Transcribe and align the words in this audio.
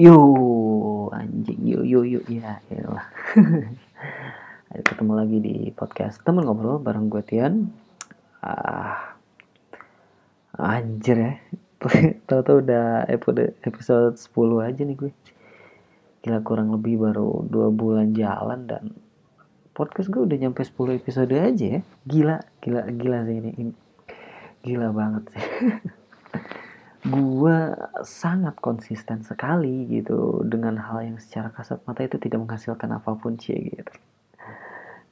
Yo, 0.00 0.16
anjing, 1.12 1.60
yo, 1.60 1.84
yo, 1.84 2.00
yo, 2.08 2.24
ya, 2.24 2.56
lah. 2.88 3.04
Ayo 4.72 4.80
ketemu 4.80 5.12
lagi 5.12 5.38
di 5.44 5.54
podcast 5.76 6.24
temen 6.24 6.48
ngobrol 6.48 6.80
bareng 6.80 7.12
gue 7.12 7.20
Tian. 7.20 7.68
Ah, 8.40 9.20
anjir 10.56 11.20
ya. 11.20 11.32
Tahu-tahu 12.32 12.64
udah 12.64 13.12
episode 13.12 13.52
episode 13.60 14.16
10 14.16 14.68
aja 14.72 14.80
nih 14.88 14.96
gue. 14.96 15.12
Gila 16.24 16.40
kurang 16.48 16.72
lebih 16.72 16.96
baru 16.96 17.44
dua 17.44 17.68
bulan 17.68 18.16
jalan 18.16 18.72
dan 18.72 18.96
podcast 19.76 20.08
gue 20.08 20.24
udah 20.24 20.36
nyampe 20.40 20.64
10 20.64 20.96
episode 20.96 21.36
aja 21.36 21.66
ya. 21.76 21.80
Gila, 22.08 22.40
gila, 22.64 22.88
gila 22.88 23.18
sih 23.28 23.36
ini. 23.36 23.76
Gila 24.64 24.96
banget 24.96 25.28
sih. 25.36 25.44
gue 27.00 27.58
sangat 28.04 28.60
konsisten 28.60 29.24
sekali 29.24 29.88
gitu 29.88 30.44
dengan 30.44 30.76
hal 30.76 31.00
yang 31.00 31.16
secara 31.16 31.48
kasat 31.48 31.80
mata 31.88 32.04
itu 32.04 32.20
tidak 32.20 32.44
menghasilkan 32.44 32.92
apa 32.92 33.16
pun 33.16 33.40
sih 33.40 33.56
gitu 33.56 33.92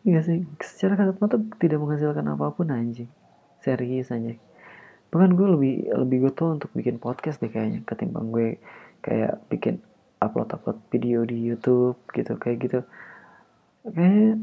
Iya 0.06 0.24
sih, 0.24 0.46
secara 0.62 0.94
kasat 0.94 1.16
mata 1.18 1.36
tidak 1.58 1.82
menghasilkan 1.82 2.22
apa 2.32 2.54
pun 2.54 2.70
anjing. 2.70 3.10
Serius 3.60 4.14
anjing. 4.14 4.38
Bahkan 5.10 5.34
gue 5.34 5.48
lebih 5.58 5.74
lebih 5.90 6.16
gue 6.22 6.32
tuh 6.32 6.54
untuk 6.54 6.70
bikin 6.72 7.02
podcast 7.02 7.42
deh 7.42 7.50
kayaknya 7.50 7.82
ketimbang 7.84 8.30
gue 8.30 8.56
kayak 9.04 9.42
bikin 9.50 9.82
upload 10.22 10.54
upload 10.54 10.78
video 10.94 11.26
di 11.28 11.36
YouTube 11.36 11.98
gitu 12.14 12.38
kayak 12.40 12.56
gitu. 12.62 12.80
Kayak 13.84 14.38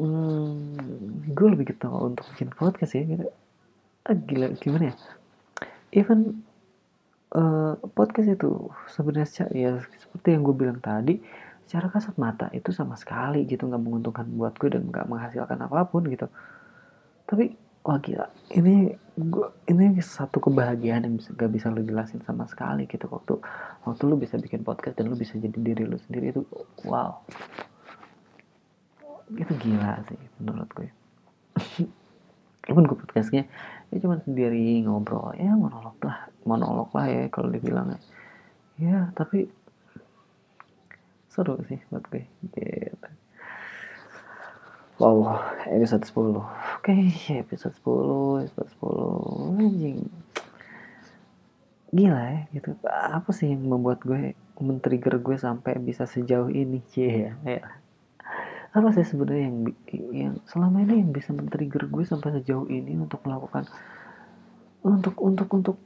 hmm, 0.00 1.28
gue 1.36 1.48
lebih 1.54 1.76
gitu 1.76 1.86
untuk 1.92 2.24
bikin 2.34 2.50
podcast 2.50 2.98
ya 2.98 3.04
gitu. 3.04 3.28
Ah, 4.08 4.16
gila 4.16 4.48
gimana 4.58 4.90
ya? 4.90 4.94
even 5.94 6.43
uh, 7.34 7.74
podcast 7.92 8.38
itu 8.38 8.70
sebenarnya 8.90 9.50
ya 9.52 9.78
seperti 9.82 10.28
yang 10.34 10.42
gue 10.46 10.56
bilang 10.56 10.78
tadi 10.78 11.18
secara 11.64 11.88
kasat 11.90 12.14
mata 12.20 12.52
itu 12.52 12.70
sama 12.70 12.94
sekali 12.94 13.48
gitu 13.48 13.66
nggak 13.66 13.82
menguntungkan 13.82 14.28
buat 14.36 14.54
gue 14.60 14.70
dan 14.72 14.88
nggak 14.88 15.06
menghasilkan 15.08 15.58
apa 15.64 15.84
pun 15.88 16.06
gitu. 16.06 16.30
Tapi 17.24 17.56
wah 17.84 17.98
gila 18.00 18.28
ini 18.56 18.92
gue 19.16 19.46
ini 19.68 20.00
satu 20.00 20.40
kebahagiaan 20.40 21.04
yang 21.06 21.14
bisa, 21.20 21.30
gak 21.36 21.52
bisa 21.52 21.68
lo 21.70 21.80
jelasin 21.80 22.20
sama 22.22 22.44
sekali 22.46 22.84
gitu. 22.86 23.08
Waktu 23.08 23.40
waktu 23.84 24.02
lu 24.06 24.16
bisa 24.20 24.36
bikin 24.36 24.62
podcast 24.62 24.96
dan 25.00 25.10
lu 25.10 25.16
bisa 25.16 25.36
jadi 25.36 25.56
diri 25.56 25.84
lu 25.88 25.96
sendiri 26.04 26.36
itu 26.36 26.42
wow. 26.86 27.20
Itu 29.34 29.52
gila 29.56 30.04
sih 30.04 30.20
menurut 30.38 30.68
gue 30.76 30.88
walaupun 32.68 32.84
gue 32.90 32.98
podcastnya 32.98 33.42
ya 33.92 33.96
cuma 34.02 34.18
sendiri 34.24 34.82
ngobrol 34.82 35.36
ya 35.38 35.54
monolog 35.54 35.96
lah 36.02 36.28
monolog 36.44 36.92
lah 36.92 37.06
ya 37.08 37.26
kalau 37.32 37.48
dibilang 37.50 37.96
ya. 37.96 38.00
Ya 38.78 38.98
tapi 39.16 39.50
seru 41.32 41.58
sih 41.66 41.80
buat 41.90 42.04
gue. 42.08 42.24
Gitu. 42.54 43.08
Wow 45.02 45.42
episode 45.66 46.06
10 46.06 46.38
oke 46.38 46.94
episode 47.34 47.74
10 47.74 48.46
episode 48.46 48.70
10 48.78 49.64
anjing. 49.64 49.98
Gila 51.90 52.22
ya 52.22 52.40
gitu. 52.54 52.78
Apa 52.88 53.30
sih 53.34 53.50
yang 53.50 53.66
membuat 53.66 54.04
gue 54.06 54.38
men-trigger 54.62 55.18
gue 55.18 55.36
sampai 55.40 55.82
bisa 55.82 56.06
sejauh 56.06 56.50
ini? 56.52 56.78
Cie 56.90 57.10
ya, 57.26 57.32
ya 57.42 57.62
apa 58.74 58.90
sih 58.90 59.06
sebenarnya 59.06 59.46
yang 59.46 59.58
yang 60.10 60.34
selama 60.50 60.82
ini 60.82 61.06
yang 61.06 61.14
bisa 61.14 61.30
men-trigger 61.30 61.86
gue 61.86 62.02
sampai 62.02 62.42
sejauh 62.42 62.66
ini 62.66 62.98
untuk 62.98 63.22
melakukan 63.22 63.70
untuk 64.82 65.14
untuk 65.22 65.46
untuk 65.54 65.76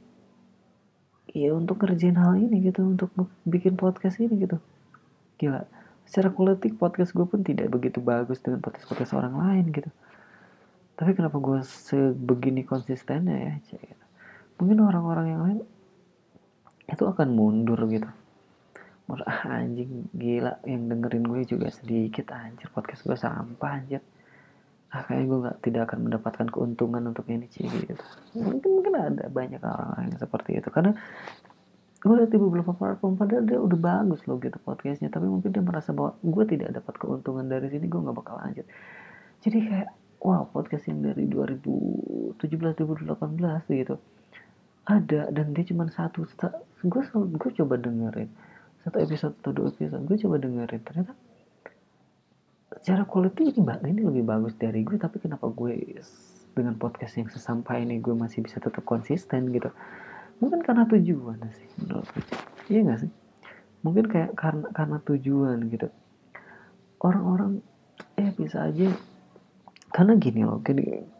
ya 1.33 1.53
untuk 1.53 1.81
kerjain 1.81 2.17
hal 2.17 2.37
ini 2.37 2.69
gitu 2.69 2.85
untuk 2.95 3.13
bikin 3.45 3.77
podcast 3.77 4.17
ini 4.21 4.45
gitu. 4.45 4.57
Gila 5.39 5.79
secara 6.09 6.33
kualitik 6.33 6.73
podcast 6.81 7.13
gue 7.13 7.21
pun 7.21 7.45
tidak 7.45 7.69
begitu 7.69 8.01
bagus 8.01 8.41
dengan 8.41 8.65
podcast 8.65 8.89
podcast 8.89 9.13
orang 9.13 9.37
lain 9.37 9.69
gitu. 9.69 9.93
Tapi 10.97 11.13
kenapa 11.13 11.37
gue 11.37 11.61
sebegini 11.61 12.65
konsistennya 12.65 13.37
ya 13.37 13.53
gitu. 13.61 14.05
mungkin 14.59 14.83
orang-orang 14.83 15.25
yang 15.29 15.41
lain 15.45 15.59
itu 16.89 17.03
akan 17.05 17.29
mundur 17.31 17.77
gitu. 17.87 18.09
Menurut, 19.05 19.25
ah 19.29 19.61
anjing 19.61 20.09
gila 20.17 20.57
yang 20.65 20.89
dengerin 20.89 21.25
gue 21.29 21.41
juga 21.45 21.69
sedikit 21.69 22.33
anjir 22.33 22.73
podcast 22.73 23.05
gue 23.05 23.13
sampah 23.13 23.71
anjir 23.77 24.01
ah 24.89 25.05
kayaknya 25.05 25.25
gue 25.29 25.39
gak, 25.45 25.57
tidak 25.61 25.81
akan 25.89 25.99
mendapatkan 26.09 26.47
keuntungan 26.49 27.03
untuk 27.05 27.25
ini 27.29 27.45
sih 27.53 27.65
gitu. 27.69 28.01
Mungkin 28.33 28.69
mungkin 28.73 28.93
ada 28.97 29.25
banyak 29.29 29.61
orang-orang 29.61 30.09
yang 30.09 30.19
seperti 30.21 30.57
itu. 30.57 30.69
Karena 30.73 30.97
gue 31.99 32.15
lihat 32.15 32.31
di 32.31 32.39
beberapa 32.39 32.71
platform 32.73 33.19
padahal 33.19 33.43
dia 33.45 33.59
udah 33.61 33.79
bagus 33.79 34.25
loh 34.25 34.41
gitu 34.41 34.57
podcastnya. 34.65 35.13
Tapi 35.13 35.29
mungkin 35.29 35.53
dia 35.53 35.61
merasa 35.61 35.93
bahwa 35.93 36.17
gue 36.25 36.43
tidak 36.49 36.73
dapat 36.73 36.93
keuntungan 36.97 37.45
dari 37.45 37.69
sini 37.69 37.85
gue 37.85 37.99
nggak 38.01 38.17
bakal 38.17 38.41
lanjut. 38.41 38.65
Jadi 39.45 39.57
kayak 39.61 39.89
wow 40.19 40.49
podcast 40.49 40.89
yang 40.89 41.05
dari 41.05 41.29
2017 41.29 42.35
2018 42.41 43.15
gitu 43.71 43.95
ada 44.89 45.21
dan 45.29 45.53
dia 45.53 45.63
cuma 45.69 45.85
satu 45.93 46.25
gue 46.81 47.03
gue 47.13 47.51
coba 47.61 47.75
dengerin 47.77 48.29
satu 48.83 48.97
episode 48.99 49.37
atau 49.43 49.51
dua 49.53 49.69
episode 49.69 50.03
gue 50.07 50.17
coba 50.17 50.35
dengerin. 50.41 50.81
Ternyata 50.81 51.13
secara 52.77 53.03
quality 53.05 53.49
ini 53.49 53.61
ini 53.89 54.01
lebih 54.05 54.23
bagus 54.29 54.53
dari 54.53 54.85
gue 54.85 55.01
tapi 55.01 55.17
kenapa 55.17 55.49
gue 55.49 55.97
dengan 56.53 56.75
podcast 56.77 57.17
yang 57.17 57.29
sesampai 57.31 57.81
ini 57.81 57.97
gue 57.97 58.13
masih 58.13 58.45
bisa 58.45 58.61
tetap 58.61 58.85
konsisten 58.85 59.49
gitu? 59.49 59.73
Mungkin 60.39 60.61
karena 60.61 60.85
tujuan 60.85 61.41
sih 61.49 61.69
menurut 61.81 62.07
gue. 62.13 62.25
Iya 62.69 62.79
gak 62.93 62.99
sih? 63.05 63.11
Mungkin 63.81 64.05
kayak 64.07 64.37
karena 64.37 64.67
karena 64.71 64.97
tujuan 65.01 65.57
gitu. 65.71 65.89
Orang-orang 67.01 67.63
eh 68.15 68.29
bisa 68.37 68.69
aja. 68.69 68.93
Karena 69.89 70.13
gini 70.21 70.45
loh 70.45 70.61
gini 70.61 71.19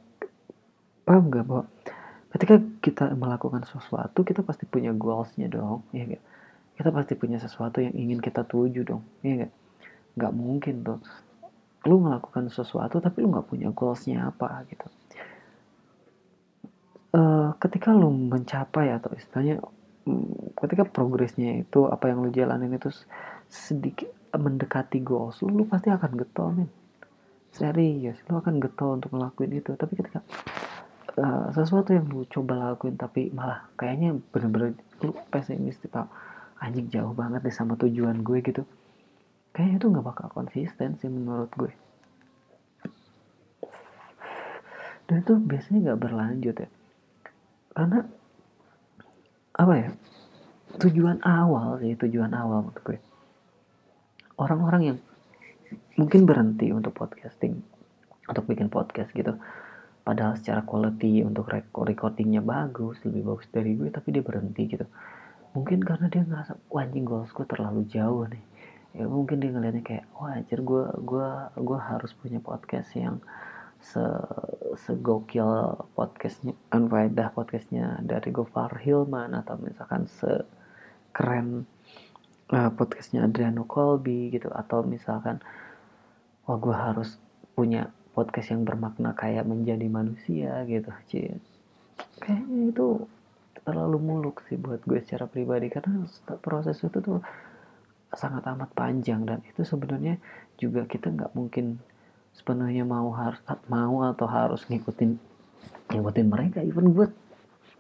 paham 1.09 1.33
gak 1.33 1.41
bahwa 1.49 1.65
ketika 2.37 2.55
kita 2.85 3.05
melakukan 3.17 3.65
sesuatu 3.65 4.21
kita 4.21 4.45
pasti 4.45 4.69
punya 4.69 4.93
goalsnya 4.93 5.49
dong 5.49 5.81
ya 5.89 6.05
gak 6.05 6.21
kita 6.77 6.89
pasti 6.93 7.13
punya 7.17 7.41
sesuatu 7.41 7.81
yang 7.81 7.97
ingin 7.97 8.21
kita 8.21 8.45
tuju 8.45 8.85
dong 8.85 9.01
iya 9.25 9.49
gak 9.49 9.53
nggak 10.13 10.33
mungkin 10.37 10.85
tuh 10.85 11.01
lu 11.87 12.03
melakukan 12.03 12.51
sesuatu 12.51 12.99
tapi 12.99 13.23
lu 13.23 13.31
nggak 13.31 13.47
punya 13.47 13.69
goalsnya 13.71 14.27
apa 14.27 14.67
gitu. 14.67 14.87
Uh, 17.09 17.55
ketika 17.57 17.89
lu 17.95 18.11
mencapai 18.11 18.93
atau 18.93 19.09
istilahnya 19.17 19.63
um, 20.05 20.29
ketika 20.59 20.85
progresnya 20.85 21.63
itu 21.63 21.89
apa 21.89 22.11
yang 22.11 22.21
lu 22.21 22.29
jalanin 22.29 22.75
itu 22.75 22.91
sedikit 23.49 24.11
mendekati 24.35 25.01
goals 25.01 25.41
lu, 25.41 25.49
lu 25.49 25.63
pasti 25.65 25.89
akan 25.89 26.11
getol 26.19 26.49
men. 26.53 26.69
Serius 27.49 28.19
lu 28.29 28.37
akan 28.37 28.61
getol 28.61 29.01
untuk 29.01 29.15
ngelakuin 29.15 29.57
itu. 29.57 29.73
Tapi 29.73 29.93
ketika 29.97 30.21
uh, 31.17 31.49
sesuatu 31.49 31.95
yang 31.95 32.05
lu 32.07 32.27
coba 32.29 32.73
lakuin 32.73 32.95
tapi 32.99 33.33
malah 33.33 33.65
kayaknya 33.79 34.15
bener-bener 34.29 34.77
lu 35.01 35.15
pesimis 35.31 35.79
tau 35.89 36.05
anjing 36.59 36.91
jauh 36.91 37.15
banget 37.15 37.39
deh 37.43 37.55
sama 37.55 37.79
tujuan 37.79 38.19
gue 38.19 38.43
gitu 38.43 38.67
kayaknya 39.59 39.75
itu 39.75 39.87
nggak 39.91 40.07
bakal 40.07 40.31
konsisten 40.31 40.95
sih 41.03 41.11
menurut 41.11 41.51
gue. 41.51 41.67
Dan 45.03 45.19
itu 45.19 45.35
biasanya 45.35 45.79
nggak 45.91 45.99
berlanjut 45.99 46.55
ya. 46.63 46.69
Karena 47.75 47.99
apa 49.59 49.73
ya 49.75 49.89
tujuan 50.79 51.19
awal 51.27 51.75
sih 51.83 51.91
tujuan 51.99 52.31
awal 52.31 52.71
menurut 52.71 52.83
gue. 52.87 52.97
Orang-orang 54.39 54.81
yang 54.95 54.97
mungkin 55.99 56.23
berhenti 56.23 56.71
untuk 56.71 56.95
podcasting 56.95 57.59
untuk 58.31 58.47
bikin 58.47 58.71
podcast 58.71 59.11
gitu 59.11 59.35
padahal 60.07 60.39
secara 60.39 60.63
quality 60.63 61.19
untuk 61.27 61.51
recordingnya 61.75 62.39
bagus 62.39 62.95
lebih 63.03 63.27
bagus 63.27 63.51
dari 63.51 63.75
gue 63.75 63.91
tapi 63.91 64.15
dia 64.15 64.23
berhenti 64.23 64.71
gitu. 64.71 64.87
Mungkin 65.51 65.83
karena 65.83 66.07
dia 66.07 66.23
ngerasa 66.23 66.55
wah 66.71 66.87
anjing 66.87 67.03
goals 67.03 67.35
gue 67.35 67.43
terlalu 67.43 67.83
jauh 67.91 68.23
nih 68.23 68.39
ya 68.93 69.05
mungkin 69.05 69.37
dia 69.37 69.53
ngeliatnya 69.53 69.83
kayak 69.85 70.05
wah 70.17 70.33
anjir 70.33 70.59
gue 70.65 70.85
gue 71.05 71.29
gue 71.61 71.79
harus 71.79 72.11
punya 72.17 72.41
podcast 72.41 72.89
yang 72.97 73.21
se 73.79 74.03
segokil 74.75 75.79
podcastnya 75.95 76.51
Anfaedah 76.69 77.31
podcastnya 77.31 78.01
dari 78.03 78.29
Gofar 78.35 78.75
Hilman 78.75 79.31
atau 79.37 79.55
misalkan 79.55 80.09
se 80.11 80.43
keren 81.15 81.63
uh, 82.51 82.71
podcastnya 82.73 83.25
Adriano 83.25 83.63
Colby 83.65 84.33
gitu. 84.35 84.51
Atau 84.51 84.83
misalkan 84.83 85.39
wah 86.45 86.57
gue 86.59 86.75
harus 86.75 87.15
punya 87.55 87.87
podcast 88.11 88.51
yang 88.51 88.67
bermakna 88.67 89.15
kayak 89.15 89.47
menjadi 89.47 89.87
manusia 89.87 90.63
gitu. 90.67 90.91
Cie 91.07 91.39
kayaknya 92.19 92.75
itu 92.75 92.87
terlalu 93.63 93.97
muluk 93.99 94.43
sih 94.47 94.59
buat 94.59 94.83
gue 94.83 94.99
secara 95.01 95.25
pribadi. 95.25 95.71
Karena 95.71 96.03
proses 96.43 96.83
itu 96.83 96.99
tuh 96.99 97.23
sangat 98.13 98.45
amat 98.49 98.69
panjang. 98.73 99.25
Dan 99.25 99.39
itu 99.45 99.61
sebenarnya 99.65 100.17
juga 100.57 100.85
kita 100.85 101.09
nggak 101.13 101.31
mungkin 101.37 101.79
sepenuhnya 102.33 102.85
mau 102.85 103.09
harus 103.11 103.41
mau 103.67 104.05
atau 104.05 104.27
harus 104.29 104.65
ngikutin 104.69 105.17
ngikutin 105.91 106.27
mereka. 106.29 106.59
Even 106.63 106.93
gue 106.93 107.09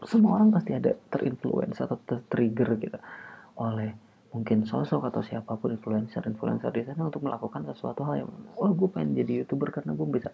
semua 0.07 0.39
orang 0.39 0.49
pasti 0.51 0.75
ada 0.75 0.95
terinfluence 1.11 1.79
atau 1.79 1.99
tertrigger 2.03 2.79
gitu. 2.79 2.99
Oleh 3.59 3.95
mungkin 4.29 4.61
sosok 4.61 5.09
atau 5.09 5.25
siapa 5.25 5.57
pun 5.57 5.73
influencer 5.73 6.21
influencer 6.29 6.69
di 6.69 6.85
sana 6.85 7.09
untuk 7.09 7.25
melakukan 7.25 7.65
sesuatu 7.73 8.05
hal 8.05 8.21
yang 8.21 8.29
oh 8.61 8.69
gue 8.77 8.85
pengen 8.93 9.17
jadi 9.17 9.41
youtuber 9.41 9.73
karena 9.73 9.97
gue 9.97 10.07
bisa 10.07 10.29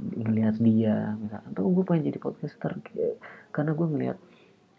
ngelihat 0.00 0.56
dia 0.58 1.14
misalkan. 1.20 1.52
Atau 1.52 1.70
gue 1.70 1.84
pengen 1.84 2.04
jadi 2.10 2.18
podcaster 2.18 2.72
karena 3.52 3.72
gue 3.76 3.86
ngelihat 3.86 4.18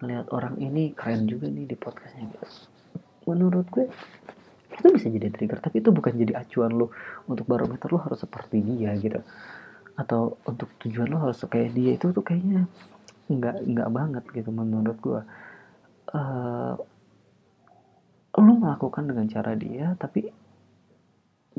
ngelihat 0.03 0.27
orang 0.35 0.59
ini 0.59 0.91
keren 0.91 1.23
juga 1.23 1.47
nih 1.47 1.71
di 1.71 1.75
podcastnya 1.79 2.27
gitu. 2.35 2.47
Menurut 3.25 3.65
gue 3.71 3.87
itu 4.85 4.93
bisa 5.01 5.09
jadi 5.09 5.33
trigger 5.33 5.57
tapi 5.65 5.81
itu 5.81 5.89
bukan 5.89 6.13
jadi 6.13 6.37
acuan 6.37 6.69
lo 6.77 6.93
untuk 7.25 7.49
barometer 7.49 7.89
lo 7.89 7.97
harus 8.05 8.21
seperti 8.21 8.61
dia 8.61 8.93
gitu. 9.01 9.17
Atau 9.97 10.37
untuk 10.45 10.69
tujuan 10.85 11.09
lo 11.09 11.17
harus 11.25 11.41
kayak 11.41 11.73
dia 11.73 11.97
itu 11.97 12.13
tuh 12.13 12.21
kayaknya 12.21 12.69
nggak 13.25 13.65
nggak 13.65 13.89
banget 13.89 14.23
gitu 14.37 14.53
menurut 14.53 15.01
gue 15.01 15.21
uh, 16.13 16.77
lu 18.37 18.53
melakukan 18.61 19.09
dengan 19.09 19.25
cara 19.25 19.57
dia 19.57 19.97
tapi 19.97 20.29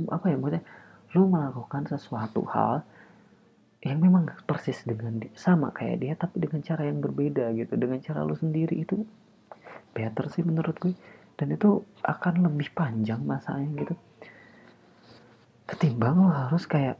apa 0.07 0.25
ya 0.31 0.37
maksudnya? 0.39 0.63
Lu 1.19 1.27
melakukan 1.27 1.89
sesuatu 1.91 2.47
hal 2.47 2.87
yang 3.83 3.99
memang 4.03 4.31
persis 4.47 4.83
dengan 4.87 5.19
dia, 5.19 5.33
sama 5.35 5.75
kayak 5.75 5.97
dia 5.99 6.15
tapi 6.15 6.39
dengan 6.39 6.61
cara 6.63 6.87
yang 6.87 7.03
berbeda 7.03 7.51
gitu. 7.59 7.75
Dengan 7.75 7.99
cara 8.05 8.23
lu 8.23 8.37
sendiri 8.39 8.87
itu 8.87 9.03
better 9.97 10.29
sih 10.29 10.45
menurut 10.45 10.77
gue 10.77 10.93
dan 11.37 11.53
itu 11.53 11.85
akan 12.01 12.49
lebih 12.49 12.73
panjang 12.73 13.21
masanya 13.21 13.69
gitu. 13.85 13.95
Ketimbang 15.69 16.17
lo 16.17 16.33
harus 16.33 16.65
kayak 16.65 16.97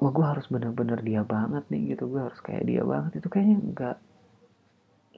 wah 0.00 0.10
gue 0.10 0.26
harus 0.26 0.46
bener-bener 0.50 0.98
dia 0.98 1.22
banget 1.22 1.62
nih 1.70 1.94
gitu. 1.94 2.10
Gue 2.10 2.26
harus 2.26 2.40
kayak 2.42 2.66
dia 2.66 2.82
banget. 2.82 3.22
Itu 3.22 3.30
kayaknya 3.30 3.56
nggak 3.62 3.96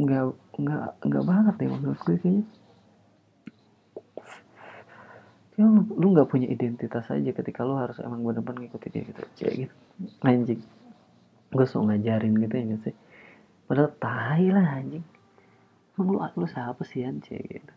nggak 0.02 0.24
nggak 0.60 0.84
nggak 1.08 1.24
banget 1.24 1.54
deh 1.56 1.68
menurut 1.72 2.00
gue 2.04 2.16
kayaknya. 2.20 2.46
Ya 5.52 5.68
lu, 5.68 5.84
lu 5.84 6.16
gak 6.16 6.32
punya 6.32 6.48
identitas 6.48 7.12
aja 7.12 7.28
ketika 7.28 7.60
lu 7.60 7.76
harus 7.76 8.00
emang 8.00 8.24
bener-bener 8.24 8.72
ngikutin 8.72 8.88
dia 8.88 9.02
gitu. 9.04 9.20
Kayak 9.36 9.54
gitu. 9.68 9.74
Anjing. 10.24 10.60
Gue 11.52 11.66
so 11.68 11.84
ngajarin 11.84 12.32
gitu 12.40 12.54
ya 12.56 12.64
gak 12.72 12.80
sih? 12.88 12.96
Padahal 13.68 13.92
tai 14.00 14.48
lah 14.48 14.80
anjing. 14.80 15.04
Emang 15.92 16.08
lu, 16.08 16.18
lu 16.24 16.46
siapa 16.48 16.80
sih 16.88 17.04
anjing 17.04 17.44
gitu 17.44 17.72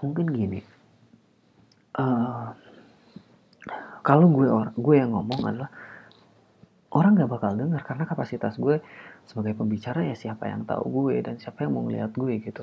mungkin 0.00 0.26
gini 0.28 0.60
uh, 1.96 2.52
kalau 4.06 4.30
gue 4.30 4.46
orang 4.46 4.74
gue 4.78 4.94
yang 4.94 5.10
ngomong 5.10 5.40
adalah 5.42 5.70
orang 6.94 7.18
gak 7.18 7.30
bakal 7.30 7.52
dengar 7.58 7.82
karena 7.82 8.04
kapasitas 8.06 8.54
gue 8.54 8.78
sebagai 9.26 9.58
pembicara 9.58 10.06
ya 10.06 10.14
siapa 10.14 10.46
yang 10.46 10.62
tahu 10.62 11.10
gue 11.10 11.26
dan 11.26 11.42
siapa 11.42 11.66
yang 11.66 11.74
mau 11.74 11.82
ngeliat 11.82 12.14
gue 12.14 12.38
gitu. 12.38 12.62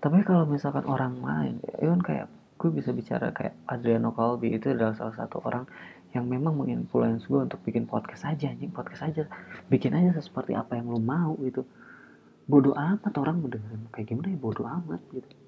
Tapi 0.00 0.24
kalau 0.24 0.48
misalkan 0.48 0.88
orang 0.88 1.20
lain 1.20 1.60
ya 1.76 1.92
kan 1.92 2.00
kayak 2.00 2.26
gue 2.56 2.70
bisa 2.72 2.96
bicara 2.96 3.28
kayak 3.36 3.52
Adriano 3.68 4.16
Colby 4.16 4.56
itu 4.56 4.72
adalah 4.72 4.96
salah 4.96 5.12
satu 5.12 5.44
orang 5.44 5.68
yang 6.16 6.24
memang 6.26 6.56
menginfluence 6.56 7.28
gue 7.28 7.38
untuk 7.44 7.60
bikin 7.62 7.84
podcast 7.84 8.24
aja 8.24 8.48
anjing 8.48 8.72
podcast 8.72 9.04
aja. 9.04 9.28
Bikin 9.68 9.92
aja 9.92 10.16
seperti 10.16 10.56
apa 10.56 10.80
yang 10.80 10.88
lo 10.88 10.96
mau 10.96 11.36
gitu. 11.44 11.68
Bodoh 12.48 12.72
amat 12.72 13.12
orang 13.20 13.44
mau 13.44 13.52
dengerin 13.52 13.92
kayak 13.92 14.06
gimana 14.08 14.32
ya 14.32 14.38
bodoh 14.40 14.66
amat 14.66 15.04
gitu 15.12 15.39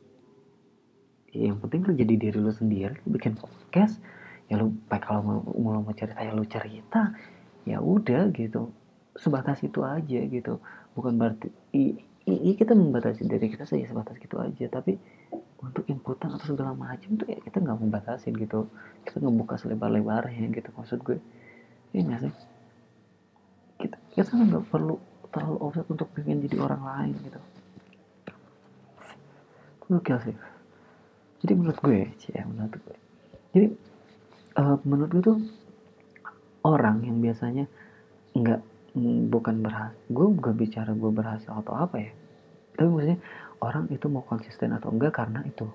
yang 1.33 1.57
penting 1.65 1.89
lo 1.89 1.93
jadi 1.97 2.15
diri 2.21 2.37
lo 2.37 2.53
sendiri 2.53 2.93
lo 2.93 3.09
bikin 3.17 3.41
podcast 3.41 3.97
ya 4.53 4.61
lo 4.61 4.69
kalau 4.93 5.21
mau, 5.25 5.39
mau, 5.57 5.81
mau 5.81 5.95
cerita 5.97 6.21
ya 6.21 6.37
lo 6.37 6.45
cerita 6.45 7.17
ya 7.65 7.81
udah 7.81 8.29
gitu. 8.37 8.69
Sebatas 9.17 9.65
itu 9.65 9.81
aja 9.81 10.21
gitu. 10.29 10.61
Bukan 10.93 11.17
berarti 11.17 11.49
iya 11.73 12.53
kita 12.53 12.77
membatasi 12.77 13.25
diri 13.25 13.49
kita 13.49 13.65
saja 13.65 13.89
sebatas 13.89 14.21
gitu 14.21 14.37
aja. 14.37 14.69
Tapi 14.69 15.01
untuk 15.63 15.89
inputan 15.89 16.37
atau 16.37 16.53
segala 16.53 16.77
macam 16.77 17.17
tuh 17.17 17.29
ya 17.33 17.41
kita 17.41 17.65
nggak 17.65 17.81
membatasin 17.81 18.37
gitu. 18.37 18.69
Kita 19.09 19.25
ngebuka 19.25 19.57
selebar-lebarnya 19.57 20.53
gitu 20.53 20.69
maksud 20.77 21.01
gue. 21.01 21.17
Iya 21.97 22.29
sih? 22.29 22.33
Kita 23.81 23.97
kita 24.13 24.37
nggak 24.37 24.69
perlu 24.69 25.01
terlalu 25.33 25.57
offset 25.65 25.89
untuk 25.89 26.13
pengen 26.13 26.45
jadi 26.45 26.61
orang 26.61 26.83
lain 26.85 27.15
gitu. 27.25 27.41
Oke 29.93 30.13
sih 30.25 30.37
jadi 31.43 31.53
menurut 31.59 31.79
gue 31.83 32.07
ya 32.31 32.43
menurut 32.47 32.73
gue. 32.79 32.97
Jadi 33.53 33.67
uh, 34.63 34.79
menurut 34.87 35.11
gue 35.11 35.23
tuh 35.27 35.39
orang 36.63 37.03
yang 37.03 37.19
biasanya 37.19 37.67
nggak 38.33 38.63
bukan 39.29 39.65
berhasil 39.65 39.97
gue 40.13 40.27
gak 40.37 40.57
bicara 40.57 40.93
gue 40.95 41.11
berhasil 41.11 41.51
atau 41.51 41.75
apa 41.75 41.97
ya. 41.99 42.13
Tapi 42.79 42.89
maksudnya 42.89 43.19
orang 43.59 43.91
itu 43.91 44.07
mau 44.07 44.23
konsisten 44.23 44.71
atau 44.71 44.95
enggak 44.95 45.19
karena 45.19 45.43
itu. 45.43 45.67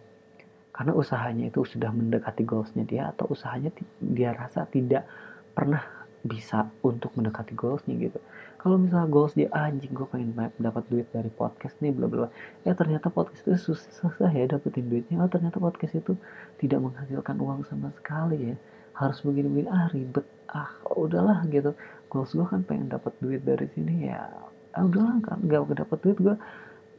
Karena 0.71 0.93
usahanya 0.93 1.49
itu 1.49 1.65
sudah 1.65 1.89
mendekati 1.89 2.45
goalsnya 2.45 2.85
dia 2.85 3.09
atau 3.11 3.27
usahanya 3.33 3.73
dia 3.99 4.31
rasa 4.31 4.69
tidak 4.69 5.03
pernah 5.51 5.81
bisa 6.21 6.69
untuk 6.85 7.11
mendekati 7.17 7.57
goalsnya 7.57 7.97
gitu 7.97 8.19
kalau 8.67 8.83
misalnya 8.83 9.07
goals 9.07 9.31
dia 9.31 9.47
ah, 9.55 9.71
anjing 9.71 9.95
gue 9.95 10.03
pengen 10.11 10.35
dapat 10.59 10.83
duit 10.91 11.07
dari 11.15 11.31
podcast 11.31 11.79
nih 11.79 11.95
bla 11.95 12.11
bla 12.11 12.27
ya 12.67 12.75
ternyata 12.75 13.07
podcast 13.07 13.47
itu 13.47 13.71
susah, 13.71 13.87
susah 13.95 14.27
ya 14.27 14.43
dapetin 14.43 14.91
duitnya. 14.91 15.23
Oh 15.23 15.31
ternyata 15.31 15.55
podcast 15.55 15.95
itu 15.95 16.19
tidak 16.59 16.83
menghasilkan 16.83 17.39
uang 17.39 17.63
sama 17.71 17.95
sekali 17.95 18.51
ya. 18.51 18.55
Harus 18.91 19.23
begini-begini. 19.23 19.71
Ah 19.71 19.87
ribet. 19.87 20.27
Ah 20.51 20.67
udahlah 20.99 21.47
gitu. 21.47 21.71
Goals 22.11 22.35
gue 22.35 22.43
kan 22.43 22.67
pengen 22.67 22.91
dapat 22.91 23.15
duit 23.23 23.47
dari 23.47 23.71
sini 23.71 24.11
ya. 24.11 24.27
Ah 24.75 24.83
udahlah 24.83 25.15
kan 25.23 25.39
gak 25.47 25.87
dapat 25.87 25.97
duit 26.03 26.19
gue 26.19 26.35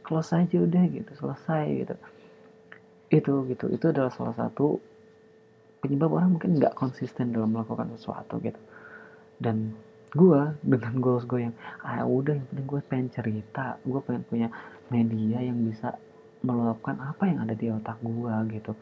close 0.01 0.33
aja 0.33 0.57
udah 0.57 0.83
gitu 0.89 1.11
selesai 1.21 1.85
gitu. 1.85 1.95
Itu 3.13 3.33
gitu. 3.45 3.69
Itu 3.69 3.93
adalah 3.93 4.09
salah 4.09 4.33
satu 4.33 4.81
penyebab 5.85 6.17
orang 6.17 6.33
mungkin 6.33 6.57
nggak 6.57 6.73
konsisten 6.73 7.29
dalam 7.29 7.53
melakukan 7.53 7.93
sesuatu 7.93 8.41
gitu. 8.41 8.57
Dan 9.37 9.77
gue 10.09 10.41
dengan 10.65 10.93
goals 10.97 11.25
gue 11.29 11.45
yang 11.49 11.55
ah 11.85 12.01
udah 12.01 12.33
yang 12.33 12.47
penting 12.49 12.67
gue 12.67 12.81
pengen 12.89 13.07
cerita 13.13 13.77
gue 13.85 14.01
pengen 14.01 14.23
punya 14.25 14.47
media 14.89 15.37
yang 15.37 15.61
bisa 15.61 15.93
meluapkan 16.41 16.97
apa 16.97 17.29
yang 17.29 17.43
ada 17.43 17.53
di 17.53 17.67
otak 17.69 17.99
gue 18.01 18.33
gitu. 18.57 18.73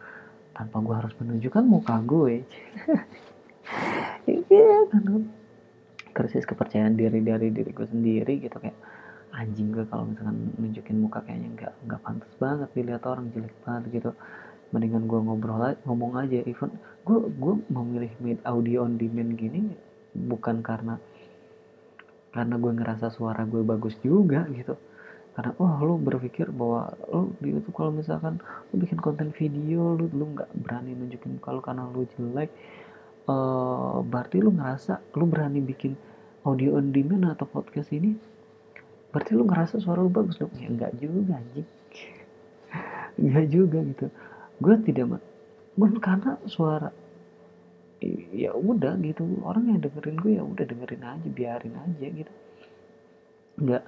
Tanpa 0.55 0.77
gue 0.81 0.95
harus 0.95 1.13
menunjukkan 1.19 1.63
muka 1.67 1.95
gue 2.05 2.47
iya 4.27 4.77
kan 4.89 5.03
krisis 6.15 6.49
kepercayaan 6.49 6.97
diri 6.97 7.21
dari 7.21 7.51
diri 7.51 7.71
gue 7.75 7.87
sendiri 7.89 8.33
gitu. 8.39 8.57
Kayak 8.57 8.77
anjing 9.35 9.75
gue 9.75 9.85
kalau 9.91 10.07
misalkan 10.07 10.55
nunjukin 10.55 10.97
muka 10.97 11.21
kayaknya 11.27 11.49
nggak 11.59 11.73
nggak 11.91 12.01
pantas 12.01 12.33
banget 12.39 12.69
dilihat 12.71 13.03
orang 13.03 13.27
jelek 13.35 13.53
banget 13.67 13.83
gitu. 13.99 14.11
Mendingan 14.67 15.07
gue 15.07 15.19
ngobrol 15.23 15.63
aja, 15.63 15.79
ngomong 15.87 16.19
aja 16.19 16.39
even 16.47 16.71
gue 17.03 17.19
gue 17.35 17.53
memilih 17.71 18.11
mid 18.19 18.39
audio 18.43 18.83
on 18.83 18.99
demand 18.99 19.35
gini 19.39 19.75
bukan 20.17 20.59
karena 20.65 20.99
karena 22.37 22.55
gue 22.61 22.71
ngerasa 22.77 23.09
suara 23.09 23.41
gue 23.49 23.65
bagus 23.65 23.97
juga 24.05 24.45
gitu. 24.53 24.77
Karena 25.33 25.53
oh 25.57 25.73
lu 25.81 25.97
berpikir 25.97 26.53
bahwa 26.53 26.93
lu 27.09 27.33
di 27.41 27.53
YouTube 27.57 27.73
kalau 27.73 27.89
misalkan 27.93 28.37
lu 28.69 28.81
bikin 28.81 29.01
konten 29.01 29.33
video 29.33 29.97
lu 29.97 30.05
lu 30.13 30.37
nggak 30.37 30.49
berani 30.61 30.93
nunjukin 30.93 31.41
kalau 31.41 31.61
karena 31.61 31.89
lu 31.89 32.05
jelek 32.13 32.53
uh, 33.29 34.01
berarti 34.05 34.37
lu 34.41 34.53
ngerasa 34.53 35.01
lu 35.17 35.25
berani 35.25 35.61
bikin 35.61 35.97
audio 36.45 36.77
on 36.77 36.93
demand 36.93 37.33
atau 37.33 37.49
podcast 37.49 37.89
ini 37.93 38.13
berarti 39.09 39.33
lu 39.33 39.49
ngerasa 39.49 39.81
suara 39.81 40.05
lu 40.05 40.13
bagus 40.13 40.37
dong. 40.37 40.53
Ya 40.57 40.69
enggak 40.69 40.93
juga 41.01 41.41
anjing. 41.41 41.69
Enggak 43.21 43.45
juga 43.49 43.79
gitu. 43.81 44.05
Gue 44.61 44.75
tidak 44.85 45.21
men 45.77 45.93
karena 46.01 46.41
suara 46.49 46.89
ya 48.33 48.51
udah 48.53 48.93
gitu. 49.01 49.23
Orang 49.41 49.69
yang 49.69 49.79
dengerin 49.81 50.17
gue 50.21 50.31
ya 50.37 50.43
udah 50.43 50.65
dengerin 50.65 51.03
aja 51.03 51.27
biarin 51.29 51.75
aja 51.75 52.05
gitu. 52.05 52.33
Enggak 53.57 53.83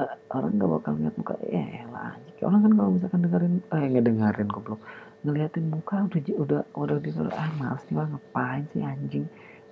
uh, 0.00 0.14
orang 0.32 0.52
nggak 0.56 0.70
bakal 0.80 0.92
ngeliat 0.96 1.16
muka 1.20 1.34
eh 1.44 1.84
lah 1.92 2.16
orang 2.40 2.60
kan 2.64 2.72
kalau 2.72 2.90
misalkan 2.96 3.20
dengerin 3.20 3.54
eh 3.68 3.84
nggak 3.84 4.04
dengerin 4.08 4.48
goblok 4.48 4.80
ngeliatin 5.20 5.68
muka 5.68 6.08
udah 6.08 6.24
udah 6.40 6.62
udah 6.72 6.96
di 6.96 7.12
ah 7.12 7.50
males 7.60 7.84
nih 7.92 8.00
ngapain 8.00 8.64
sih 8.72 8.80
anjing? 8.80 9.26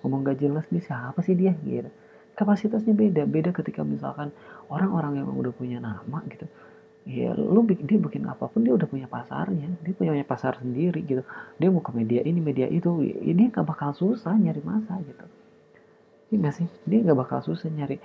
Ngomong 0.05 0.21
gak 0.29 0.39
jelas 0.39 0.69
nih 0.71 0.85
siapa 0.85 1.19
sih 1.25 1.35
dia? 1.35 1.57
Gitu. 1.65 1.89
Kapasitasnya 2.37 2.95
beda. 2.95 3.25
Beda 3.27 3.51
ketika 3.51 3.83
misalkan 3.83 4.31
orang-orang 4.69 5.25
yang 5.25 5.27
udah 5.33 5.51
punya 5.51 5.81
nama 5.81 6.21
gitu 6.29 6.47
ya 7.09 7.33
lu 7.33 7.65
dia 7.65 7.97
bikin 7.97 8.29
apa 8.29 8.53
pun 8.53 8.61
dia 8.61 8.77
udah 8.77 8.85
punya 8.85 9.09
pasarnya 9.09 9.81
dia 9.81 9.97
punya 9.97 10.13
pasar 10.29 10.61
sendiri 10.61 11.01
gitu. 11.09 11.25
Dia 11.57 11.73
ke 11.73 11.93
media 11.97 12.21
ini 12.21 12.37
media 12.45 12.69
itu 12.69 13.01
ini 13.01 13.49
gak 13.49 13.65
bakal 13.65 13.97
susah 13.97 14.37
nyari 14.37 14.61
masa 14.61 15.01
gitu. 15.01 15.25
Ini 16.37 16.53
sih? 16.53 16.69
Dia 16.85 17.09
gak 17.09 17.17
bakal 17.17 17.41
susah 17.41 17.73
nyari 17.73 17.97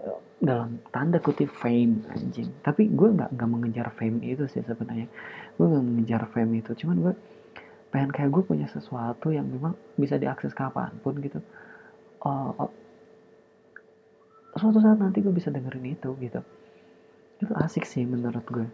eh, 0.00 0.20
dalam 0.40 0.80
tanda 0.88 1.20
kutip 1.20 1.52
fame 1.52 2.00
anjing. 2.08 2.48
Tapi 2.64 2.88
gue 2.88 3.08
nggak 3.12 3.36
nggak 3.36 3.50
mengejar 3.52 3.92
fame 3.92 4.24
itu 4.24 4.48
sih 4.48 4.64
sebenarnya. 4.64 5.12
Gue 5.60 5.66
nggak 5.68 5.84
mengejar 5.84 6.22
fame 6.32 6.64
itu. 6.64 6.72
Cuman 6.80 6.96
gue 7.04 7.12
pengen 7.92 8.08
kayak 8.08 8.32
gue 8.32 8.42
punya 8.56 8.72
sesuatu 8.72 9.36
yang 9.36 9.44
memang 9.52 9.76
bisa 10.00 10.16
diakses 10.16 10.56
kapan 10.56 10.96
pun 11.04 11.20
gitu. 11.20 11.44
Uh, 12.24 12.72
suatu 14.56 14.80
saat 14.80 14.96
nanti 14.96 15.20
gue 15.20 15.30
bisa 15.36 15.52
dengerin 15.52 15.92
itu 15.92 16.16
gitu 16.24 16.40
itu 17.40 17.52
asik 17.52 17.84
sih 17.84 18.08
menurut 18.08 18.44
gue. 18.48 18.66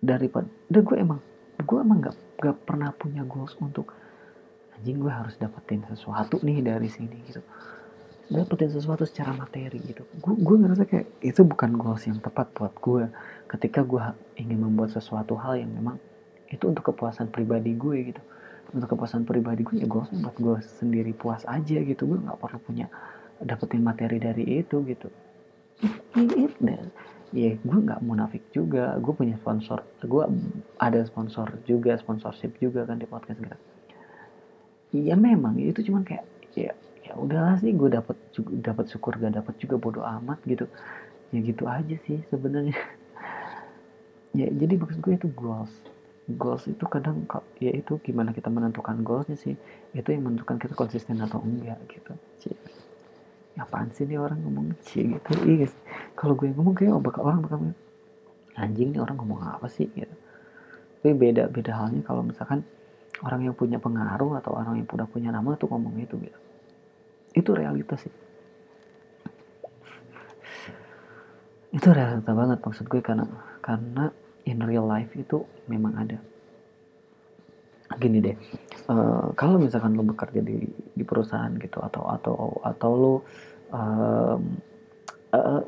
Daripada 0.00 0.48
dan 0.68 0.82
gue 0.84 0.96
emang 0.96 1.20
gue 1.56 1.78
emang 1.80 1.98
gak, 2.04 2.16
gak 2.40 2.56
pernah 2.68 2.92
punya 2.92 3.24
goals 3.24 3.56
untuk 3.58 3.92
anjing 4.76 5.00
gue 5.00 5.08
harus 5.08 5.34
dapetin 5.40 5.80
sesuatu 5.88 6.36
nih 6.44 6.60
dari 6.60 6.88
sini 6.88 7.16
gitu. 7.28 7.40
Dapetin 8.26 8.74
sesuatu 8.74 9.06
secara 9.06 9.32
materi 9.32 9.80
gitu. 9.80 10.04
Gue 10.20 10.34
gue 10.36 10.56
ngerasa 10.58 10.84
kayak 10.84 11.06
itu 11.24 11.40
bukan 11.46 11.76
goals 11.78 12.04
yang 12.04 12.20
tepat 12.20 12.52
buat 12.52 12.74
gue. 12.76 13.08
Ketika 13.48 13.86
gue 13.86 14.02
ingin 14.36 14.60
membuat 14.60 14.92
sesuatu 14.92 15.38
hal 15.38 15.56
yang 15.60 15.72
memang 15.72 15.96
itu 16.52 16.62
untuk 16.68 16.92
kepuasan 16.92 17.32
pribadi 17.32 17.72
gue 17.72 18.12
gitu. 18.12 18.22
Untuk 18.74 18.92
kepuasan 18.92 19.24
pribadi 19.24 19.62
gue 19.62 19.76
ya 19.80 19.88
goalsnya 19.88 20.20
buat 20.26 20.36
gue 20.36 20.56
sendiri 20.82 21.14
puas 21.16 21.46
aja 21.46 21.78
gitu. 21.80 22.02
Gue 22.04 22.18
nggak 22.18 22.36
perlu 22.36 22.58
punya 22.60 22.86
dapetin 23.40 23.80
materi 23.84 24.18
dari 24.18 24.44
itu 24.60 24.82
gitu. 24.84 25.08
It, 26.16 26.56
ya 27.34 27.56
gue 27.58 27.78
nggak 27.86 28.02
munafik 28.04 28.42
juga. 28.54 28.98
Gue 29.02 29.14
punya 29.16 29.34
sponsor. 29.40 29.82
Gue 30.04 30.26
ada 30.78 31.00
sponsor 31.06 31.50
juga 31.66 31.98
sponsorship 31.98 32.58
juga 32.62 32.86
kan 32.86 33.00
di 33.00 33.06
podcast 33.08 33.40
gitu 33.42 33.58
ya 35.04 35.16
memang. 35.18 35.58
Itu 35.60 35.82
cuman 35.84 36.06
kayak 36.06 36.24
ya 36.56 36.72
ya 37.04 37.12
udahlah 37.18 37.58
sih 37.60 37.74
gue 37.74 37.90
dapat 37.90 38.16
dapat 38.62 38.84
syukur 38.90 39.14
gak 39.18 39.38
dapat 39.38 39.54
juga 39.60 39.76
bodoh 39.76 40.04
amat 40.06 40.38
gitu. 40.46 40.64
Ya 41.34 41.38
gitu 41.42 41.64
aja 41.66 41.96
sih 42.06 42.22
sebenarnya. 42.30 42.76
Ya 44.36 44.52
jadi 44.52 44.76
maksud 44.76 45.00
gue 45.00 45.16
itu 45.16 45.32
goals. 45.32 45.72
Goals 46.28 46.68
itu 46.68 46.84
kadang 46.92 47.24
ya 47.56 47.72
itu 47.72 47.96
gimana 48.04 48.36
kita 48.36 48.52
menentukan 48.52 49.00
goalsnya 49.00 49.40
sih. 49.40 49.56
Itu 49.96 50.12
yang 50.12 50.28
menentukan 50.28 50.60
kita 50.60 50.76
konsisten 50.76 51.16
atau 51.24 51.40
enggak 51.40 51.80
gitu. 51.88 52.12
Cie. 52.36 52.52
Apaan 53.56 53.88
sih 53.96 54.04
nih 54.04 54.20
orang 54.20 54.40
ngomong 54.44 54.76
sih 54.84 55.16
gitu? 55.16 55.30
Iya 55.48 55.68
kalau 56.12 56.36
gue 56.36 56.52
ngomong 56.52 56.76
kayak 56.76 56.92
oh, 56.92 57.00
bakal 57.00 57.24
orang 57.24 57.40
bakal 57.40 57.58
anjing 58.56 58.92
nih 58.92 59.00
orang 59.00 59.16
ngomong 59.16 59.40
apa 59.40 59.68
sih 59.72 59.88
gitu. 59.96 60.12
Tapi 61.00 61.12
beda 61.16 61.48
beda 61.48 61.72
halnya 61.72 62.04
kalau 62.04 62.20
misalkan 62.20 62.60
orang 63.24 63.48
yang 63.48 63.56
punya 63.56 63.80
pengaruh 63.80 64.36
atau 64.40 64.52
orang 64.56 64.84
yang 64.84 64.86
udah 64.88 65.08
punya 65.08 65.32
nama 65.32 65.56
tuh 65.56 65.72
ngomong 65.72 65.96
itu 65.96 66.20
gitu. 66.20 66.38
Itu 67.32 67.50
realitas 67.56 68.04
sih. 68.04 68.14
Itu 71.72 71.92
realita 71.92 72.32
banget 72.32 72.60
maksud 72.60 72.88
gue 72.88 73.00
karena 73.00 73.24
karena 73.64 74.12
in 74.44 74.60
real 74.64 74.84
life 74.84 75.12
itu 75.16 75.44
memang 75.68 75.96
ada 75.96 76.16
gini 78.02 78.18
deh 78.18 78.36
uh, 78.90 79.30
kalau 79.38 79.62
misalkan 79.62 79.94
lo 79.94 80.02
bekerja 80.02 80.42
di 80.42 80.66
di 80.68 81.04
perusahaan 81.06 81.54
gitu 81.58 81.78
atau 81.78 82.02
atau 82.10 82.34
atau 82.66 82.90
lo 82.94 83.14
uh, 83.70 84.38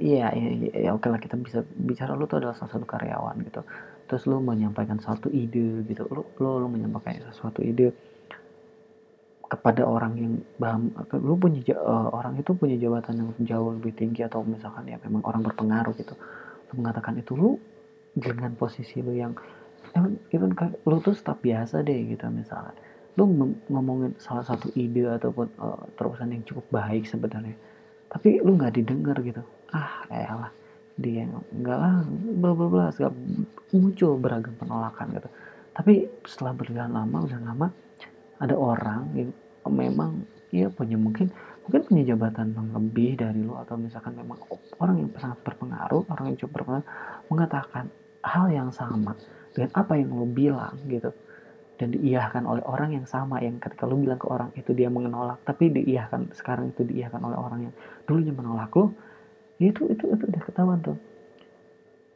iya 0.01 0.33
iya, 0.33 0.51
iya, 0.55 0.71
iya 0.87 0.91
oke 0.97 1.13
lah 1.13 1.21
kita 1.21 1.37
bisa 1.37 1.61
bicara 1.77 2.17
lo 2.17 2.25
tuh 2.25 2.41
adalah 2.41 2.57
salah 2.57 2.73
satu 2.73 2.89
karyawan 2.89 3.37
gitu. 3.45 3.61
Terus 4.09 4.25
lo 4.25 4.41
menyampaikan 4.41 4.97
satu 4.97 5.29
ide 5.29 5.85
gitu 5.85 6.09
lo 6.09 6.25
lo, 6.41 6.65
lo 6.65 6.67
menyampaikan 6.73 7.29
sesuatu 7.29 7.61
ide 7.61 7.93
kepada 9.49 9.81
orang 9.81 10.13
yang 10.21 10.33
paham 10.61 10.93
lu 11.25 11.35
punya 11.41 11.73
uh, 11.81 12.13
orang 12.13 12.37
itu 12.37 12.53
punya 12.53 12.77
jabatan 12.77 13.25
yang 13.25 13.31
jauh 13.49 13.73
lebih 13.73 13.97
tinggi 13.97 14.21
atau 14.21 14.45
misalkan 14.45 14.85
ya 14.85 15.01
memang 15.01 15.25
orang 15.25 15.41
berpengaruh 15.41 15.97
gitu 15.97 16.13
lu 16.69 16.73
mengatakan 16.85 17.17
itu 17.17 17.33
lu 17.33 17.57
dengan 18.13 18.53
posisi 18.61 19.01
lu 19.01 19.17
yang 19.17 19.33
even, 19.97 20.13
even 20.35 20.51
lu 20.85 20.99
tuh 21.01 21.15
staf 21.17 21.39
biasa 21.41 21.85
deh 21.87 22.13
gitu 22.13 22.27
misalnya. 22.29 22.77
Lu 23.17 23.27
ngomongin 23.71 24.15
salah 24.21 24.47
satu 24.47 24.71
ide 24.79 25.09
ataupun 25.09 25.49
uh, 25.59 25.83
terusan 25.99 26.35
yang 26.35 26.45
cukup 26.45 26.67
baik 26.71 27.07
sebenarnya 27.07 27.57
tapi 28.09 28.41
lu 28.41 28.57
nggak 28.57 28.81
didengar 28.81 29.17
gitu. 29.21 29.45
Ah 29.73 30.09
elah 30.09 30.53
dia 30.99 31.29
enggak 31.55 31.79
lah 31.79 32.03
bla 32.41 32.51
bla 32.57 32.67
bla 32.67 33.09
muncul 33.71 34.19
beragam 34.19 34.57
penolakan 34.57 35.07
gitu. 35.15 35.29
Tapi 35.77 35.93
setelah 36.27 36.57
berjalan 36.57 36.91
lama 36.91 37.19
udah 37.23 37.41
lama 37.45 37.67
ada 38.43 38.55
orang 38.57 39.03
yang 39.15 39.31
memang 39.69 40.25
ya 40.49 40.73
punya 40.73 40.97
mungkin 40.97 41.29
mungkin 41.69 41.85
punya 41.85 42.17
jabatan 42.17 42.57
yang 42.57 42.73
lebih 42.73 43.21
dari 43.21 43.45
lo 43.45 43.61
atau 43.61 43.77
misalkan 43.77 44.17
memang 44.17 44.41
orang 44.81 45.05
yang 45.05 45.11
sangat 45.21 45.39
berpengaruh 45.45 46.09
orang 46.09 46.33
yang 46.33 46.37
cukup 46.41 46.65
berpengaruh 46.65 46.89
mengatakan 47.29 47.85
hal 48.25 48.49
yang 48.49 48.73
sama 48.73 49.13
dengan 49.55 49.71
apa 49.75 49.93
yang 49.97 50.11
lo 50.13 50.27
bilang 50.29 50.77
gitu. 50.89 51.11
Dan 51.79 51.95
diiyahkan 51.95 52.43
oleh 52.43 52.65
orang 52.67 52.91
yang 52.99 53.07
sama 53.07 53.39
yang 53.39 53.63
ketika 53.63 53.87
lo 53.87 53.95
bilang 53.95 54.19
ke 54.19 54.27
orang 54.27 54.51
itu 54.59 54.75
dia 54.75 54.91
menolak 54.91 55.39
tapi 55.47 55.71
diiyahkan 55.71 56.35
sekarang 56.35 56.75
itu 56.75 56.83
diiyahkan 56.83 57.23
oleh 57.23 57.39
orang 57.39 57.71
yang 57.71 57.75
dulunya 58.03 58.35
menolak 58.35 58.75
lo 58.75 58.91
ya 59.63 59.71
itu 59.71 59.87
itu 59.87 60.05
itu 60.11 60.25
udah 60.27 60.43
ketahuan 60.43 60.81
tuh. 60.83 60.99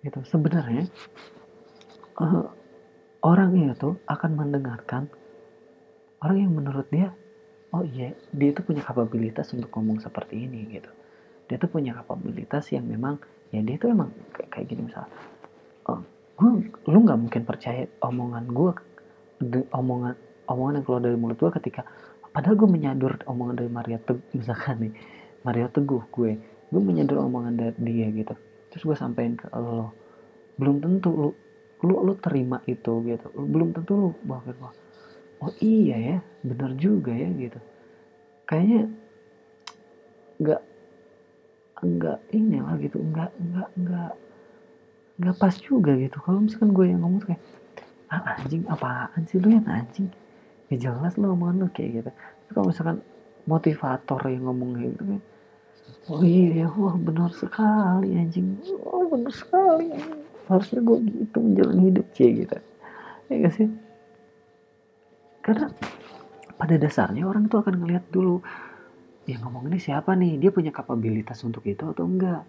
Gitu. 0.03 0.19
Sebenarnya 0.27 0.91
uh, 2.19 2.51
orang 3.23 3.55
itu 3.55 3.95
akan 4.11 4.31
mendengarkan 4.35 5.07
orang 6.23 6.39
yang 6.43 6.53
menurut 6.55 6.87
dia 6.91 7.15
oh 7.73 7.87
iya 7.87 8.13
dia 8.35 8.51
itu 8.53 8.61
punya 8.67 8.83
kapabilitas 8.83 9.55
untuk 9.55 9.71
ngomong 9.71 10.03
seperti 10.03 10.43
ini 10.43 10.67
gitu. 10.75 10.91
Dia 11.47 11.57
tuh 11.63 11.71
punya 11.71 11.95
kapabilitas 11.95 12.67
yang 12.75 12.87
memang 12.87 13.23
ya 13.55 13.63
dia 13.63 13.77
tuh 13.79 13.93
emang 13.95 14.11
kayak, 14.35 14.49
kayak 14.49 14.67
gini 14.73 14.83
misal 14.89 15.07
oh, 15.87 16.01
gue 16.39 16.51
lu 16.89 16.99
nggak 17.05 17.19
mungkin 17.19 17.43
percaya 17.45 17.87
omongan 18.01 18.45
gue 18.51 18.73
omongan 19.75 20.15
omongan 20.49 20.73
yang 20.81 20.85
keluar 20.85 21.03
dari 21.03 21.17
mulut 21.19 21.39
gue 21.39 21.51
ketika 21.61 21.85
padahal 22.33 22.57
gue 22.57 22.69
menyadur 22.69 23.13
omongan 23.29 23.61
dari 23.61 23.71
Maria 23.71 23.99
Teguh 24.01 24.25
misalkan 24.33 24.89
nih 24.89 24.93
Maria 25.43 25.67
Teguh 25.69 26.03
gue. 26.11 26.39
Gue 26.73 26.83
menyadur 26.83 27.21
omongan 27.27 27.55
dari 27.59 27.75
dia 27.83 28.09
gitu. 28.15 28.35
Terus 28.73 28.83
gue 28.87 28.97
sampein 28.97 29.37
ke 29.37 29.51
lo. 29.53 29.93
Belum 30.57 30.81
tentu 30.81 31.11
lu 31.13 31.31
lu 31.83 31.95
lu 32.07 32.15
terima 32.23 32.63
itu 32.65 33.03
gitu. 33.05 33.27
Belum 33.35 33.75
tentu 33.75 33.93
lu 33.99 34.11
bahwa 34.25 34.73
oh 35.43 35.53
iya 35.59 35.99
ya 35.99 36.19
benar 36.47 36.73
juga 36.79 37.13
ya 37.13 37.29
gitu. 37.35 37.59
Kayaknya 38.47 38.83
nggak 40.41 40.63
nggak 41.83 42.19
ini 42.33 42.59
lah 42.63 42.75
gitu. 42.81 42.97
Nggak 43.03 43.31
nggak 43.37 43.69
nggak 43.77 44.13
nggak 45.21 45.37
pas 45.37 45.55
juga 45.61 45.93
gitu. 45.97 46.17
Kalau 46.21 46.41
misalkan 46.41 46.71
gue 46.73 46.87
yang 46.89 47.01
ngomong 47.05 47.23
kayak 47.25 47.43
ah 48.13 48.37
anjing 48.37 48.65
apaan 48.69 49.25
sih 49.29 49.41
lu 49.41 49.53
yang 49.53 49.67
anjing? 49.69 50.09
Ya 50.73 50.77
jelas 50.89 51.17
lo 51.21 51.33
omongan 51.33 51.65
lu 51.65 51.69
kayak 51.73 51.91
gitu. 52.01 52.11
Tapi 52.13 52.51
kalau 52.53 52.67
misalkan 52.69 52.99
motivator 53.49 54.21
yang 54.29 54.45
ngomong 54.49 54.71
kayak 54.79 54.91
gitu 54.97 55.05
kayak 55.17 55.25
oh 56.09 56.23
iya 56.25 56.67
wah 56.73 56.97
benar 56.97 57.31
sekali 57.35 58.17
anjing. 58.17 58.57
Oh 58.85 59.09
benar 59.09 59.33
sekali 59.33 59.93
harusnya 60.51 60.81
gue 60.83 60.99
gitu 61.07 61.39
menjalani 61.39 61.83
hidup 61.89 62.07
cie 62.13 62.29
gitu. 62.45 62.57
Ya 63.31 63.35
gak 63.49 63.55
sih? 63.57 63.69
Karena 65.43 65.73
pada 66.59 66.75
dasarnya 66.79 67.27
orang 67.27 67.51
itu 67.51 67.57
akan 67.59 67.75
ngelihat 67.83 68.05
dulu 68.13 68.45
yang 69.27 69.43
ngomong 69.47 69.71
ini 69.71 69.79
siapa 69.79 70.15
nih? 70.19 70.39
Dia 70.39 70.51
punya 70.51 70.75
kapabilitas 70.75 71.41
untuk 71.47 71.63
itu 71.67 71.83
atau 71.87 72.05
enggak 72.07 72.43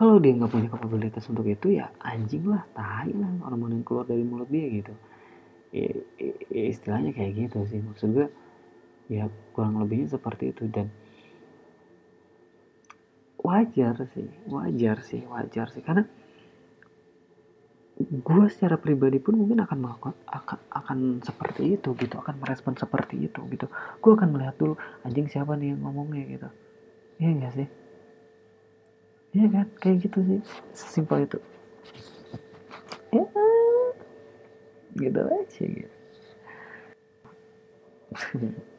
kalau 0.00 0.16
dia 0.16 0.32
nggak 0.32 0.48
punya 0.48 0.68
kapabilitas 0.72 1.28
untuk 1.28 1.44
itu 1.44 1.76
ya 1.76 1.92
anjing 2.00 2.48
lah 2.48 2.64
tai 2.72 3.12
lah 3.12 3.28
orang 3.44 3.68
yang 3.68 3.84
keluar 3.84 4.08
dari 4.08 4.24
mulut 4.24 4.48
dia 4.48 4.64
gitu. 4.80 4.96
Ya, 5.76 5.92
ya, 6.48 6.62
istilahnya 6.72 7.12
kayak 7.12 7.36
gitu 7.36 7.68
sih. 7.68 7.84
Maksud 7.84 8.16
gue 8.16 8.32
ya 9.12 9.28
kurang 9.52 9.76
lebihnya 9.76 10.16
seperti 10.16 10.56
itu. 10.56 10.72
Dan 10.72 10.88
wajar 13.44 14.08
sih 14.16 14.24
wajar 14.48 15.04
sih 15.04 15.20
wajar 15.28 15.68
sih. 15.68 15.84
Karena 15.84 16.08
gue 18.00 18.44
secara 18.48 18.80
pribadi 18.80 19.20
pun 19.20 19.36
mungkin 19.36 19.60
akan 19.68 19.78
melakukan 19.84 20.16
akan 20.32 20.58
akan 20.80 20.98
seperti 21.20 21.76
itu 21.76 21.92
gitu 22.00 22.16
akan 22.16 22.40
merespon 22.40 22.72
seperti 22.72 23.28
itu 23.28 23.44
gitu. 23.52 23.68
Gue 24.00 24.16
akan 24.16 24.32
melihat 24.32 24.56
dulu 24.56 24.80
anjing 25.04 25.28
siapa 25.28 25.60
nih 25.60 25.76
yang 25.76 25.84
ngomongnya 25.84 26.24
gitu. 26.24 26.48
Iya 27.20 27.36
enggak 27.36 27.52
sih 27.52 27.68
iya 29.36 29.46
kan? 29.50 29.66
Kayak 29.78 29.96
gitu 30.08 30.18
sih. 30.26 30.40
Sesimpel 30.74 31.26
itu. 31.26 31.38
Ya. 33.10 33.24
Gitu 34.94 35.20
aja 35.20 35.64
gitu. 35.64 35.96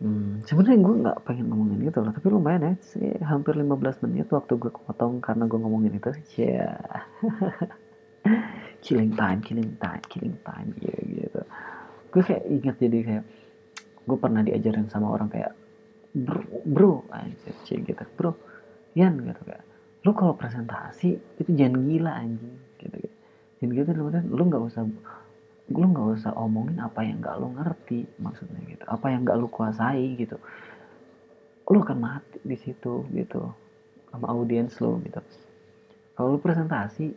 Hmm, 0.00 0.40
sebenarnya 0.48 0.80
gue 0.80 0.94
nggak 1.04 1.18
pengen 1.28 1.52
ngomongin 1.52 1.84
gitu 1.84 2.00
loh, 2.00 2.08
tapi 2.08 2.32
lumayan 2.32 2.64
ya, 2.64 2.74
sih 2.80 3.20
hampir 3.20 3.52
15 3.52 4.00
menit 4.08 4.32
waktu 4.32 4.56
gue 4.56 4.72
potong 4.72 5.20
karena 5.20 5.44
gue 5.44 5.60
ngomongin 5.60 6.00
itu. 6.00 6.08
Ya, 6.40 6.72
yeah. 6.80 7.04
killing 8.84 9.12
time, 9.12 9.44
killing 9.44 9.76
time, 9.76 10.00
killing 10.08 10.40
time, 10.40 10.72
gitu, 10.80 11.00
gitu. 11.04 11.40
Gue 12.16 12.22
kayak 12.24 12.44
inget 12.48 12.76
jadi 12.80 12.98
kayak 13.04 13.24
gue 14.08 14.16
pernah 14.16 14.40
diajarin 14.40 14.88
sama 14.88 15.12
orang 15.12 15.28
kayak 15.28 15.52
bro, 16.16 16.40
bro, 16.64 17.04
anjir, 17.12 17.52
gitu, 17.68 18.04
bro, 18.16 18.32
Yan 18.98 19.20
gitu 19.22 19.40
kayak, 19.46 19.64
lu 20.02 20.10
kalau 20.16 20.34
presentasi 20.34 21.20
itu 21.38 21.50
jangan 21.54 21.86
gila 21.86 22.12
anjing, 22.14 22.56
gitu, 22.80 22.96
gitu. 22.96 23.16
Jangan 23.60 23.72
gitu, 23.76 23.90
lu 24.30 24.42
nggak 24.48 24.64
usah 24.64 24.82
lu 25.70 25.86
nggak 25.86 26.06
usah 26.18 26.34
omongin 26.34 26.82
apa 26.82 27.06
yang 27.06 27.22
nggak 27.22 27.36
lu 27.38 27.54
ngerti 27.54 28.02
maksudnya 28.18 28.58
gitu. 28.66 28.84
Apa 28.90 29.14
yang 29.14 29.22
nggak 29.22 29.38
lu 29.38 29.46
kuasai 29.46 30.18
gitu. 30.18 30.36
Lu 31.70 31.78
akan 31.78 31.98
mati 32.02 32.42
di 32.42 32.58
situ 32.58 33.06
gitu 33.14 33.54
sama 34.10 34.34
audiens 34.34 34.74
lu 34.82 34.98
gitu. 35.06 35.22
Kalau 36.18 36.34
lu 36.34 36.38
presentasi 36.42 37.14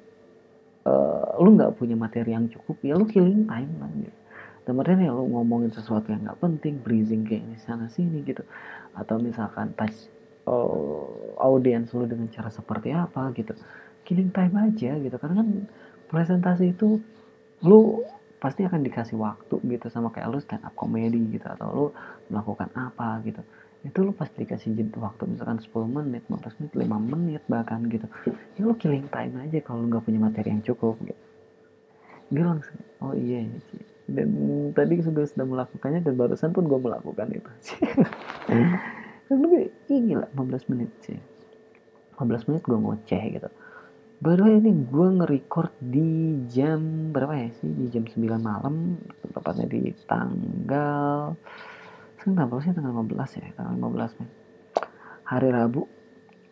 uh, 0.85 1.33
lu 1.41 1.57
nggak 1.57 1.73
punya 1.81 1.97
materi 1.97 2.37
yang 2.37 2.45
cukup 2.45 2.77
ya 2.85 2.93
lu 2.93 3.09
killing 3.09 3.49
time 3.49 3.73
lah 3.81 3.89
gitu 3.97 4.23
dan 4.63 4.79
ya 4.79 5.11
lu 5.11 5.27
ngomongin 5.27 5.75
sesuatu 5.75 6.07
yang 6.07 6.23
nggak 6.23 6.39
penting 6.39 6.79
breathing 6.79 7.27
kayak 7.27 7.43
ini 7.43 7.57
sana 7.59 7.91
sini 7.91 8.23
gitu. 8.23 8.47
Atau 8.95 9.19
misalkan 9.19 9.75
touch 9.75 10.07
uh, 10.47 11.37
audiens 11.39 11.91
lu 11.95 12.07
dengan 12.07 12.27
cara 12.31 12.51
seperti 12.51 12.91
apa 12.91 13.31
gitu. 13.35 13.55
Killing 14.03 14.31
time 14.35 14.55
aja 14.59 14.91
gitu. 14.99 15.15
Karena 15.15 15.43
kan 15.43 15.47
presentasi 16.11 16.75
itu 16.75 16.99
lu 17.63 18.03
pasti 18.43 18.67
akan 18.67 18.83
dikasih 18.83 19.15
waktu 19.15 19.55
gitu 19.71 19.87
sama 19.87 20.11
kayak 20.11 20.27
lu 20.27 20.39
stand 20.43 20.67
up 20.67 20.75
comedy 20.75 21.31
gitu 21.31 21.47
atau 21.47 21.67
lu 21.71 21.85
melakukan 22.27 22.67
apa 22.75 23.23
gitu. 23.23 23.39
Itu 23.83 24.03
lu 24.03 24.11
pasti 24.11 24.43
dikasih 24.43 24.75
waktu 24.99 25.23
misalkan 25.31 25.59
10 25.63 25.71
menit 25.87 26.23
15 26.27 26.59
menit 26.59 26.73
5 26.75 27.11
menit 27.15 27.41
bahkan 27.47 27.79
gitu. 27.87 28.07
Ya 28.59 28.67
lu 28.67 28.75
killing 28.75 29.07
time 29.07 29.39
aja 29.39 29.63
kalau 29.63 29.87
lu 29.87 29.95
nggak 29.95 30.03
punya 30.03 30.19
materi 30.19 30.51
yang 30.51 30.63
cukup 30.63 30.99
gitu. 31.07 31.23
Dia 32.35 32.43
langsung 32.43 32.79
oh 32.99 33.15
iya 33.15 33.47
sih. 33.71 33.83
Dan 34.03 34.35
tadi 34.75 34.99
sudah 34.99 35.23
sudah 35.23 35.47
melakukannya 35.47 36.03
dan 36.03 36.19
barusan 36.19 36.51
pun 36.51 36.67
gue 36.67 36.75
melakukan 36.75 37.31
itu 37.31 37.51
lebih 39.31 39.71
ini 39.87 40.19
lah 40.19 40.29
15 40.35 40.71
menit 40.71 40.91
sih. 41.03 41.19
15 42.19 42.47
menit 42.51 42.61
gue 42.63 42.77
ngoceh 42.77 43.23
gitu. 43.39 43.49
Baru 44.23 44.47
ini 44.47 44.71
gue 44.87 45.07
nge-record 45.19 45.73
di 45.83 46.39
jam 46.47 47.11
berapa 47.11 47.35
ya 47.35 47.49
sih? 47.59 47.67
Di 47.67 47.85
jam 47.91 48.07
9 48.07 48.39
malam 48.39 48.95
tepatnya 49.19 49.67
di 49.67 49.91
tanggal 50.07 51.35
sekarang 52.19 52.35
tanggal 52.39 52.57
sih? 52.63 52.71
Tanggal 52.71 52.93
15 53.03 53.39
ya 53.39 53.47
tanggal 53.55 53.75
15 53.91 54.19
men 54.19 54.29
hari 55.27 55.49
Rabu. 55.51 55.83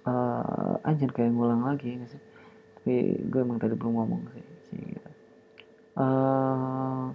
Uh, 0.02 0.82
anjir 0.82 1.14
kayak 1.14 1.32
ngulang 1.32 1.64
lagi 1.64 1.96
ya 1.96 2.06
sih. 2.10 2.22
Tapi 2.82 3.22
gue 3.30 3.40
emang 3.40 3.62
tadi 3.62 3.78
belum 3.78 3.94
ngomong 3.94 4.22
sih, 4.34 4.46
sih 4.74 4.82
gitu. 4.82 5.10
uh, 6.02 7.14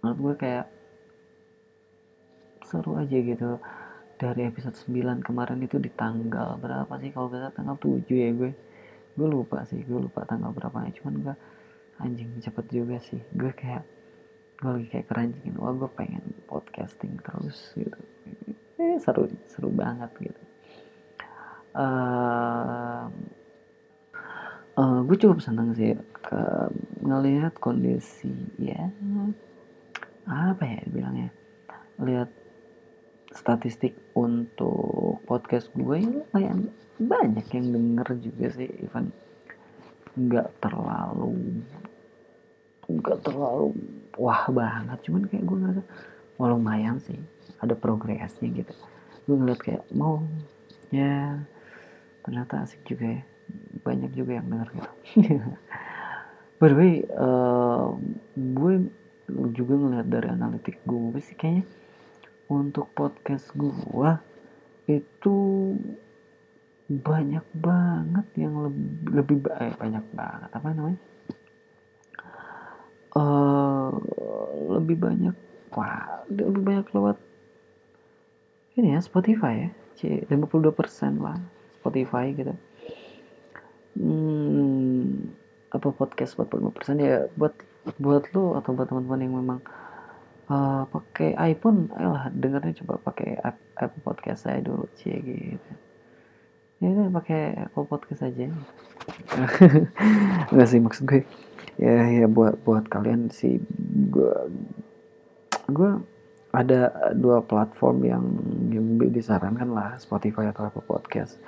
menurut 0.00 0.18
gue 0.18 0.34
kayak 0.40 0.66
seru 2.72 2.96
aja 2.96 3.12
gitu. 3.12 3.60
Dari 4.16 4.48
episode 4.48 4.72
9 4.88 5.20
kemarin 5.20 5.60
itu 5.60 5.76
di 5.76 5.92
tanggal 5.92 6.56
berapa 6.56 6.88
sih? 6.96 7.12
Kalau 7.12 7.28
bisa 7.28 7.52
tanggal 7.52 7.76
7 7.76 8.08
ya 8.08 8.32
gue. 8.32 8.52
Gue 9.12 9.28
lupa 9.28 9.68
sih 9.68 9.84
gue 9.84 10.00
lupa 10.08 10.24
tanggal 10.24 10.56
berapa 10.56 10.88
ya 10.88 10.96
cuman 10.96 11.14
gue 11.20 11.34
anjing 12.00 12.32
cepet 12.40 12.66
juga 12.72 12.96
sih. 13.04 13.20
Gue 13.36 13.52
kayak 13.52 13.84
gue 14.64 14.70
lagi 14.72 14.88
kayak 14.88 15.06
keranjingin 15.12 15.58
wah 15.60 15.76
gue 15.76 15.90
pengen 15.92 16.24
podcasting 16.48 17.20
terus 17.20 17.76
gitu. 17.76 18.00
Eh 18.80 18.96
seru 19.04 19.28
seru 19.52 19.68
banget 19.68 20.08
gitu. 20.22 20.42
Uh, 21.72 23.08
uh, 24.80 25.00
gue 25.04 25.16
cukup 25.20 25.44
senang 25.44 25.76
sih 25.76 25.92
ke 26.24 26.40
ngelihat 27.04 27.52
kondisi 27.60 28.32
ya. 28.56 28.88
Apa 30.24 30.62
ya 30.64 30.80
bilangnya 30.88 31.34
lihat 32.00 32.30
statistik 33.32 33.96
untuk 34.12 35.24
podcast 35.24 35.72
gue 35.72 35.96
ini 35.96 36.20
lumayan 36.28 36.68
banyak 37.00 37.46
yang 37.56 37.66
denger 37.72 38.08
juga 38.20 38.46
sih 38.52 38.68
Ivan. 38.84 39.08
Nggak 40.16 40.48
terlalu 40.60 41.64
nggak 42.92 43.24
terlalu 43.24 43.72
wah 44.20 44.44
banget 44.52 44.98
cuman 45.08 45.24
kayak 45.30 45.44
gue 45.48 45.56
ngerasa 45.56 45.82
wah 46.36 46.48
lumayan 46.52 47.00
sih 47.00 47.16
ada 47.58 47.72
progresnya 47.72 48.48
gitu. 48.52 48.74
Gue 49.24 49.36
ngeliat 49.40 49.60
kayak 49.60 49.82
mau 49.96 50.20
ya 50.92 51.40
ternyata 52.22 52.68
asik 52.68 52.84
juga 52.84 53.18
ya 53.18 53.22
banyak 53.82 54.12
juga 54.12 54.38
yang 54.38 54.46
denger 54.52 54.68
gitu. 54.76 55.50
By 56.60 56.68
the 56.70 56.76
way 56.76 56.94
uh, 57.16 57.96
gue 58.36 58.72
juga 59.56 59.74
ngeliat 59.74 60.06
dari 60.06 60.28
analitik 60.28 60.78
gue 60.84 61.18
sih 61.24 61.34
kayaknya 61.34 61.64
untuk 62.52 62.92
podcast 62.92 63.48
gue 63.56 64.10
itu 64.90 65.36
banyak 66.92 67.46
banget 67.56 68.26
yang 68.36 68.68
lebih 68.68 68.88
lebih 69.08 69.36
eh, 69.56 69.72
banyak 69.78 70.04
banget 70.12 70.50
apa 70.52 70.68
namanya? 70.76 71.00
Uh, 73.12 73.92
lebih 74.72 74.96
banyak 74.96 75.36
wah 75.72 76.24
lebih 76.32 76.64
banyak 76.64 76.86
lewat 76.96 77.16
ini 78.76 78.96
ya 78.96 79.00
Spotify 79.04 79.68
ya 79.68 79.70
C 79.96 80.24
52% 80.28 81.20
lah 81.20 81.36
Spotify 81.80 82.32
gitu. 82.32 82.56
Hmm, 83.92 85.28
apa 85.68 85.88
podcast 85.92 86.36
45% 86.40 87.04
ya 87.04 87.28
buat 87.36 87.52
buat 88.00 88.24
lo 88.32 88.56
atau 88.56 88.72
buat 88.72 88.88
teman-teman 88.88 89.20
yang 89.20 89.34
memang 89.36 89.60
uh, 90.52 90.82
pakai 90.92 91.32
iPhone 91.56 91.88
ayolah 91.96 92.28
dengarnya 92.28 92.76
coba 92.84 93.00
pakai 93.00 93.40
Apple 93.80 94.04
Podcast 94.04 94.44
saya 94.44 94.60
dulu 94.60 94.84
cie 95.00 95.16
gitu. 95.24 95.72
Ya 96.84 96.92
udah 96.92 97.08
pakai 97.16 97.56
Apple 97.56 97.88
Podcast 97.88 98.20
aja. 98.26 98.52
Nggak 100.52 100.68
sih 100.68 100.80
maksud 100.82 101.04
gue 101.08 101.24
ya 101.80 102.04
ya 102.04 102.26
buat 102.28 102.60
buat 102.68 102.84
kalian 102.92 103.32
sih 103.32 103.56
gue 104.12 104.36
gue 105.72 105.90
ada 106.52 106.92
dua 107.16 107.40
platform 107.40 108.04
yang 108.04 108.24
yang 108.68 108.86
disarankan 109.08 109.72
lah 109.72 109.96
Spotify 109.96 110.52
atau 110.52 110.68
Apple 110.68 110.84
Podcast 110.84 111.40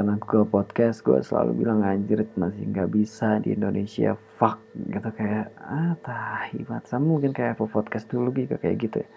karena 0.00 0.16
gue 0.16 0.48
podcast 0.48 1.04
gue 1.04 1.20
selalu 1.20 1.60
bilang 1.60 1.84
anjir 1.84 2.24
masih 2.32 2.72
nggak 2.72 2.88
bisa 2.88 3.36
di 3.44 3.52
Indonesia. 3.52 4.16
Fuck 4.40 4.56
gitu 4.88 5.12
kayak 5.12 5.52
ah 5.60 5.92
tahi 6.00 6.64
sama 6.88 7.04
mungkin 7.04 7.36
kayak 7.36 7.60
Apple 7.60 7.68
Podcast 7.68 8.08
dulu 8.08 8.32
gitu 8.32 8.56
kayak 8.56 8.80
gitu 8.80 9.04
ya. 9.04 9.08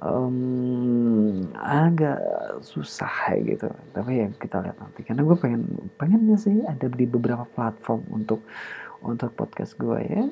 Um, 0.00 1.52
agak 1.52 2.16
susah 2.64 3.36
gitu. 3.44 3.68
Tapi 3.92 4.24
ya 4.24 4.32
kita 4.40 4.64
lihat 4.64 4.80
nanti. 4.80 5.04
Karena 5.04 5.20
gue 5.20 5.36
pengen 5.36 5.68
pengennya 6.00 6.40
sih 6.40 6.64
ada 6.64 6.88
di 6.88 7.04
beberapa 7.04 7.44
platform 7.52 8.00
untuk 8.08 8.40
untuk 9.04 9.36
podcast 9.36 9.76
gue 9.76 10.00
ya 10.00 10.24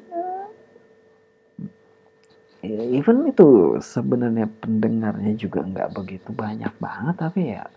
even 2.65 3.29
itu 3.29 3.77
sebenarnya 3.85 4.49
pendengarnya 4.65 5.37
juga 5.37 5.61
nggak 5.61 5.93
begitu 5.95 6.33
banyak 6.33 6.73
banget 6.81 7.15
tapi 7.21 7.53
ya 7.53 7.69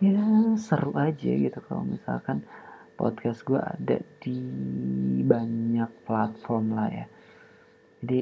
ya 0.00 0.24
seru 0.60 0.92
aja 0.96 1.30
gitu 1.32 1.58
kalau 1.64 1.84
misalkan 1.88 2.44
podcast 2.96 3.44
gue 3.44 3.60
ada 3.60 4.00
di 4.20 4.40
banyak 5.24 5.88
platform 6.04 6.76
lah 6.76 6.88
ya. 6.88 7.06
Jadi 8.04 8.20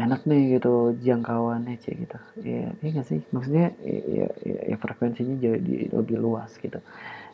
enak 0.00 0.24
nih 0.24 0.56
gitu 0.56 0.96
jangkauannya 0.96 1.76
cek 1.76 1.96
gitu. 2.08 2.18
Ya 2.40 2.72
iya 2.80 2.88
gak 2.96 3.06
sih? 3.08 3.20
Maksudnya 3.32 3.72
ya, 3.84 4.28
ya, 4.44 4.58
ya 4.72 4.76
frekuensinya 4.80 5.36
jadi 5.36 5.92
lebih 5.92 6.16
luas 6.16 6.56
gitu. 6.56 6.80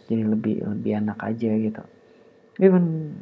Jadi 0.07 0.23
lebih 0.23 0.67
lebih 0.67 0.93
enak 1.03 1.19
aja 1.23 1.51
gitu. 1.51 1.83
Even 2.59 3.15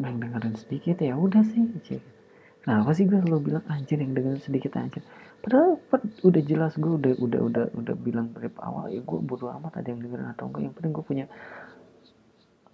yang 0.00 0.16
dengerin 0.18 0.56
sedikit 0.56 1.02
ya 1.02 1.14
udah 1.14 1.44
sih 1.44 1.66
cek 1.86 2.19
nah 2.68 2.84
apa 2.84 2.92
sih 2.92 3.08
gue 3.08 3.16
selalu 3.16 3.40
bilang 3.52 3.64
anjir 3.72 3.96
yang 3.96 4.12
dengerin 4.12 4.42
sedikit 4.44 4.76
aja. 4.76 5.00
Padahal 5.40 5.80
udah 6.20 6.42
jelas 6.44 6.76
gue 6.76 6.92
udah 6.92 7.12
udah 7.16 7.40
udah 7.48 7.64
udah 7.72 7.94
bilang 7.96 8.28
dari 8.36 8.52
awal 8.60 8.92
ya 8.92 9.00
gue 9.00 9.18
bodo 9.24 9.48
amat 9.48 9.80
ada 9.80 9.88
yang 9.88 10.04
dengerin 10.04 10.28
atau 10.36 10.44
enggak. 10.52 10.62
Yang 10.68 10.74
penting 10.76 10.92
gue 10.92 11.04
punya 11.08 11.24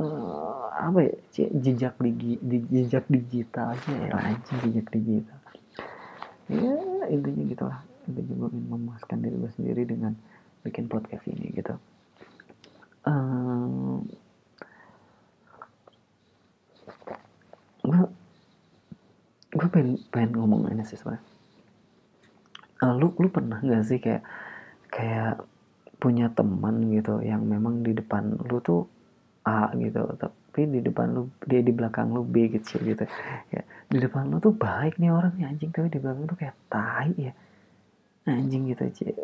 uh, 0.03 0.67
apa 0.75 0.99
ya 1.07 1.15
jejak 1.55 1.95
di, 2.03 2.35
di 2.43 2.59
jejak 2.67 3.07
digital 3.07 3.79
aja 3.79 3.93
ya 3.95 4.11
anjing 4.19 4.59
jejak 4.67 4.87
digital. 4.91 5.39
Ya 6.51 6.75
intinya 7.07 7.43
gitulah. 7.47 7.81
Intinya 8.11 8.35
gue 8.35 8.49
ingin 8.51 8.67
memuaskan 8.67 9.19
diri 9.23 9.37
gue 9.39 9.53
sendiri 9.55 9.83
dengan 9.87 10.13
bikin 10.67 10.91
podcast 10.91 11.23
ini 11.31 11.55
gitu. 11.55 11.79
Um, 13.07 14.03
gue 17.87 18.26
gue 19.57 19.69
pengen 19.73 19.97
pengen 20.13 20.37
ngomong 20.37 20.69
ini 20.71 20.85
sih 20.85 21.01
sebenarnya 21.01 21.25
uh, 22.85 22.93
lu 22.97 23.13
lu 23.17 23.29
pernah 23.33 23.59
nggak 23.61 23.83
sih 23.87 23.99
kayak 24.01 24.23
kayak 24.93 25.41
punya 25.97 26.29
teman 26.33 26.93
gitu 26.93 27.25
yang 27.25 27.45
memang 27.45 27.81
di 27.81 27.97
depan 27.97 28.37
lu 28.37 28.61
tuh 28.61 28.85
A 29.47 29.73
gitu 29.79 30.03
tapi 30.19 30.67
di 30.69 30.81
depan 30.83 31.15
lu 31.15 31.31
dia 31.47 31.63
di 31.63 31.71
belakang 31.71 32.11
lu 32.11 32.27
B 32.27 32.51
gitu 32.51 32.83
gitu. 32.83 33.05
Ya 33.55 33.63
di 33.87 33.99
depan 34.03 34.29
lu 34.29 34.43
tuh 34.43 34.53
baik 34.53 34.99
nih 34.99 35.15
orang 35.15 35.39
nih 35.39 35.47
anjing 35.47 35.71
tapi 35.71 35.89
di 35.89 36.01
belakang 36.03 36.27
lu 36.27 36.29
tuh 36.29 36.39
kayak 36.41 36.57
tai 36.69 37.13
ya. 37.17 37.33
Anjing 38.27 38.67
gitu 38.69 38.85
cie 38.91 39.15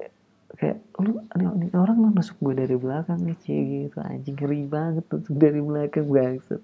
kayak 0.52 0.84
lu 1.00 1.16
ini 1.34 1.72
orang 1.72 1.96
lu 1.96 2.08
masuk 2.12 2.36
gue 2.38 2.54
dari 2.64 2.76
belakang 2.78 3.18
nih 3.24 3.36
cie 3.42 3.60
gitu. 3.88 3.98
Anjing 3.98 4.36
ngeri 4.38 4.62
banget 4.70 5.04
tuh 5.10 5.20
dari 5.28 5.60
belakang 5.60 6.06
bangset 6.08 6.62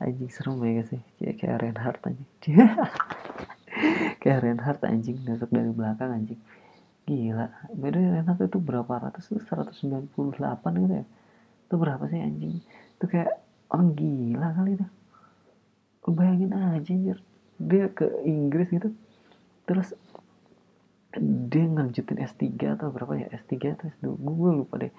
anjing 0.00 0.32
serem 0.32 0.56
ya 0.64 0.82
sih 0.88 1.00
cie 1.20 1.36
kayak 1.36 1.60
Reinhardt 1.60 2.00
anjing. 2.08 2.28
Kayak 4.20 4.38
Reinhardt 4.44 4.82
anjing 4.84 5.16
masuk 5.24 5.48
dari 5.48 5.70
belakang 5.72 6.10
anjing. 6.12 6.40
Gila. 7.08 7.46
Beda 7.72 7.96
Reinhardt 7.96 8.42
itu 8.44 8.58
berapa 8.60 8.92
ratus 9.08 9.32
itu 9.32 9.40
198 9.48 10.36
gitu 10.84 10.94
ya? 11.00 11.06
Itu 11.68 11.74
berapa 11.80 12.04
sih 12.10 12.20
anjing? 12.20 12.60
Itu 12.98 13.04
kayak 13.08 13.40
orang 13.70 13.94
gila 13.94 14.48
kali 14.52 14.72
lu 14.76 14.88
bayangin 16.16 16.50
aja 16.56 16.90
anjir. 16.90 17.18
Dia 17.60 17.86
ke 17.92 18.08
Inggris 18.26 18.68
gitu. 18.72 18.90
Terus 19.68 19.94
dia 21.50 21.64
ngelanjutin 21.66 22.18
S3 22.18 22.46
atau 22.74 22.90
berapa 22.90 23.14
ya? 23.14 23.28
S3 23.30 23.78
atau 23.78 23.86
S2 23.94 24.06
gue 24.18 24.50
lupa 24.50 24.74
deh. 24.80 24.92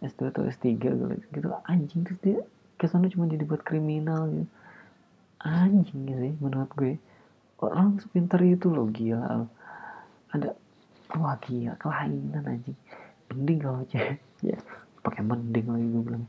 S2 0.00 0.32
atau 0.32 0.42
S3 0.48 0.64
gitu 0.80 1.48
anjing. 1.68 2.00
Terus 2.08 2.20
dia 2.24 2.38
ke 2.76 2.84
sana 2.88 3.08
cuma 3.08 3.24
jadi 3.28 3.44
buat 3.48 3.64
kriminal 3.64 4.28
gitu 4.32 4.48
anjing 5.46 6.02
sih 6.10 6.34
menurut 6.42 6.70
gue. 6.74 6.94
Orang 7.62 7.96
sepintar 8.02 8.42
itu 8.44 8.68
loh 8.68 8.90
gila 8.92 9.48
ada 10.34 10.52
wah 11.16 11.36
gila 11.40 11.78
kelainan 11.80 12.44
anjing. 12.44 12.76
Mending 13.32 13.58
kalau 13.62 13.82
cewek 13.88 14.20
ya 14.44 14.58
pakai 15.00 15.22
mending 15.24 15.66
lagi 15.70 15.86
gue 15.88 16.02
bilang. 16.02 16.24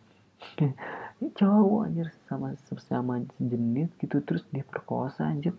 Cowok 1.17 1.81
anjir 1.89 2.07
sama 2.29 2.53
sesama 2.69 3.19
jenis 3.41 3.89
gitu 3.97 4.21
terus 4.23 4.45
dia 4.53 4.63
perkosa 4.63 5.27
anjir. 5.27 5.51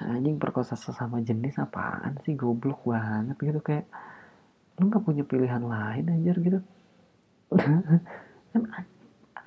Anjing 0.00 0.40
perkosa 0.40 0.74
sesama 0.74 1.20
jenis 1.20 1.60
apaan 1.60 2.16
sih 2.24 2.34
goblok 2.34 2.82
banget 2.88 3.36
gitu 3.38 3.60
kayak 3.60 3.86
lu 4.80 4.88
nggak 4.88 5.04
punya 5.04 5.22
pilihan 5.28 5.60
lain 5.60 6.04
anjir 6.08 6.36
gitu. 6.40 6.58
Kan 8.50 8.62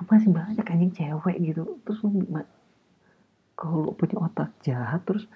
masih 0.10 0.30
banyak 0.32 0.66
anjing 0.66 0.94
cewek 0.94 1.38
gitu. 1.40 1.80
Terus 1.86 2.00
lu 2.06 2.24
kalau 3.54 3.90
lu 3.90 3.92
punya 3.96 4.18
otak 4.20 4.50
jahat 4.66 5.02
terus 5.06 5.30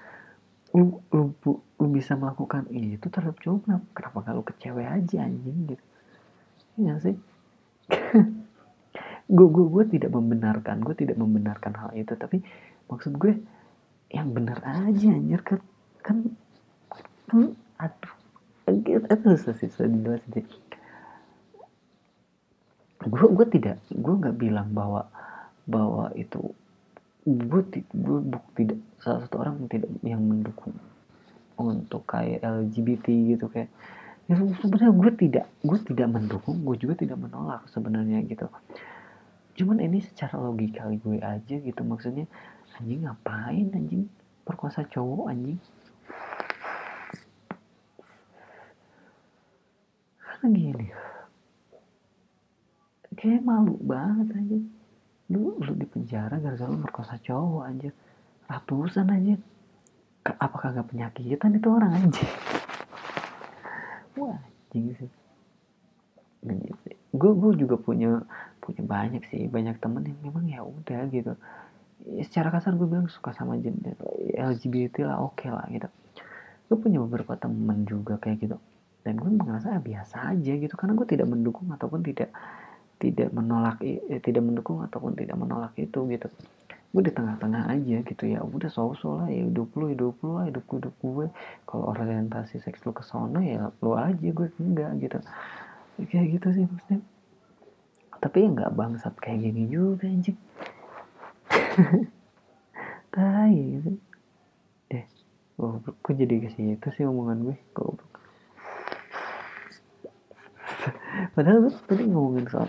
lu, 0.75 0.99
lu, 1.13 1.31
lu 1.79 1.87
bisa 1.93 2.17
melakukan 2.19 2.67
itu 2.73 3.07
terhadap 3.07 3.39
cowok 3.39 3.59
kenapa, 3.63 3.85
kenapa 3.95 4.35
lu 4.35 4.43
ke 4.43 4.53
cewek 4.59 4.87
aja 4.87 5.23
anjing 5.23 5.57
gitu? 5.71 5.85
Iya 6.77 6.93
sih? 7.01 7.15
Gue 9.27 9.47
gue 9.51 9.65
gue 9.67 9.83
tidak 9.91 10.11
membenarkan 10.15 10.79
gue 10.83 10.95
tidak 10.95 11.19
membenarkan 11.19 11.75
hal 11.75 11.91
itu 11.99 12.15
tapi 12.15 12.39
maksud 12.87 13.19
gue 13.19 13.35
yang 14.07 14.31
benar 14.31 14.63
aja 14.63 15.07
anjir 15.11 15.43
kan 15.43 15.59
kan, 15.99 16.17
kan 17.27 17.51
aduh 17.75 18.15
itu 18.71 19.27
dijelasin 19.35 19.67
sih 19.67 19.67
gue 23.05 23.27
gue 23.29 23.45
tidak 23.53 23.77
gue 23.93 24.13
nggak 24.17 24.37
bilang 24.41 24.73
bahwa 24.73 25.05
bahwa 25.69 26.09
itu 26.17 26.49
gue 27.27 27.61
gue 27.93 28.19
tidak 28.57 28.79
salah 29.03 29.19
satu 29.27 29.35
orang 29.43 29.55
yang 29.61 29.69
tidak 29.69 29.91
yang 30.01 30.21
mendukung 30.23 30.73
untuk 31.59 32.07
kayak 32.09 32.41
LGBT 32.41 33.05
gitu 33.37 33.45
kayak 33.53 33.69
ya 34.25 34.35
sebenarnya 34.39 34.93
gue 34.95 35.11
tidak 35.13 35.45
gue 35.61 35.79
tidak 35.85 36.07
mendukung 36.09 36.57
gue 36.65 36.75
juga 36.79 36.97
tidak 36.97 37.17
menolak 37.21 37.67
sebenarnya 37.69 38.25
gitu. 38.25 38.49
Cuman 39.57 39.81
ini 39.81 40.01
secara 40.01 40.37
logika 40.37 40.85
gue 40.89 41.17
aja 41.21 41.55
gitu 41.57 41.81
maksudnya 41.85 42.25
anjing 42.77 43.05
ngapain 43.05 43.73
anjing? 43.73 44.05
Perkosa 44.45 44.85
cowok 44.87 45.33
anjing. 45.33 45.59
Karena 50.21 50.47
gini 50.53 50.87
kayak 53.17 53.41
malu 53.41 53.75
banget 53.81 54.29
aja 54.37 54.57
lu 55.27 55.59
lu 55.59 55.73
di 55.75 55.83
penjara 55.83 56.39
gara-gara 56.39 56.71
lu 56.71 56.79
merkosa 56.79 57.19
cowok 57.19 57.63
anjir. 57.67 57.93
Ratusan 58.47 59.11
aja 59.11 59.35
apakah 60.39 60.71
gak 60.75 60.87
penyakitan 60.91 61.55
itu 61.55 61.67
orang 61.67 61.91
anjing 61.99 62.31
wah 64.17 64.37
anjing 64.37 64.91
sih. 64.97 65.11
Gue 67.13 67.31
gue 67.37 67.51
juga 67.59 67.75
punya 67.79 68.21
punya 68.59 68.83
banyak 68.83 69.23
sih 69.31 69.47
banyak 69.47 69.79
temen 69.79 70.03
yang 70.03 70.19
memang 70.25 70.45
ya 70.49 70.61
udah 70.65 71.01
gitu. 71.13 71.33
Ya, 72.07 72.23
secara 72.23 72.53
kasar 72.53 72.77
gue 72.77 72.87
bilang 72.87 73.09
suka 73.09 73.33
sama 73.33 73.57
jenis 73.57 73.97
LGBT 74.37 75.07
lah 75.07 75.21
oke 75.23 75.39
okay 75.39 75.49
lah 75.53 75.65
gitu. 75.71 75.87
Gue 76.67 76.77
punya 76.77 76.99
beberapa 77.03 77.39
temen 77.39 77.87
juga 77.87 78.19
kayak 78.19 78.37
gitu. 78.43 78.57
Dan 79.07 79.23
gue 79.23 79.29
merasa 79.39 79.75
ya, 79.75 79.79
biasa 79.79 80.35
aja 80.35 80.53
gitu 80.59 80.75
karena 80.75 80.93
gue 80.99 81.07
tidak 81.07 81.27
mendukung 81.31 81.71
ataupun 81.71 82.03
tidak 82.03 82.27
tidak 82.97 83.29
menolak 83.29 83.77
eh, 83.85 84.21
tidak 84.21 84.41
mendukung 84.41 84.81
ataupun 84.81 85.13
tidak 85.13 85.37
menolak 85.37 85.73
itu 85.77 86.05
gitu. 86.09 86.27
Gue 86.89 87.03
di 87.05 87.13
tengah-tengah 87.13 87.69
aja 87.69 87.97
gitu 88.01 88.23
ya 88.25 88.41
udah 88.41 88.71
so-so 88.73 89.21
lah 89.21 89.27
ya 89.29 89.45
hidup 89.45 89.69
lu 89.77 89.93
hidup 89.93 90.17
lu 90.25 90.41
hidup 90.41 90.63
gue 90.65 90.77
hidup 90.81 90.95
gue. 90.97 91.27
Kalau 91.69 91.93
orientasi 91.93 92.57
seks 92.63 92.81
lu 92.87 92.91
ke 92.95 93.05
sana 93.05 93.39
ya 93.45 93.69
lu 93.85 93.93
aja 93.93 94.17
gue 94.17 94.47
enggak 94.57 94.91
gitu. 95.03 95.17
Kayak 96.09 96.25
gitu 96.41 96.47
sih 96.57 96.63
maksudnya. 96.65 96.99
Tapi 98.17 98.37
ya 98.41 98.49
nggak 98.49 98.73
bangsat 98.73 99.13
kayak 99.21 99.45
gini 99.45 99.69
juga 99.69 100.09
anjing. 100.09 100.37
Tai 103.13 103.53
gitu. 103.53 103.91
Eh 104.89 105.05
gue 105.85 106.13
jadi 106.17 106.35
ke 106.41 106.49
situ 106.55 106.87
sih 106.97 107.05
omongan 107.05 107.45
gue? 107.45 107.57
Goblok 107.77 108.06
padahal 111.37 111.69
tadi 111.85 112.09
ngomongin 112.09 112.49
soal 112.49 112.65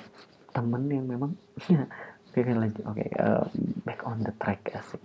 temen 0.52 0.84
yang 0.92 1.08
memang 1.08 1.32
ya 1.72 1.88
oke 2.28 2.36
okay, 2.36 2.52
lanjut 2.52 2.84
oke 2.84 3.00
okay, 3.00 3.08
uh, 3.16 3.48
back 3.88 4.04
on 4.04 4.20
the 4.20 4.32
track 4.36 4.60
asik. 4.76 5.00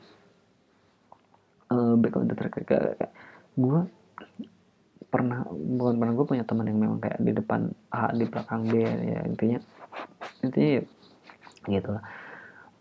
Uh, 1.72 1.96
back 1.96 2.20
on 2.20 2.28
the 2.28 2.36
track 2.36 2.60
kayak 2.68 3.08
gue 3.56 3.80
pernah 5.08 5.48
bukan 5.48 5.96
pernah 5.96 6.14
gue 6.14 6.26
punya 6.28 6.44
teman 6.44 6.68
yang 6.68 6.76
memang 6.84 7.00
kayak 7.00 7.24
di 7.24 7.32
depan 7.32 7.72
A 7.96 8.12
di 8.12 8.28
belakang 8.28 8.68
B 8.68 8.84
ya 8.84 9.24
intinya 9.24 9.60
intinya 10.44 10.84
gitu 11.72 11.90
lah. 11.96 12.04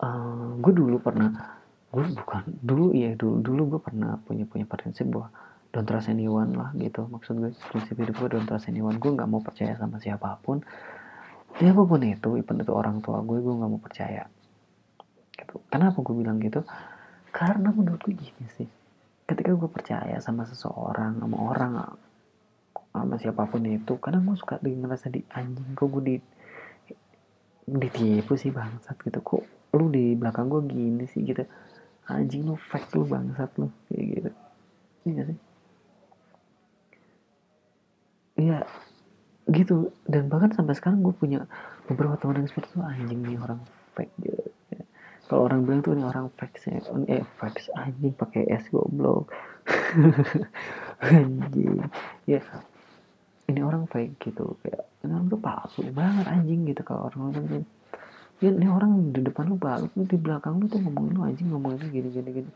Uh, 0.03 0.59
gue 0.59 0.73
dulu 0.75 0.99
pernah 0.99 1.62
gue 1.95 2.03
bukan 2.11 2.42
dulu 2.59 2.90
ya 2.90 3.14
dulu 3.14 3.38
dulu 3.38 3.62
gue 3.77 3.81
pernah 3.87 4.18
punya 4.27 4.49
punya 4.51 4.66
prinsip 4.66 5.07
bahwa 5.12 5.31
don't 5.72 5.88
trust 5.88 6.12
anyone 6.12 6.52
lah 6.52 6.70
gitu. 6.76 7.08
Maksud 7.08 7.40
gue 7.40 7.50
prinsip 7.72 7.96
hidup 7.96 8.14
gue 8.20 8.28
don't 8.37 8.44
trust 8.44 8.68
anyone. 8.68 9.00
Gue 9.00 9.16
nggak 9.16 9.26
mau 9.26 9.40
percaya 9.40 9.72
sama 9.80 9.96
siapa 9.96 10.37
pun. 10.44 10.61
Siapa 11.56 11.82
pun 11.88 12.00
itu 12.04 12.37
even 12.37 12.61
itu 12.61 12.72
orang 12.72 13.00
tua 13.00 13.24
gue 13.24 13.40
gue 13.40 13.54
nggak 13.56 13.70
mau 13.72 13.80
percaya. 13.80 14.28
Gitu. 15.32 15.56
Kenapa 15.72 15.96
gue 16.04 16.14
bilang 16.14 16.37
gitu? 16.44 16.61
Karena 17.32 17.72
menurut 17.72 18.04
gue 18.04 18.12
gini 18.12 18.46
sih. 18.52 18.68
Ketika 19.24 19.56
gue 19.56 19.70
percaya 19.72 20.20
sama 20.20 20.44
seseorang 20.44 21.16
sama 21.16 21.37
orang 21.40 21.72
sama 22.92 23.16
siapa 23.16 23.48
pun 23.48 23.64
itu 23.64 23.96
kadang 23.96 24.28
gue 24.28 24.37
suka 24.37 24.61
ngerasa 24.61 25.08
di 25.08 25.24
anjing 25.32 25.72
kok 25.72 25.88
gue 25.88 26.02
di 26.04 26.16
ditipu 27.64 28.37
sih 28.37 28.52
bangsat 28.52 29.00
gitu. 29.00 29.24
Kok 29.24 29.72
lu 29.72 29.88
di 29.88 30.12
belakang 30.12 30.52
gue 30.52 30.68
gini 30.68 31.08
sih 31.08 31.24
gitu. 31.24 31.48
Anjing 32.12 32.44
lu 32.44 32.61
fake 32.61 32.92
lu 32.92 33.08
bangsat 33.08 33.56
lu. 33.56 33.72
Kayak 33.88 34.04
gitu. 34.12 34.30
Iya 35.08 35.24
sih 35.32 35.51
Iya 38.38 38.64
gitu. 39.51 39.90
Dan 40.07 40.31
bahkan 40.33 40.55
sampai 40.55 40.77
sekarang 40.79 41.05
gue 41.05 41.14
punya 41.14 41.45
beberapa 41.90 42.16
teman 42.21 42.45
yang 42.45 42.49
seperti 42.49 42.73
itu 42.73 42.81
anjing 42.81 43.21
nih 43.27 43.38
orang 43.40 43.61
fake 43.92 44.14
gitu 44.23 44.53
kalau 45.33 45.49
orang 45.49 45.64
bilang 45.64 45.81
tuh 45.81 45.97
ini 45.97 46.05
orang 46.05 46.29
fake 46.37 46.61
sih 46.61 46.77
eh 47.09 47.25
fake 47.40 47.73
anjing 47.73 48.12
pakai 48.12 48.53
es 48.53 48.68
goblok. 48.68 49.33
Anjing. 51.01 51.81
Ya 52.29 52.45
ini 53.49 53.64
orang 53.64 53.88
fake 53.88 54.21
gitu. 54.21 54.61
Kayak 54.61 54.85
ini 55.01 55.16
orang 55.16 55.33
tuh 55.33 55.40
palsu 55.40 55.81
banget 55.88 56.29
anjing 56.29 56.68
gitu. 56.68 56.85
Kalau 56.85 57.09
orang 57.09 57.33
orang 57.33 57.45
tuh 57.49 57.64
ya 58.45 58.53
ini 58.53 58.68
orang 58.68 58.92
di 59.16 59.25
depan 59.25 59.49
lu 59.49 59.57
palsu 59.57 60.05
di 60.05 60.21
belakang 60.21 60.61
lu 60.61 60.68
tuh 60.68 60.85
ngomongin 60.85 61.12
lu 61.16 61.23
anjing 61.25 61.49
ngomongin 61.49 61.81
gini 61.88 62.09
gini 62.12 62.31
gini. 62.42 62.51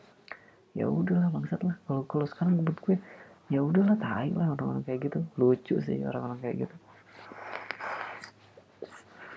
Ya 0.77 0.85
udahlah 0.85 1.33
bangsat 1.33 1.65
lah. 1.65 1.81
Kalau 1.89 2.05
kalau 2.05 2.29
sekarang 2.29 2.61
menurut 2.61 2.77
gue 2.77 3.01
ya 3.47 3.63
udahlah 3.63 3.95
tai 3.95 4.35
lah 4.35 4.51
orang-orang 4.55 4.83
kayak 4.83 4.99
gitu. 5.07 5.19
Lucu 5.39 5.75
sih 5.79 6.03
orang-orang 6.03 6.39
kayak 6.43 6.55
gitu. 6.67 6.75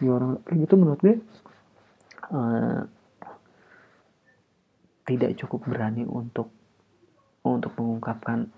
Ya 0.01 0.11
orang 0.17 0.41
kayak 0.43 0.59
gitu 0.67 0.75
menurut 0.75 1.01
gue 1.05 1.17
uh, 2.33 2.81
tidak 5.07 5.31
cukup 5.39 5.61
berani 5.67 6.07
untuk 6.07 6.51
untuk 7.47 7.73
mengungkapkan 7.79 8.51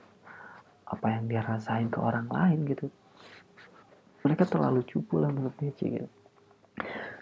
apa 0.89 1.07
yang 1.09 1.25
dia 1.29 1.41
rasain 1.41 1.89
ke 1.89 1.99
orang 2.01 2.29
lain 2.29 2.69
gitu. 2.69 2.89
Mereka 4.23 4.47
terlalu 4.47 4.87
cupu 4.87 5.19
lah 5.21 5.33
menurut 5.33 5.57
gue 5.61 5.73
gitu. 5.75 6.09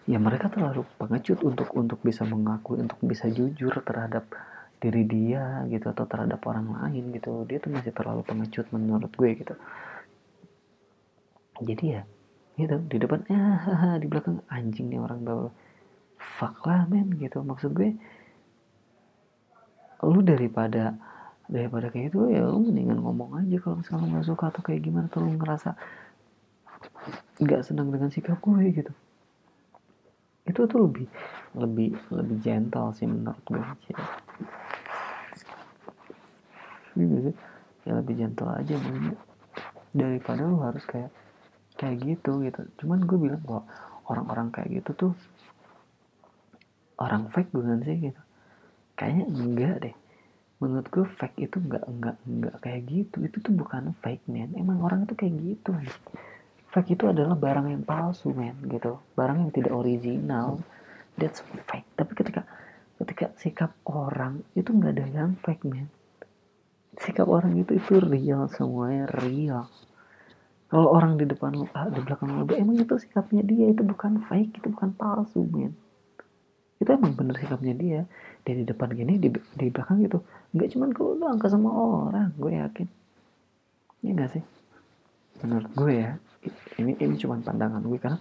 Ya 0.09 0.17
mereka 0.17 0.49
terlalu 0.49 0.87
pengecut 0.97 1.43
untuk 1.45 1.69
untuk 1.77 1.99
bisa 2.01 2.25
mengakui 2.25 2.81
untuk 2.81 2.97
bisa 3.05 3.29
jujur 3.29 3.71
terhadap 3.85 4.25
diri 4.81 5.05
dia 5.05 5.61
gitu 5.69 5.93
atau 5.93 6.09
terhadap 6.09 6.41
orang 6.49 6.73
lain 6.73 7.13
gitu 7.13 7.45
dia 7.45 7.61
tuh 7.61 7.69
masih 7.69 7.93
terlalu 7.93 8.25
pengecut 8.25 8.65
menurut 8.73 9.13
gue 9.13 9.29
gitu. 9.37 9.53
Jadi 11.61 11.85
ya 11.93 12.01
gitu 12.57 12.81
di 12.89 12.97
depan 12.97 13.21
ya 13.29 13.43
di 14.01 14.09
belakang 14.09 14.41
anjing 14.49 14.89
nih 14.89 14.97
orang 14.97 15.21
bawa 15.21 15.47
fuck 16.17 16.65
lah 16.65 16.89
men 16.89 17.13
gitu. 17.21 17.45
Maksud 17.45 17.77
gue 17.77 17.93
lu 20.01 20.25
daripada 20.25 20.97
daripada 21.45 21.93
kayak 21.93 22.09
itu 22.09 22.33
ya 22.33 22.41
lu 22.49 22.65
mendingan 22.65 22.97
ngomong 23.05 23.37
aja 23.37 23.61
kalau 23.61 23.77
misalnya 23.85 24.17
nggak 24.17 24.27
suka 24.33 24.49
atau 24.49 24.61
kayak 24.65 24.81
gimana 24.81 25.05
atau 25.05 25.21
lu 25.21 25.37
ngerasa 25.37 25.77
nggak 27.37 27.61
senang 27.69 27.93
dengan 27.93 28.09
sikap 28.09 28.41
gue 28.41 28.65
gitu. 28.73 28.93
Itu 30.49 30.65
tuh 30.65 30.89
lebih 30.89 31.05
lebih 31.53 31.93
lebih 32.09 32.37
gentle 32.41 32.97
sih 32.97 33.05
menurut 33.05 33.37
gue 33.45 33.61
iya 36.97 37.17
sih. 37.31 37.35
Ya 37.87 37.91
lebih 37.97 38.13
gentle 38.19 38.51
aja 38.51 38.75
nih 38.77 39.17
daripada 39.91 40.47
lu 40.47 40.61
harus 40.63 40.83
kayak 40.87 41.11
kayak 41.75 41.97
gitu 42.03 42.45
gitu. 42.45 42.61
Cuman 42.83 43.03
gue 43.03 43.17
bilang 43.17 43.41
bahwa 43.43 43.63
orang-orang 44.07 44.47
kayak 44.53 44.69
gitu 44.81 44.91
tuh 44.95 45.13
orang 47.01 47.27
fake 47.33 47.51
bukan 47.51 47.81
sih 47.83 48.11
gitu. 48.11 48.21
Kayaknya 48.95 49.25
enggak 49.31 49.75
deh. 49.89 49.95
Menurut 50.61 50.87
gue 50.93 51.05
fake 51.17 51.37
itu 51.49 51.57
enggak 51.57 51.83
enggak 51.89 52.17
enggak 52.27 52.55
kayak 52.61 52.81
gitu. 52.85 53.17
Itu 53.25 53.37
tuh 53.41 53.53
bukan 53.55 53.97
fake 54.05 54.29
man 54.29 54.53
emang 54.53 54.79
orang 54.85 55.09
itu 55.09 55.13
kayak 55.17 55.35
gitu 55.41 55.73
aja 55.73 55.95
fake 56.71 56.95
itu 56.95 57.03
adalah 57.03 57.35
barang 57.35 57.67
yang 57.67 57.83
palsu 57.83 58.31
man 58.31 58.55
gitu. 58.71 58.95
Barang 59.13 59.43
yang 59.43 59.51
tidak 59.51 59.75
original. 59.75 60.63
That's 61.19 61.43
fake. 61.67 61.87
Tapi 61.99 62.11
ketika 62.15 62.47
ketika 62.95 63.25
sikap 63.35 63.71
orang 63.83 64.45
itu 64.55 64.71
nggak 64.71 64.93
ada 64.95 65.05
yang 65.11 65.35
fake 65.43 65.67
man 65.67 65.91
sikap 66.99 67.27
orang 67.29 67.55
itu 67.55 67.77
itu 67.77 67.99
real 68.03 68.51
semuanya 68.51 69.07
real. 69.23 69.71
Kalau 70.71 70.87
orang 70.91 71.19
di 71.19 71.27
depan 71.27 71.51
lu 71.55 71.67
A 71.75 71.91
di 71.91 71.99
belakang 71.99 72.31
lu 72.31 72.47
emang 72.55 72.79
itu 72.79 72.95
sikapnya 72.95 73.43
dia 73.43 73.71
itu 73.71 73.83
bukan 73.83 74.23
fake 74.27 74.63
itu 74.63 74.67
bukan 74.71 74.95
palsu 74.95 75.43
men. 75.47 75.75
Itu 76.79 76.89
emang 76.91 77.15
bener 77.15 77.35
sikapnya 77.39 77.75
dia. 77.75 78.01
Dia 78.41 78.53
di 78.57 78.65
depan 78.65 78.91
gini 78.95 79.19
di, 79.19 79.29
di 79.31 79.67
belakang 79.67 80.01
gitu. 80.03 80.23
Nggak 80.55 80.67
cuman 80.75 80.89
kalau 80.95 81.13
doang 81.19 81.39
ke 81.39 81.47
semua 81.47 81.73
orang 81.75 82.31
gue 82.39 82.51
yakin. 82.55 82.87
Ya 84.01 84.11
gak 84.17 84.31
sih? 84.33 84.43
Menurut 85.43 85.69
gue 85.77 85.93
ya 85.93 86.11
ini 86.81 86.97
ini 86.97 87.15
cuma 87.21 87.37
pandangan 87.37 87.81
gue 87.85 87.99
karena 88.01 88.19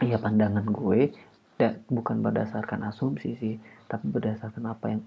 iya 0.00 0.16
pandangan 0.16 0.64
gue 0.64 1.12
dan 1.60 1.84
bukan 1.86 2.24
berdasarkan 2.24 2.88
asumsi 2.88 3.36
sih 3.38 3.54
tapi 3.86 4.10
berdasarkan 4.10 4.64
apa 4.64 4.90
yang 4.90 5.04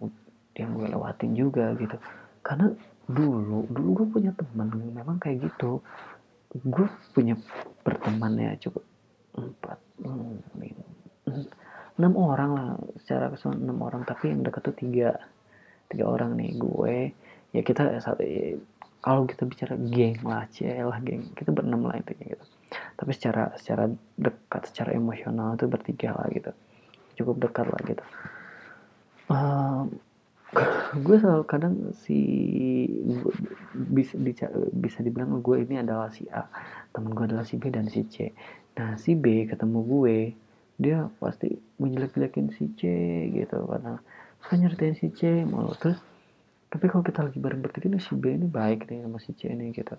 yang 0.57 0.73
gue 0.73 0.87
lewatin 0.89 1.31
juga 1.37 1.71
gitu. 1.77 1.97
Karena 2.41 2.73
dulu 3.07 3.69
dulu 3.71 3.89
gue 4.03 4.07
punya 4.19 4.31
teman 4.33 4.67
memang 4.73 5.21
kayak 5.21 5.47
gitu. 5.47 5.79
Gue 6.65 6.87
punya 7.13 7.37
bertemannya 7.85 8.57
cukup 8.59 8.83
empat 9.37 9.79
enam 11.97 12.13
orang 12.17 12.51
lah 12.53 12.69
secara 13.01 13.29
keseluruhan 13.31 13.61
enam 13.63 13.79
orang. 13.85 14.01
Tapi 14.03 14.33
yang 14.33 14.41
dekat 14.41 14.61
tuh 14.65 14.75
tiga 14.75 15.15
tiga 15.87 16.03
orang 16.09 16.35
nih 16.35 16.51
gue 16.59 16.95
ya 17.55 17.61
kita 17.63 18.03
kalau 18.99 19.23
kita 19.23 19.47
bicara 19.47 19.79
geng 19.79 20.19
lah 20.27 20.43
cie 20.51 20.83
lah 20.83 20.99
geng 20.99 21.31
kita 21.31 21.53
berenam 21.53 21.85
lah 21.85 21.95
intinya 21.95 22.33
gitu. 22.33 22.45
Tapi 22.97 23.11
secara 23.13 23.53
secara 23.55 23.87
dekat 24.19 24.67
secara 24.73 24.91
emosional 24.91 25.55
itu 25.55 25.69
bertiga 25.69 26.17
lah 26.17 26.27
gitu. 26.33 26.51
Cukup 27.15 27.39
dekat 27.39 27.65
lah 27.69 27.81
gitu. 27.87 28.03
Um, 29.27 29.99
gue 30.97 31.17
selalu 31.19 31.43
kadang 31.45 31.73
si 31.93 32.19
bisa 33.73 34.17
bisa 34.73 34.99
dibilang 35.03 35.39
gue 35.43 35.63
ini 35.63 35.81
adalah 35.81 36.09
si 36.09 36.25
A 36.31 36.47
temen 36.91 37.13
gue 37.13 37.25
adalah 37.27 37.45
si 37.45 37.59
B 37.59 37.69
dan 37.69 37.91
si 37.91 38.07
C. 38.07 38.33
Nah 38.77 38.97
si 38.97 39.13
B 39.13 39.45
ketemu 39.45 39.79
gue 39.85 40.17
dia 40.77 41.09
pasti 41.17 41.57
menjelek-jelekin 41.81 42.53
si 42.53 42.69
C 42.77 42.81
gitu 43.33 43.65
karena 43.65 43.97
suka 44.45 44.53
nyeritain 44.57 44.95
si 44.97 45.09
C 45.13 45.45
mau 45.45 45.73
terus 45.77 45.97
tapi 46.67 46.91
kalau 46.91 47.01
kita 47.01 47.23
lagi 47.23 47.39
bareng 47.39 47.63
bertiga 47.63 47.97
si 47.97 48.13
B 48.13 48.37
ini 48.37 48.45
baik 48.45 48.85
nih 48.91 49.05
sama 49.05 49.17
si 49.21 49.31
C 49.33 49.49
ini 49.49 49.71
gitu. 49.73 49.95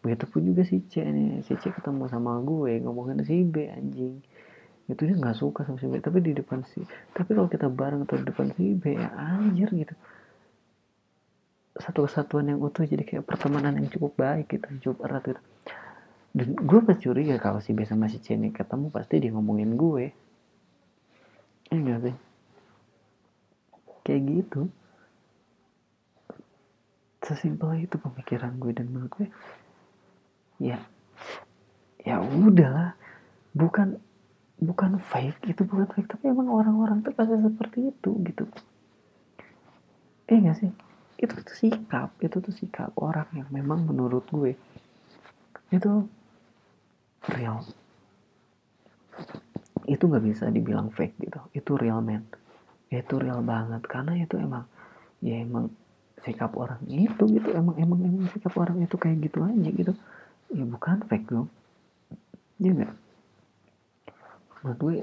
Begitupun 0.00 0.40
juga 0.48 0.62
si 0.64 0.80
C 0.88 1.04
nih 1.04 1.44
si 1.44 1.56
C 1.60 1.72
ketemu 1.72 2.08
sama 2.08 2.40
gue 2.40 2.80
ngomongin 2.80 3.20
si 3.24 3.44
B 3.44 3.68
anjing 3.68 4.20
itu 4.92 5.06
dia 5.06 5.16
nggak 5.16 5.38
suka 5.38 5.62
sama 5.66 5.78
si 5.78 5.86
B. 5.86 6.02
Tapi 6.02 6.18
di 6.20 6.32
depan 6.34 6.66
si 6.66 6.82
tapi 7.14 7.32
kalau 7.32 7.48
kita 7.48 7.70
bareng 7.70 8.04
atau 8.04 8.18
di 8.18 8.26
depan 8.26 8.50
si 8.54 8.74
B 8.74 8.98
ya 8.98 9.08
anjir 9.14 9.70
gitu. 9.70 9.94
Satu 11.80 12.04
kesatuan 12.04 12.50
yang 12.50 12.60
utuh 12.60 12.84
jadi 12.84 13.06
kayak 13.06 13.24
pertemanan 13.24 13.78
yang 13.78 13.88
cukup 13.88 14.18
baik 14.18 14.50
gitu 14.52 14.66
cukup 14.90 15.08
erat 15.08 15.22
gitu. 15.32 15.42
Dan 16.30 16.54
gue 16.54 16.80
pas 16.86 16.94
curiga 16.94 17.34
kalau 17.42 17.58
si 17.58 17.74
B 17.74 17.82
sama 17.82 18.06
si 18.06 18.22
C 18.22 18.38
ini 18.38 18.54
ketemu 18.54 18.90
pasti 18.94 19.18
dia 19.18 19.34
ngomongin 19.34 19.74
gue. 19.74 20.14
Enggak 21.70 21.98
sih? 22.06 22.16
Kayak 24.06 24.22
gitu. 24.26 24.62
Sesimpel 27.22 27.86
itu 27.86 27.94
pemikiran 27.98 28.54
gue 28.58 28.72
dan 28.74 28.86
menurut 28.90 29.12
gue 29.14 29.28
ya 30.60 30.78
ya 32.04 32.20
udahlah. 32.20 32.94
Bukan 33.50 33.98
bukan 34.60 35.00
fake 35.00 35.40
itu 35.48 35.64
bukan 35.64 35.88
fake 35.88 36.08
tapi 36.12 36.28
emang 36.28 36.52
orang-orang 36.52 37.00
tuh 37.00 37.16
pasti 37.16 37.36
seperti 37.40 37.78
itu 37.88 38.10
gitu. 38.28 38.44
Eh 40.28 40.36
gak 40.36 40.56
sih? 40.60 40.70
Itu 41.16 41.32
tuh 41.40 41.56
sikap 41.56 42.12
itu 42.20 42.36
tuh 42.38 42.52
sikap 42.52 42.92
orang 43.00 43.28
yang 43.32 43.48
memang 43.48 43.88
menurut 43.88 44.28
gue 44.28 44.52
itu 45.72 45.90
real. 47.32 47.64
Itu 49.88 50.06
nggak 50.06 50.24
bisa 50.28 50.44
dibilang 50.52 50.92
fake 50.92 51.16
gitu 51.24 51.40
itu 51.56 51.72
real 51.80 52.04
man 52.04 52.24
itu 52.90 53.14
real 53.22 53.40
banget 53.40 53.82
karena 53.86 54.18
itu 54.18 54.34
emang 54.34 54.66
ya 55.22 55.40
emang 55.40 55.72
sikap 56.20 56.52
orang 56.52 56.84
itu 56.88 57.24
gitu. 57.32 57.48
Emang 57.56 57.80
emang 57.80 58.00
emang 58.04 58.28
sikap 58.28 58.52
orang 58.60 58.76
itu 58.84 58.96
kayak 59.00 59.24
gitu 59.24 59.40
aja 59.40 59.70
gitu. 59.72 59.92
Ya 60.52 60.64
bukan 60.68 61.00
fake 61.08 61.28
dong. 61.32 61.48
Ya 62.60 62.76
enggak 62.76 62.99
menurut 64.60 64.78
gue 64.78 64.94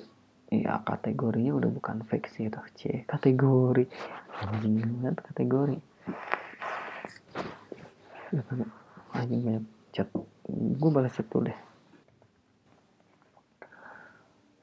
ya 0.54 0.80
kategorinya 0.86 1.54
udah 1.58 1.70
bukan 1.74 2.06
fake 2.08 2.32
sih 2.32 2.48
itu 2.48 2.60
c 2.78 2.82
kategori. 3.10 3.86
Anjing 4.44 4.76
banget 4.80 5.16
kategori. 5.34 5.78
Anjing 9.18 9.42
banyak 9.44 9.66
chat. 9.92 10.08
Gue 10.48 10.90
balas 10.94 11.14
chat 11.18 11.28
dulu 11.28 11.50
deh. 11.50 11.60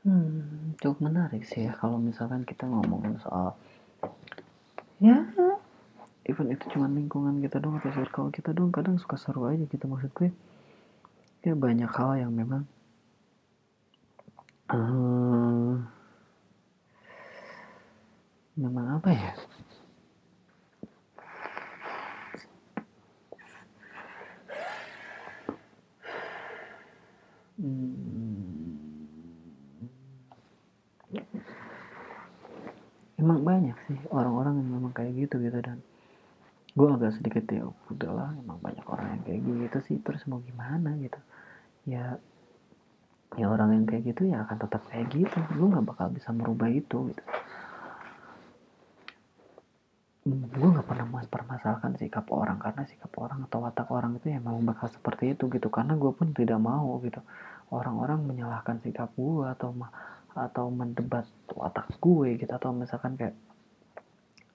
Hmm 0.05 0.55
cukup 0.85 1.01
menarik 1.01 1.49
sih 1.49 1.65
ya 1.65 1.73
kalau 1.73 1.97
misalkan 1.97 2.45
kita 2.45 2.69
ngomongin 2.69 3.17
soal 3.25 3.57
ya? 5.01 5.25
Even 6.25 6.53
itu 6.53 6.65
cuma 6.73 6.89
lingkungan 6.89 7.41
kita 7.45 7.61
dong 7.61 7.81
atau 7.81 7.93
circle 7.93 8.33
kita 8.33 8.53
dong 8.53 8.73
kadang 8.73 8.97
suka 8.97 9.21
seru 9.21 9.45
aja 9.49 9.65
gitu 9.65 9.85
maksud 9.89 10.13
gue. 10.13 10.33
Ya 11.45 11.53
banyak 11.53 11.89
hal 11.89 12.21
yang 12.25 12.33
memang 12.33 12.65
uh, 14.71 15.73
memang 18.57 18.87
apa 19.01 19.11
ya? 19.13 19.33
Hmm, 27.55 29.07
emang 33.15 33.41
banyak 33.41 33.77
sih 33.89 33.99
orang-orang 34.11 34.61
yang 34.61 34.71
memang 34.75 34.93
kayak 34.93 35.17
gitu 35.17 35.41
gitu 35.41 35.59
dan. 35.65 35.81
Gue 36.75 36.91
agak 36.91 37.15
sedikit 37.15 37.47
ya 37.55 37.71
udahlah 37.87 38.35
emang 38.35 38.59
banyak 38.59 38.83
orang 38.91 39.15
yang 39.15 39.23
kayak 39.23 39.41
gitu 39.47 39.79
sih 39.87 39.97
terus 40.03 40.27
mau 40.27 40.43
gimana 40.43 40.99
gitu? 40.99 41.21
Ya 41.87 42.19
ya 43.35 43.47
orang 43.51 43.75
yang 43.75 43.85
kayak 43.87 44.03
gitu 44.15 44.31
ya 44.31 44.47
akan 44.47 44.57
tetap 44.63 44.83
kayak 44.91 45.07
gitu. 45.11 45.39
Lu 45.59 45.71
nggak 45.71 45.87
bakal 45.87 46.07
bisa 46.11 46.31
merubah 46.31 46.71
itu 46.71 47.11
gitu. 47.11 47.23
Gue 50.25 50.69
nggak 50.73 50.89
pernah 50.89 51.05
mempermasalahkan 51.05 52.01
sikap 52.01 52.25
orang 52.33 52.57
karena 52.57 52.89
sikap 52.89 53.13
orang 53.21 53.45
atau 53.45 53.61
watak 53.61 53.89
orang 53.93 54.17
itu 54.17 54.33
ya 54.33 54.41
memang 54.41 54.65
bakal 54.65 54.89
seperti 54.89 55.37
itu 55.37 55.51
gitu. 55.53 55.69
Karena 55.69 55.99
gue 55.99 56.13
pun 56.15 56.33
tidak 56.33 56.57
mau 56.63 56.97
gitu. 57.05 57.21
Orang-orang 57.69 58.25
menyalahkan 58.25 58.81
sikap 58.81 59.13
gue 59.19 59.45
atau 59.51 59.75
atau 60.35 60.67
mendebat 60.73 61.29
watak 61.53 61.91
gue 62.01 62.41
gitu. 62.41 62.51
Atau 62.55 62.73
misalkan 62.73 63.19
kayak 63.21 63.37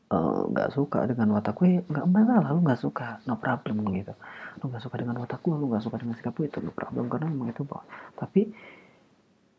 nggak 0.09 0.69
uh, 0.69 0.73
suka 0.73 1.05
dengan 1.05 1.37
watak 1.37 1.53
gue 1.61 1.85
nggak 1.85 2.07
masalah 2.09 2.49
lu 2.49 2.65
nggak 2.65 2.81
suka 2.81 3.21
no 3.29 3.37
problem 3.37 3.85
gitu. 3.93 4.17
Lu 4.57 4.73
nggak 4.73 4.81
suka 4.81 4.97
dengan 4.97 5.21
watak 5.21 5.37
gue 5.45 5.53
lu 5.53 5.69
nggak 5.69 5.85
suka 5.85 6.01
dengan 6.01 6.17
sikap 6.17 6.33
gue 6.33 6.49
itu 6.49 6.57
lu 6.65 6.73
problem 6.73 7.05
karena 7.13 7.29
memang 7.29 7.53
itu 7.53 7.61
bahwa 7.61 7.85
tapi 8.17 8.49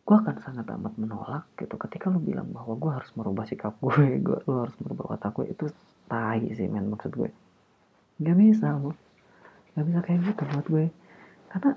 gue 0.02 0.16
akan 0.18 0.42
sangat 0.42 0.66
amat 0.74 0.98
menolak 0.98 1.46
gitu. 1.54 1.78
Ketika 1.78 2.10
lu 2.10 2.18
bilang 2.18 2.50
bahwa 2.50 2.74
gue 2.74 2.90
harus 2.90 3.14
merubah 3.14 3.46
sikap 3.46 3.78
gue 3.86 4.18
gue 4.18 4.38
lu 4.50 4.54
harus 4.58 4.74
merubah 4.82 5.14
watak 5.14 5.38
gue 5.38 5.54
itu 5.54 5.70
tai 6.10 6.42
sih 6.50 6.66
men 6.66 6.90
maksud 6.90 7.14
gue. 7.14 7.30
Nggak 8.18 8.36
bisa 8.42 8.74
lu. 8.74 8.90
Nggak 9.78 9.84
bisa 9.86 9.98
kayak 10.02 10.20
gitu 10.34 10.42
buat 10.50 10.66
gue. 10.66 10.86
Karena 11.54 11.70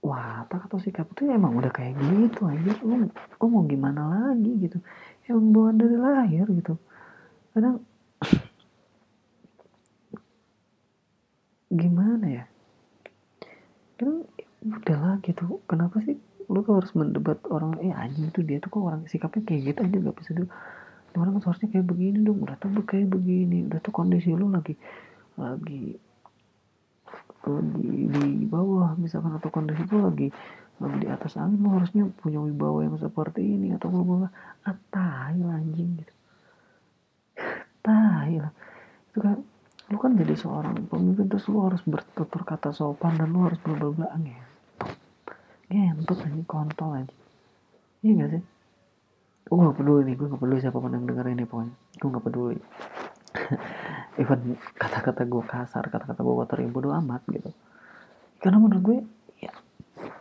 watak 0.00 0.72
atau 0.72 0.80
sikap 0.80 1.04
itu 1.12 1.28
ya 1.28 1.36
emang 1.36 1.52
udah 1.52 1.68
kayak 1.68 2.00
gitu 2.00 2.48
aja 2.48 2.72
lu, 2.80 3.12
lu 3.12 3.44
mau 3.44 3.60
gimana 3.68 4.08
lagi 4.08 4.56
gitu? 4.56 4.80
Emang 5.28 5.52
bawaan 5.52 5.76
dari 5.76 5.96
lahir 6.00 6.48
gitu. 6.48 6.80
Kadang 7.52 7.89
gimana 11.70 12.26
ya? 12.26 12.44
Kan 13.96 14.26
udahlah 14.66 15.22
gitu. 15.22 15.62
Kenapa 15.70 16.02
sih 16.02 16.18
lu 16.50 16.66
tuh 16.66 16.82
harus 16.82 16.92
mendebat 16.98 17.38
orang? 17.48 17.78
Eh 17.80 17.94
anjing 17.94 18.28
itu 18.28 18.42
dia 18.42 18.58
tuh 18.58 18.74
kok 18.74 18.82
orang 18.82 19.02
sikapnya 19.06 19.46
kayak 19.46 19.74
gitu 19.74 19.80
aja 19.86 19.96
gak 20.10 20.18
bisa 20.18 20.30
dulu 20.34 20.50
orang 21.18 21.34
kan 21.34 21.42
seharusnya 21.42 21.68
kayak 21.74 21.86
begini 21.90 22.22
dong 22.22 22.38
udah 22.46 22.54
tuh 22.60 22.70
kayak 22.86 23.10
begini. 23.10 23.66
Udah 23.66 23.80
tuh 23.82 23.90
kondisi 23.90 24.30
lu 24.30 24.46
lagi 24.50 24.74
lagi 25.34 25.98
lagi 27.42 27.90
di 28.14 28.46
bawah. 28.46 28.94
Misalkan 28.94 29.34
atau 29.34 29.50
kondisi 29.50 29.82
itu 29.82 29.96
lagi 29.98 30.28
lagi 30.80 30.96
di 31.02 31.08
atas 31.10 31.36
angin 31.36 31.60
lu 31.60 31.76
harusnya 31.76 32.08
punya 32.22 32.40
wibawa 32.40 32.86
yang 32.86 32.96
seperti 32.96 33.44
ini 33.44 33.76
atau 33.76 33.92
lu 33.92 34.06
bla 34.06 34.30
ah 34.64 34.76
tai 34.92 35.38
anjing 35.38 35.98
gitu. 35.98 36.14
Tai 37.84 38.32
lah. 38.36 38.52
Itu 39.10 39.18
kan 39.24 39.38
lu 39.90 39.98
kan 39.98 40.14
jadi 40.14 40.38
seorang 40.38 40.86
pemimpin 40.86 41.26
terus 41.26 41.50
lu 41.50 41.66
harus 41.66 41.82
bertutur 41.82 42.46
kata 42.46 42.70
sopan 42.70 43.18
dan 43.18 43.34
lu 43.34 43.42
harus 43.42 43.58
bla 43.58 43.74
bla 43.90 44.06
angin 44.14 44.38
ngentut 45.70 46.18
anjing 46.22 46.46
kontol 46.46 46.94
aja 46.94 47.14
iya 48.02 48.24
gak 48.24 48.30
sih? 48.32 48.42
Gue 49.50 49.66
gak 49.66 49.76
peduli 49.76 50.00
nih 50.06 50.14
gue 50.16 50.26
gak 50.30 50.40
peduli 50.40 50.60
siapa 50.62 50.78
pun 50.78 50.94
yang 50.94 51.04
denger 51.04 51.26
ini 51.36 51.44
pokoknya. 51.44 51.74
Gue 52.00 52.08
gak 52.08 52.24
peduli. 52.24 52.58
Even 54.22 54.56
kata-kata 54.78 55.22
gue 55.26 55.42
kasar 55.44 55.84
kata-kata 55.90 56.20
gue 56.22 56.34
kotor 56.38 56.58
yang 56.64 56.72
bodo 56.72 56.94
amat 56.96 57.22
gitu. 57.28 57.50
Karena 58.40 58.56
menurut 58.56 58.82
gue 58.82 58.98
ya 59.42 59.52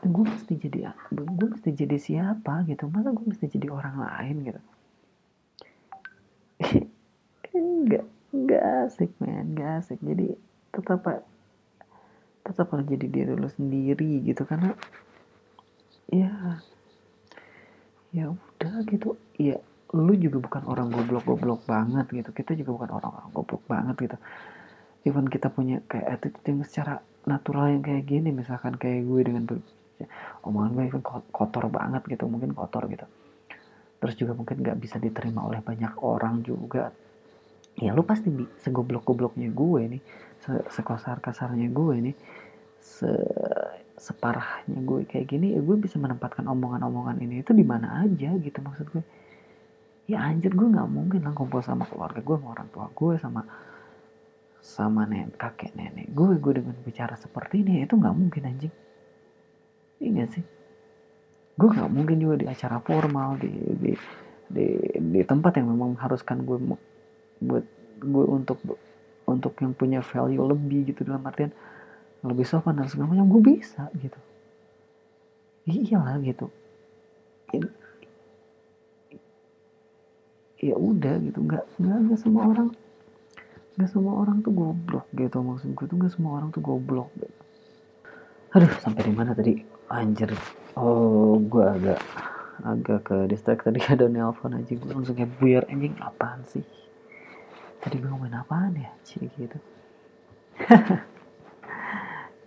gue 0.04 0.24
mesti 0.28 0.54
jadi 0.60 0.92
gue 1.14 1.48
mesti 1.56 1.70
jadi 1.72 1.98
siapa 2.02 2.68
gitu. 2.68 2.92
Masa 2.92 3.16
gue 3.16 3.26
mesti 3.26 3.46
jadi 3.48 3.68
orang 3.72 3.96
lain 4.02 4.36
gitu? 4.44 4.62
Enggak 7.56 8.06
enggak 8.34 8.64
asik 8.88 9.12
men. 9.22 9.54
Enggak 9.54 9.84
asik. 9.84 10.00
Jadi 10.02 10.34
tetap 10.70 11.02
tetap 12.46 12.68
jadi 12.72 13.06
diri 13.06 13.34
lu 13.36 13.50
sendiri 13.50 14.24
gitu. 14.26 14.46
Karena 14.46 14.74
ya 16.10 16.62
ya 18.10 18.34
udah 18.34 18.76
gitu. 18.90 19.18
Ya 19.38 19.62
lu 19.90 20.14
juga 20.14 20.38
bukan 20.42 20.64
orang 20.70 20.94
goblok-goblok 20.94 21.66
banget 21.66 22.06
gitu. 22.14 22.30
Kita 22.30 22.54
juga 22.54 22.78
bukan 22.78 22.90
orang-orang 22.94 23.30
goblok 23.34 23.64
banget 23.66 23.96
gitu. 24.10 24.18
Even 25.08 25.26
kita 25.26 25.50
punya 25.50 25.82
kayak 25.90 26.20
attitude 26.20 26.46
yang 26.46 26.62
secara 26.66 27.02
natural 27.26 27.74
yang 27.74 27.82
kayak 27.82 28.06
gini. 28.06 28.30
Misalkan 28.30 28.78
kayak 28.78 29.06
gue 29.06 29.22
dengan 29.26 29.44
omongan 30.46 30.72
gue 30.78 30.84
even 30.86 31.02
kotor 31.06 31.66
banget 31.74 32.06
gitu. 32.06 32.30
Mungkin 32.30 32.54
kotor 32.54 32.86
gitu. 32.90 33.06
Terus 34.00 34.16
juga 34.16 34.32
mungkin 34.32 34.64
nggak 34.64 34.80
bisa 34.80 34.96
diterima 34.96 35.44
oleh 35.44 35.60
banyak 35.60 35.92
orang 36.00 36.40
juga 36.40 36.94
ya 37.80 37.96
lu 37.96 38.04
pasti 38.04 38.28
segoblok-gobloknya 38.60 39.50
gue 39.56 39.82
nih. 39.98 40.02
Sekasar-kasarnya 40.68 41.72
gue 41.72 41.96
nih. 42.12 42.16
Se 42.80 43.12
separahnya 44.00 44.80
gue 44.80 45.04
kayak 45.04 45.28
gini 45.28 45.52
ya 45.52 45.60
gue 45.60 45.76
bisa 45.76 46.00
menempatkan 46.00 46.48
omongan-omongan 46.48 47.20
ini 47.20 47.44
itu 47.44 47.52
di 47.52 47.68
mana 47.68 48.08
aja 48.08 48.32
gitu 48.40 48.60
maksud 48.64 48.88
gue. 48.96 49.04
Ya 50.08 50.24
anjir 50.24 50.56
gue 50.56 50.68
nggak 50.72 50.88
mungkin 50.88 51.22
lah 51.28 51.36
kumpul 51.36 51.60
sama 51.60 51.84
keluarga 51.86 52.24
gue 52.24 52.36
sama 52.40 52.50
orang 52.56 52.70
tua 52.72 52.88
gue 52.96 53.14
sama 53.20 53.42
sama 54.60 55.04
nenek 55.08 55.40
kakek 55.40 55.76
nenek 55.76 56.12
gue 56.12 56.36
gue 56.40 56.54
dengan 56.64 56.76
bicara 56.84 57.16
seperti 57.16 57.64
ini 57.64 57.84
itu 57.84 58.00
nggak 58.00 58.16
mungkin 58.16 58.44
anjing. 58.48 58.74
Iya 60.00 60.26
sih? 60.32 60.44
Gue 61.60 61.70
nggak 61.76 61.92
mungkin 61.92 62.18
juga 62.24 62.36
di 62.40 62.48
acara 62.48 62.80
formal 62.80 63.36
di 63.36 63.52
di 63.52 63.92
di, 64.50 64.68
di 64.98 65.22
tempat 65.28 65.62
yang 65.62 65.76
memang 65.76 65.94
mengharuskan 65.94 66.42
gue 66.42 66.58
buat 67.40 67.66
gue 68.00 68.26
untuk 68.28 68.60
untuk 69.30 69.54
yang 69.62 69.78
punya 69.78 70.02
value 70.02 70.42
lebih 70.42 70.90
gitu 70.90 71.06
dalam 71.06 71.22
artian 71.28 71.54
lebih 72.26 72.44
sopan 72.44 72.76
dan 72.76 72.90
segala 72.90 73.16
macam 73.16 73.30
gue 73.32 73.42
bisa 73.56 73.88
gitu. 73.96 74.20
Iyalah 75.70 76.20
gitu. 76.26 76.52
Ya 80.60 80.76
udah 80.76 81.16
gitu. 81.24 81.40
Nggak 81.40 81.64
nggak 81.80 81.98
nggak 82.10 82.20
semua 82.20 82.44
orang 82.50 82.70
nggak 83.80 83.90
semua 83.96 84.14
orang 84.20 84.44
tuh 84.44 84.52
goblok 84.52 85.08
gitu. 85.16 85.38
Maksud 85.40 85.70
gue 85.72 85.86
tuh 85.88 85.96
nggak 85.96 86.14
semua 86.18 86.32
orang 86.42 86.50
tuh 86.52 86.60
goblok 86.60 87.14
gitu. 87.16 87.40
Aduh 88.58 88.74
sampai 88.82 89.08
di 89.08 89.14
mana 89.14 89.32
tadi? 89.32 89.62
Anjir. 89.88 90.34
Oh 90.76 91.40
gue 91.40 91.64
agak 91.64 92.02
agak 92.66 93.00
ke 93.08 93.18
distract 93.32 93.64
tadi. 93.64 93.80
Ada 93.94 94.12
nelpon 94.12 94.58
aja. 94.58 94.74
Gue 94.76 94.92
langsung 94.92 95.16
kayak 95.16 95.32
buyar. 95.40 95.64
Anjing 95.72 95.96
apaan 96.04 96.44
sih 96.50 96.66
tadi 97.80 97.96
gue 98.00 98.10
ngomongin 98.12 98.40
apaan 98.40 98.76
ya? 98.76 98.92
Sih 99.04 99.24
gitu. 99.36 99.58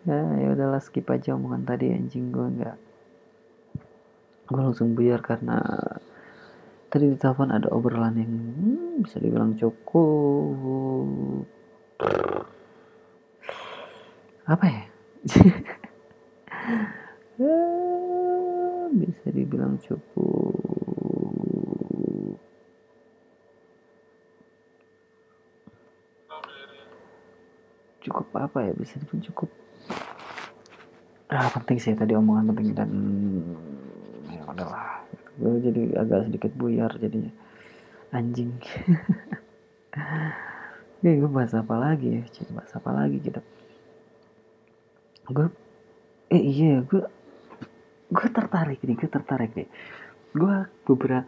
Ya 0.02 0.18
ya 0.18 0.50
udahlah 0.50 0.82
skip 0.82 1.06
aja 1.14 1.38
omongan 1.38 1.62
tadi 1.62 1.94
anjing. 1.94 2.34
Gue 2.34 2.50
nggak 2.58 2.74
gue 4.50 4.58
langsung 4.58 4.98
buyar 4.98 5.22
karena 5.22 5.62
tadi 6.90 7.06
di 7.06 7.14
telepon 7.14 7.54
ada 7.54 7.70
obrolan 7.70 8.18
yang 8.18 8.34
hmm, 8.34 9.06
bisa 9.06 9.22
dibilang 9.22 9.54
cukup. 9.54 11.46
Apa 14.42 14.66
ya 14.66 14.82
bisa 18.98 19.26
dibilang 19.30 19.78
cukup 19.78 20.71
apa 28.38 28.58
ya 28.64 28.72
bisa 28.76 28.96
dibilang 28.96 29.24
cukup 29.32 29.48
ah 31.32 31.48
penting 31.56 31.78
sih 31.80 31.96
tadi 31.96 32.12
omongan 32.16 32.52
penting 32.52 32.68
dan 32.76 32.90
ya 34.28 34.42
udahlah 34.48 35.04
gue 35.36 35.52
jadi 35.64 35.82
agak 36.00 36.28
sedikit 36.28 36.52
buyar 36.56 36.92
jadinya 37.00 37.32
anjing 38.12 38.52
Oke, 41.02 41.18
gue 41.18 41.30
bahas 41.34 41.50
apa 41.50 41.74
lagi 41.82 42.14
ya? 42.14 42.22
Coba 42.30 42.62
bahas 42.62 42.72
apa 42.78 42.90
lagi 42.94 43.18
kita? 43.18 43.42
Gue, 45.26 45.50
eh 46.30 46.38
iya, 46.38 46.78
gue, 46.86 47.02
gue 48.06 48.28
tertarik 48.30 48.78
nih, 48.86 48.94
gue 48.94 49.10
tertarik 49.10 49.50
nih. 49.50 49.66
Gue 50.30 50.62
beberapa, 50.86 51.26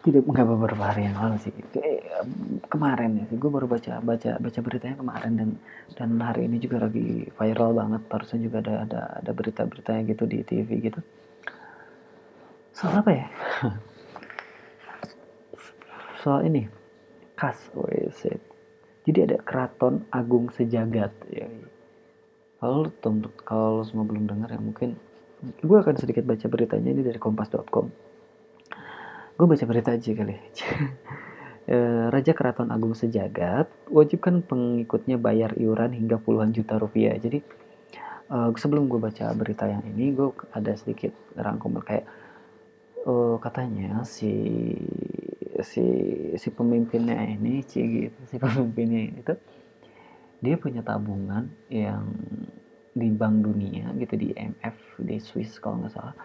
tidak 0.00 0.24
nggak 0.24 0.48
beberapa 0.48 0.84
hari 0.88 1.04
yang 1.08 1.16
lalu 1.20 1.36
sih, 1.44 1.52
eh, 1.76 2.24
kemarin 2.72 3.20
ya, 3.20 3.24
gue 3.28 3.50
baru 3.52 3.68
baca 3.68 4.00
baca 4.00 4.40
baca 4.40 4.58
beritanya 4.64 4.96
kemarin 4.96 5.32
dan 5.36 5.50
dan 5.96 6.10
hari 6.20 6.48
ini 6.48 6.56
juga 6.56 6.88
lagi 6.88 7.28
viral 7.36 7.76
banget. 7.76 8.00
Barusan 8.08 8.40
juga 8.40 8.64
ada 8.64 8.88
ada 8.88 9.00
ada 9.20 9.30
berita-beritanya 9.36 10.02
gitu 10.08 10.24
di 10.24 10.40
TV 10.40 10.68
gitu. 10.80 11.00
Soal 12.72 13.04
apa 13.04 13.10
ya? 13.12 13.26
Soal 16.24 16.48
ini. 16.48 16.64
Kas 17.36 17.72
WC 17.72 18.36
jadi 19.10 19.32
ada 19.32 19.36
keraton 19.40 20.04
agung 20.12 20.52
sejagat 20.52 21.10
ya. 21.32 21.48
Kalau 22.60 22.92
kalau 23.48 23.80
semua 23.82 24.04
belum 24.04 24.28
dengar 24.28 24.52
ya 24.52 24.60
mungkin 24.60 25.00
gue 25.40 25.78
akan 25.80 25.96
sedikit 25.96 26.28
baca 26.28 26.44
beritanya 26.52 26.92
ini 26.92 27.00
dari 27.00 27.16
kompas.com 27.16 28.09
gue 29.40 29.48
baca 29.48 29.64
berita 29.64 29.96
aja 29.96 30.12
kali 30.12 30.36
eh, 31.72 32.04
Raja 32.12 32.32
Keraton 32.36 32.68
Agung 32.68 32.92
Sejagat 32.92 33.72
wajibkan 33.88 34.44
pengikutnya 34.44 35.16
bayar 35.16 35.56
iuran 35.56 35.96
hingga 35.96 36.20
puluhan 36.20 36.52
juta 36.52 36.76
rupiah. 36.76 37.16
Jadi 37.16 37.40
uh, 38.28 38.52
sebelum 38.52 38.84
gue 38.92 39.00
baca 39.00 39.32
berita 39.32 39.64
yang 39.64 39.80
ini, 39.88 40.12
gue 40.12 40.28
ada 40.52 40.76
sedikit 40.76 41.16
rangkuman 41.40 41.80
kayak 41.80 42.04
uh, 43.08 43.40
katanya 43.40 44.04
si 44.04 44.76
si 45.60 45.84
si 46.36 46.48
pemimpinnya 46.52 47.20
ini 47.24 47.64
cie 47.64 47.84
gitu 48.08 48.20
si 48.28 48.36
pemimpinnya 48.42 49.00
ini 49.12 49.20
tuh 49.24 49.40
dia 50.40 50.56
punya 50.56 50.80
tabungan 50.80 51.52
yang 51.68 52.08
di 52.96 53.08
Bank 53.12 53.44
Dunia 53.44 53.92
gitu 53.96 54.16
di 54.16 54.32
IMF 54.32 55.00
di 55.00 55.16
Swiss 55.20 55.60
kalau 55.60 55.84
nggak 55.84 55.92
salah 55.92 56.16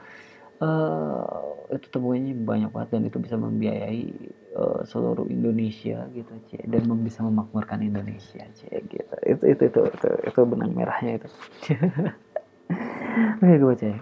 uh, 0.62 1.74
itu 1.74 1.88
tabungannya 1.90 2.38
banyak 2.38 2.70
banget 2.72 2.90
dan 2.96 3.04
itu 3.10 3.18
bisa 3.20 3.36
membiayai 3.36 4.06
uh, 4.56 4.82
seluruh 4.86 5.28
Indonesia 5.28 6.06
gitu 6.14 6.32
cie 6.48 6.64
dan 6.70 6.86
bisa 7.02 7.26
memakmurkan 7.26 7.82
Indonesia 7.82 8.46
cie 8.56 8.86
gitu. 8.88 9.16
Itu 9.26 9.44
itu 9.50 9.62
itu 9.68 9.82
itu, 9.90 10.10
itu 10.30 10.40
benang 10.46 10.72
merahnya 10.72 11.20
itu. 11.24 11.30
Oke 13.42 13.56
gue 13.60 13.76
ya 13.82 13.98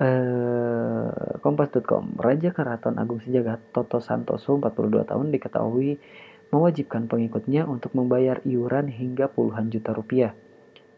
Uh, 0.00 1.36
Kompas.com 1.44 2.16
Raja 2.16 2.56
Keraton 2.56 2.96
Agung 2.96 3.20
Sejagat 3.20 3.60
Toto 3.68 4.00
Santoso 4.00 4.56
42 4.56 5.04
tahun 5.04 5.28
diketahui 5.28 6.00
mewajibkan 6.48 7.04
pengikutnya 7.04 7.68
untuk 7.68 7.92
membayar 7.92 8.40
iuran 8.48 8.88
hingga 8.88 9.28
puluhan 9.28 9.68
juta 9.68 9.92
rupiah. 9.92 10.32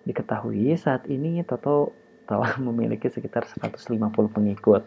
Diketahui 0.07 0.71
saat 0.79 1.11
ini 1.11 1.43
Toto 1.43 1.91
telah 2.27 2.59
memiliki 2.67 3.09
sekitar 3.11 3.47
150 3.47 3.99
pengikut. 4.31 4.83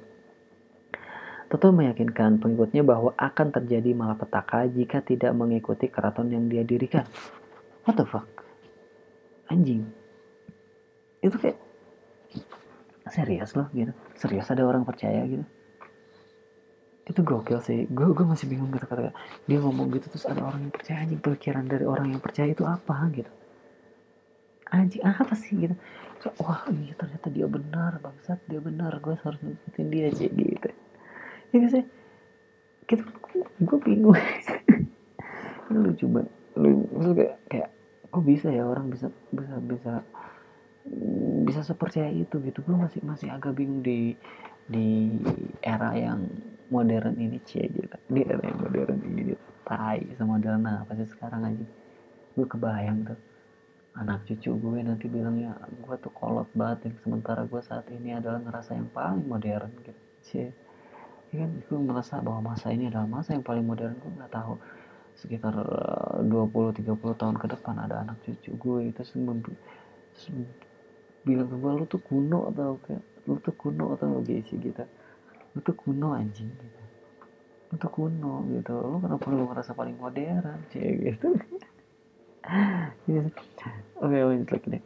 Toto 1.46 1.70
meyakinkan 1.70 2.42
pengikutnya 2.42 2.82
bahwa 2.82 3.14
akan 3.16 3.54
terjadi 3.54 3.94
malapetaka 3.94 4.66
jika 4.66 5.06
tidak 5.06 5.32
mengikuti 5.38 5.88
keraton 5.88 6.34
yang 6.34 6.50
dia 6.50 6.66
dirikan. 6.66 7.06
What 7.86 8.02
the 8.02 8.06
fuck? 8.06 8.26
Anjing. 9.54 9.86
Itu 11.22 11.38
kayak 11.38 11.66
serius 13.10 13.54
loh 13.54 13.70
gitu 13.74 13.94
serius 14.18 14.50
ada 14.50 14.66
orang 14.66 14.82
percaya 14.82 15.22
gitu 15.30 15.46
itu 17.06 17.22
gokil 17.22 17.62
sih 17.62 17.86
gue 17.86 18.08
gue 18.18 18.26
masih 18.26 18.50
bingung 18.50 18.74
gitu 18.74 18.90
kata 18.90 19.14
dia 19.46 19.58
ngomong 19.62 19.94
gitu 19.94 20.10
terus 20.10 20.26
ada 20.26 20.42
orang 20.42 20.66
yang 20.66 20.74
percaya 20.74 20.98
anjing 21.06 21.22
pikiran 21.22 21.66
dari 21.70 21.86
orang 21.86 22.18
yang 22.18 22.22
percaya 22.22 22.50
itu 22.50 22.66
apa 22.66 22.98
gitu 23.14 23.30
anjing 24.74 25.06
apa 25.06 25.34
sih 25.38 25.54
gitu 25.54 25.76
wah 26.42 26.64
iya 26.72 26.94
ternyata 26.98 27.28
dia 27.30 27.48
benar 27.50 28.02
bangsat 28.02 28.40
dia 28.50 28.62
benar 28.62 28.98
gue 29.02 29.16
harus 29.18 29.40
ngikutin 29.42 29.88
dia 29.92 30.04
aja 30.10 30.26
gitu. 30.26 30.70
Ya 31.52 31.56
gak 31.62 31.72
sih? 31.72 31.86
Gitu. 32.90 33.04
Gue 33.62 33.78
bingung. 33.82 34.18
Lu 35.74 35.92
coba 35.98 36.22
lu 36.56 36.88
kayak 37.12 37.36
kayak 37.52 37.70
kok 38.08 38.24
bisa 38.24 38.48
ya 38.48 38.64
orang 38.64 38.88
bisa 38.88 39.12
bisa 39.36 39.60
bisa 39.60 39.94
bisa 41.44 41.62
sepercaya 41.68 42.08
itu 42.08 42.40
gitu. 42.40 42.64
Gue 42.64 42.78
masih 42.80 43.04
masih 43.04 43.28
agak 43.28 43.60
bingung 43.60 43.84
di 43.84 44.16
di 44.66 45.14
era 45.62 45.94
yang 45.94 46.26
modern 46.74 47.14
ini 47.22 47.38
cie 47.46 47.70
gitu 47.70 47.98
di 48.10 48.26
era 48.26 48.42
yang 48.42 48.58
modern 48.58 48.98
ini 49.06 49.38
tai 49.66 50.02
semodern 50.18 50.66
apa 50.66 50.98
sih 50.98 51.06
sekarang 51.06 51.46
aja 51.46 51.66
gue 52.34 52.48
kebayang 52.50 53.06
tuh 53.06 53.20
anak 53.96 54.28
cucu 54.28 54.52
gue 54.52 54.80
nanti 54.84 55.08
bilangnya 55.08 55.56
gue 55.72 55.96
tuh 56.04 56.12
kolot 56.12 56.52
banget 56.52 56.92
ya. 56.92 56.92
sementara 57.00 57.48
gue 57.48 57.62
saat 57.64 57.88
ini 57.88 58.12
adalah 58.12 58.44
ngerasa 58.44 58.76
yang 58.76 58.92
paling 58.92 59.24
modern 59.24 59.72
gitu. 59.88 60.02
Cie. 60.20 60.48
Ya 61.32 61.48
kan? 61.48 61.52
Gue 61.64 61.80
merasa 61.80 62.20
bahwa 62.20 62.52
masa 62.52 62.76
ini 62.76 62.92
adalah 62.92 63.08
masa 63.08 63.40
yang 63.40 63.46
paling 63.48 63.64
modern. 63.64 63.96
Gue 64.04 64.12
nggak 64.20 64.34
tahu 64.36 64.60
sekitar 65.16 65.56
20-30 66.28 66.92
eh, 66.92 67.16
tahun 67.16 67.36
ke 67.40 67.48
depan 67.56 67.76
ada 67.80 68.04
anak 68.04 68.20
cucu 68.20 68.52
gue 68.52 68.80
itu 68.92 69.02
bilang 71.24 71.48
ke 71.48 71.56
gue 71.56 71.72
lu 71.72 71.86
tuh 71.88 72.04
kuno 72.04 72.52
atau 72.52 72.76
kayak 72.84 73.04
lu 73.26 73.40
tuh 73.40 73.56
kuno 73.56 73.96
atau 73.96 74.20
gak 74.20 74.44
sih 74.44 74.60
gitu. 74.60 74.84
Lu 75.56 75.60
tuh 75.64 75.76
kuno 75.76 76.12
anjing 76.12 76.52
gitu. 76.52 76.82
Lu 77.72 77.76
tuh 77.80 77.92
kuno 77.96 78.44
gitu. 78.52 78.76
Lu 78.76 79.00
kenapa 79.00 79.24
lu 79.32 79.48
ngerasa 79.48 79.72
paling 79.72 79.96
modern 79.96 80.60
sih 80.68 80.84
gitu 80.84 81.32
oke 84.00 84.18
lanjut 84.18 84.50
lagi 84.54 84.68
deh 84.78 84.84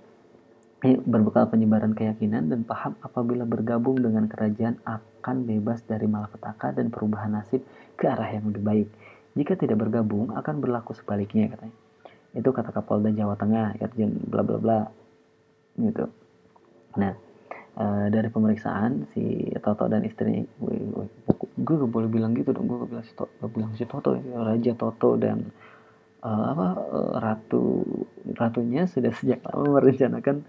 berbekal 0.79 1.51
penyebaran 1.51 1.91
keyakinan 1.91 2.47
dan 2.47 2.63
paham 2.63 2.95
apabila 3.03 3.43
bergabung 3.43 3.99
dengan 3.99 4.31
kerajaan 4.31 4.79
akan 4.87 5.43
bebas 5.43 5.83
dari 5.83 6.07
malapetaka 6.07 6.71
dan 6.71 6.87
perubahan 6.87 7.35
nasib 7.35 7.67
ke 7.99 8.07
arah 8.07 8.31
yang 8.31 8.47
lebih 8.47 8.63
baik. 8.63 8.87
Jika 9.35 9.59
tidak 9.59 9.83
bergabung 9.83 10.31
akan 10.31 10.63
berlaku 10.63 10.95
sebaliknya 10.95 11.51
katanya. 11.51 11.75
Itu 12.31 12.55
kata 12.55 12.71
Kapolda 12.71 13.11
Jawa 13.11 13.35
Tengah, 13.35 13.75
Irjen 13.83 14.23
bla 14.23 14.39
bla 14.39 14.55
bla. 14.55 14.79
Gitu. 15.75 16.07
Nah, 16.95 17.13
e, 17.75 17.85
dari 18.07 18.31
pemeriksaan 18.31 19.11
si 19.11 19.51
Toto 19.59 19.91
dan 19.91 20.07
istrinya, 20.07 20.47
gue, 20.63 20.75
gue 21.59 21.75
gak 21.75 21.91
boleh 21.91 22.07
bilang 22.07 22.31
gitu 22.39 22.55
dong, 22.55 22.71
gue 22.71 22.87
gak 22.87 22.91
bilang 22.91 23.05
si 23.05 23.13
Toto, 23.19 23.31
gak 23.43 23.51
bilang 23.51 23.71
si 23.75 23.83
Toto, 23.83 24.09
Raja 24.15 24.73
Toto 24.79 25.09
dan 25.19 25.51
e, 26.19 26.29
apa 26.29 26.67
e, 26.77 26.99
ratu 27.19 27.63
ratunya 28.35 28.85
sudah 28.85 29.11
sejak 29.15 29.43
lama 29.47 29.79
merencanakan 29.79 30.43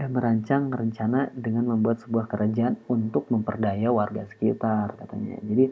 eh, 0.00 0.10
merancang 0.10 0.72
rencana 0.72 1.28
dengan 1.36 1.70
membuat 1.76 2.00
sebuah 2.04 2.26
kerajaan 2.28 2.80
untuk 2.88 3.28
memperdaya 3.28 3.92
warga 3.92 4.24
sekitar 4.28 4.96
katanya. 4.96 5.38
Jadi 5.44 5.64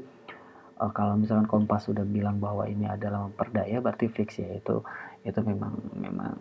e, 0.79 0.85
kalau 0.93 1.17
misalkan 1.17 1.49
Kompas 1.49 1.89
sudah 1.89 2.05
bilang 2.05 2.39
bahwa 2.39 2.69
ini 2.69 2.87
adalah 2.87 3.29
memperdaya, 3.29 3.81
berarti 3.81 4.07
fix 4.13 4.41
ya 4.41 4.49
itu 4.53 4.81
itu 5.27 5.41
memang 5.43 5.75
memang 5.97 6.35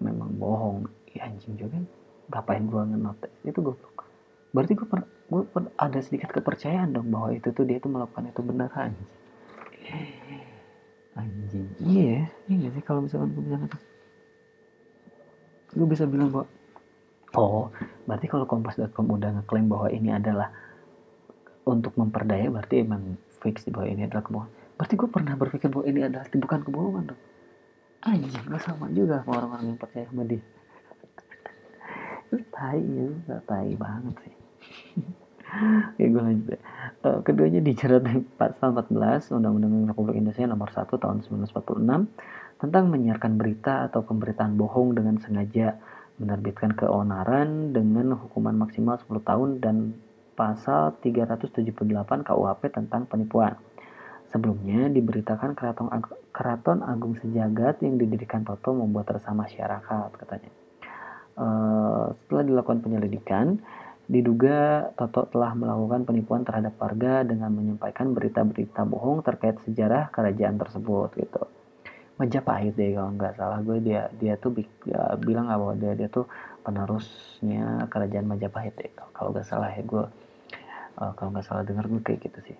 memang 0.00 0.30
bohong. 0.38 0.78
Ya 1.12 1.28
anjing 1.28 1.60
juga 1.60 1.76
kan 1.76 1.84
ngapain 2.32 2.64
gue 2.64 2.82
ngenotes 2.82 3.32
itu 3.44 3.60
goblok 3.60 4.08
berarti 4.52 4.72
gue 4.76 4.88
per, 4.88 5.00
gue 5.04 5.42
per, 5.48 5.62
ada 5.80 5.98
sedikit 6.04 6.28
kepercayaan 6.32 6.92
dong 6.92 7.08
bahwa 7.08 7.32
itu 7.32 7.48
tuh 7.52 7.64
dia 7.64 7.80
tuh 7.80 7.88
melakukan 7.88 8.28
itu 8.28 8.40
benar 8.44 8.68
anjing. 11.16 11.68
Iya 11.80 12.28
iya 12.48 12.68
sih 12.72 12.82
kalau 12.84 13.04
misalkan 13.04 13.32
gue 13.36 13.44
bilang 13.44 13.64
gue 15.72 15.88
bisa 15.88 16.04
bilang 16.04 16.28
bahwa 16.32 16.46
oh 17.36 17.72
berarti 18.04 18.26
kalau 18.28 18.44
kompas.com 18.44 19.08
udah 19.08 19.40
ngeklaim 19.40 19.66
bahwa 19.68 19.88
ini 19.88 20.12
adalah 20.12 20.52
untuk 21.64 21.94
memperdaya 21.96 22.50
berarti 22.52 22.82
emang 22.82 23.16
fix 23.40 23.64
bahwa 23.70 23.86
ini 23.88 24.08
adalah 24.08 24.24
kebohongan. 24.24 24.52
Berarti 24.76 24.94
gue 24.98 25.08
pernah 25.08 25.34
berpikir 25.38 25.68
bahwa 25.70 25.84
ini 25.86 26.00
adalah 26.04 26.26
bukan 26.28 26.60
kebohongan 26.64 27.04
dong. 27.14 27.22
Anjing 28.02 28.44
gue 28.48 28.60
sama 28.60 28.86
juga 28.90 29.22
sama 29.22 29.38
orang-orang 29.38 29.74
yang 29.74 29.78
percaya 29.78 30.04
sama 30.10 30.26
dia. 30.26 30.42
Tai 32.54 32.80
ya 32.80 33.36
tai 33.44 33.76
banget 33.76 34.14
sih 34.24 34.34
Oke 35.52 36.08
gue 36.08 36.22
lanjut. 36.22 36.58
Uh, 37.04 37.20
keduanya 37.20 37.60
dijerat 37.60 38.00
pasal 38.40 38.72
14 38.72 39.36
Undang-Undang 39.36 39.92
Republik 39.92 40.16
Indonesia 40.16 40.48
nomor 40.48 40.72
1 40.72 40.88
tahun 40.88 41.20
1946 41.28 42.62
tentang 42.62 42.84
menyiarkan 42.88 43.32
berita 43.36 43.84
atau 43.90 44.00
pemberitaan 44.06 44.56
bohong 44.56 44.96
dengan 44.96 45.20
sengaja 45.20 45.76
menerbitkan 46.16 46.72
keonaran 46.72 47.74
dengan 47.74 48.16
hukuman 48.16 48.54
maksimal 48.54 48.96
10 48.96 49.28
tahun 49.28 49.50
dan 49.60 49.76
pasal 50.32 50.96
378 51.04 51.68
KUHP 52.24 52.62
tentang 52.72 53.04
penipuan. 53.04 53.58
Sebelumnya 54.32 54.88
diberitakan 54.88 55.52
Keraton, 55.52 55.92
Ag 55.92 56.08
Keraton 56.32 56.80
Agung 56.80 57.20
Sejagat 57.20 57.84
yang 57.84 58.00
didirikan 58.00 58.48
Toto 58.48 58.72
membuat 58.72 59.12
resah 59.12 59.36
masyarakat 59.36 60.08
katanya. 60.16 60.48
Eh, 61.32 62.04
setelah 62.16 62.44
dilakukan 62.44 62.80
penyelidikan, 62.80 63.60
diduga 64.10 64.90
Toto 64.98 65.30
telah 65.30 65.54
melakukan 65.54 66.02
penipuan 66.02 66.42
terhadap 66.42 66.74
warga 66.78 67.22
dengan 67.22 67.54
menyampaikan 67.54 68.10
berita-berita 68.10 68.82
bohong 68.82 69.22
terkait 69.22 69.56
sejarah 69.62 70.10
kerajaan 70.10 70.58
tersebut 70.58 71.14
gitu. 71.16 71.42
Majapahit 72.18 72.76
deh 72.76 72.94
kalau 72.94 73.10
nggak 73.16 73.34
salah 73.38 73.58
gue 73.64 73.78
dia 73.82 74.06
dia 74.14 74.36
tuh 74.36 74.52
ya, 74.86 75.16
bilang 75.16 75.48
nggak 75.48 75.58
bahwa 75.58 75.74
dia 75.78 75.92
dia 75.96 76.08
tuh 76.12 76.26
penerusnya 76.62 77.88
kerajaan 77.88 78.26
Majapahit 78.28 78.74
deh 78.78 78.90
kalau 79.14 79.32
nggak 79.32 79.46
salah 79.48 79.70
ya 79.72 79.82
gue 79.82 80.04
uh, 81.00 81.12
kalau 81.16 81.30
nggak 81.32 81.46
salah 81.46 81.62
dengar 81.64 81.88
gue 81.88 82.02
kayak 82.04 82.20
gitu 82.26 82.52
sih. 82.52 82.58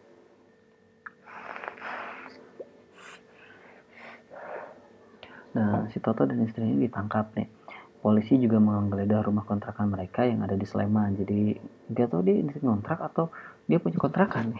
Nah 5.53 5.85
si 5.93 6.01
Toto 6.01 6.25
dan 6.25 6.41
istrinya 6.49 6.81
ditangkap 6.81 7.37
nih 7.37 7.62
polisi 8.03 8.35
juga 8.43 8.59
menggeledah 8.59 9.23
rumah 9.23 9.47
kontrakan 9.47 9.95
mereka 9.95 10.27
yang 10.27 10.43
ada 10.43 10.59
di 10.59 10.67
Sleman. 10.67 11.15
Jadi 11.23 11.55
dia 11.87 12.11
tahu 12.11 12.27
dia 12.27 12.43
kontrak 12.59 12.99
atau 12.99 13.31
dia 13.71 13.79
punya 13.79 13.97
kontrakan. 14.03 14.59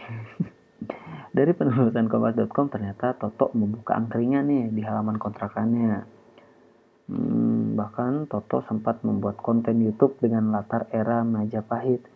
Dari 1.37 1.51
penelusuran 1.51 2.07
kompas.com 2.07 2.71
ternyata 2.71 3.19
Toto 3.19 3.51
membuka 3.59 3.99
angkringan 3.99 4.47
nih 4.47 4.65
di 4.71 4.83
halaman 4.87 5.19
kontrakannya. 5.19 6.07
Hmm, 7.11 7.75
bahkan 7.75 8.31
Toto 8.31 8.63
sempat 8.63 9.03
membuat 9.03 9.43
konten 9.43 9.83
YouTube 9.83 10.23
dengan 10.23 10.55
latar 10.55 10.87
era 10.95 11.27
Majapahit. 11.27 12.07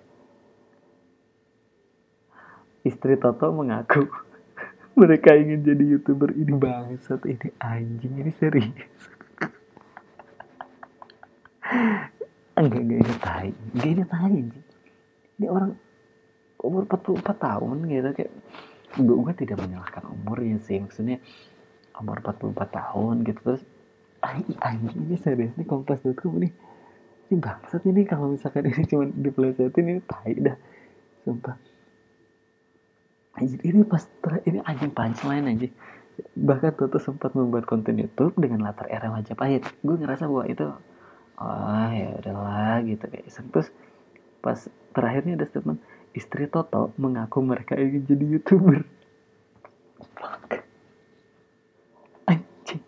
Istri 2.87 3.19
Toto 3.19 3.51
mengaku 3.51 4.07
mereka 5.01 5.35
ingin 5.35 5.67
jadi 5.67 5.85
youtuber. 5.99 6.31
Ini 6.31 6.55
bangsat 6.55 7.27
ini 7.27 7.51
anjing 7.59 8.15
ini 8.15 8.31
serius 8.39 9.16
enggak 12.57 12.81
enggak 12.81 12.99
ini 13.01 13.15
tai 13.21 13.51
enggak 13.73 13.91
ini 13.93 14.05
tai 14.05 14.39
ini 15.37 15.47
orang 15.47 15.73
umur 16.65 16.89
44 16.89 17.23
tahun 17.37 17.77
gitu 17.87 18.09
kayak 18.17 18.33
gue, 18.97 19.17
gue 19.21 19.35
tidak 19.37 19.57
menyalahkan 19.61 20.05
umurnya 20.09 20.57
sih 20.65 20.81
maksudnya 20.81 21.21
umur 22.01 22.25
44 22.25 22.57
tahun 22.73 23.15
gitu 23.29 23.41
terus 23.45 23.63
anjing 24.25 24.97
ini 25.07 25.17
serius 25.21 25.53
nih 25.55 25.67
kompas.com 25.69 26.41
nih. 26.41 26.53
Ini 27.27 27.43
bangsat 27.43 27.83
ini 27.87 28.07
kalau 28.07 28.35
misalkan 28.35 28.71
ini 28.71 28.87
cuma 28.87 29.11
dipelesetin 29.11 29.87
ini 29.87 30.01
tai 30.07 30.35
dah 30.39 30.57
sumpah. 31.27 31.57
Anjir 33.37 33.61
ini 33.67 33.83
pas 33.85 34.03
ini 34.47 34.59
anjing 34.65 34.93
punchline 34.95 35.47
aja 35.47 35.69
bahkan 36.33 36.73
Toto 36.73 36.97
sempat 36.97 37.37
membuat 37.37 37.69
konten 37.69 38.01
YouTube 38.01 38.33
dengan 38.41 38.65
latar 38.65 38.89
era 38.89 39.13
Majapahit. 39.13 39.69
Gue 39.85 40.01
ngerasa 40.01 40.25
bahwa 40.25 40.49
itu 40.49 40.65
ah 41.37 41.93
ya 41.93 42.17
udahlah 42.17 42.81
gitu 42.89 43.05
kayak 43.09 43.29
terus 43.29 43.69
pas 44.41 44.59
terakhirnya 44.97 45.37
ada 45.37 45.47
statement 45.49 45.81
istri 46.17 46.49
Toto 46.49 46.97
mengaku 46.97 47.45
mereka 47.45 47.77
ingin 47.77 48.09
jadi 48.09 48.25
youtuber. 48.25 48.81
Fuck. 50.17 50.65
Anjing. 52.25 52.83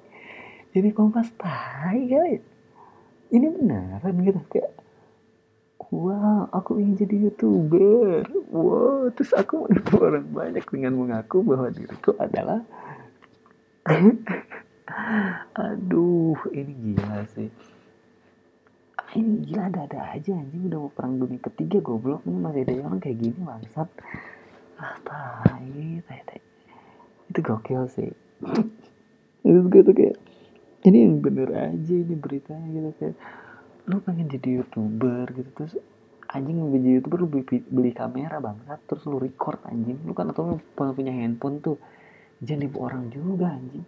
Ini 0.72 0.88
kompas 0.96 1.28
tai 1.36 2.08
kali 2.08 2.40
ini 3.28 3.46
beneran 3.52 4.24
gitu 4.24 4.40
kayak 4.48 4.72
wow 5.92 6.48
aku 6.48 6.80
ingin 6.80 7.04
jadi 7.04 7.16
youtuber. 7.28 8.24
Wow 8.48 9.12
terus 9.12 9.36
aku 9.36 9.68
menipu 9.68 10.00
orang 10.00 10.24
banyak 10.32 10.64
dengan 10.72 10.96
mengaku 10.96 11.44
bahwa 11.44 11.68
diriku 11.68 12.16
adalah 12.16 12.64
aduh 15.56 16.36
ini 16.56 16.96
gila 16.96 17.24
sih 17.36 17.52
ini 19.18 19.42
gila 19.50 19.66
ada-ada 19.66 20.14
aja 20.14 20.32
anjing. 20.38 20.70
Udah 20.70 20.78
mau 20.86 20.92
perang 20.94 21.18
dunia 21.18 21.42
ketiga 21.42 21.82
goblok. 21.82 22.22
Ini 22.22 22.38
masih 22.38 22.62
ada 22.62 22.72
orang 22.86 23.00
kayak 23.02 23.18
gini 23.18 23.38
bangsat. 23.42 23.88
Ah 24.78 24.96
tai 25.02 25.98
tai 26.06 26.20
tai. 26.22 26.40
Itu 27.26 27.38
gokil 27.42 27.82
sih. 27.90 28.10
Terus 29.42 29.64
gue 29.66 29.82
tuh 29.82 29.94
kayak 29.94 30.16
ini 30.86 30.98
yang 31.10 31.18
bener 31.18 31.50
aja 31.50 31.94
ini 31.94 32.14
beritanya 32.14 32.68
gitu 32.70 32.90
kayak 33.02 33.16
lu 33.88 33.98
pengen 34.04 34.28
jadi 34.30 34.60
youtuber 34.60 35.26
gitu 35.32 35.50
terus 35.56 35.74
anjing 36.28 36.60
jadi 36.70 37.00
youtuber 37.00 37.24
lu 37.24 37.28
beli, 37.32 37.64
beli 37.66 37.90
kamera 37.96 38.38
bangsat. 38.38 38.78
Terus 38.86 39.02
lu 39.08 39.16
record 39.18 39.64
anjing. 39.66 39.98
Lu 40.04 40.12
kan 40.14 40.30
atau 40.30 40.54
lu 40.54 40.56
punya 40.70 41.10
handphone 41.10 41.58
tuh. 41.58 41.80
Jangan 42.38 42.60
nipu 42.62 42.78
orang 42.84 43.10
juga 43.10 43.50
anjing. 43.50 43.82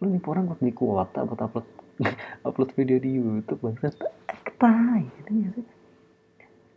Lu 0.00 0.06
nipu 0.08 0.32
orang 0.32 0.48
buat 0.48 0.62
di 0.64 0.72
kuota 0.72 1.28
buat 1.28 1.40
upload 1.44 1.79
upload 2.46 2.72
video 2.76 2.96
di 2.98 3.20
YouTube 3.20 3.60
bangsat. 3.60 3.96
Ketai 4.46 5.04
gitu 5.20 5.32
ya 5.36 5.50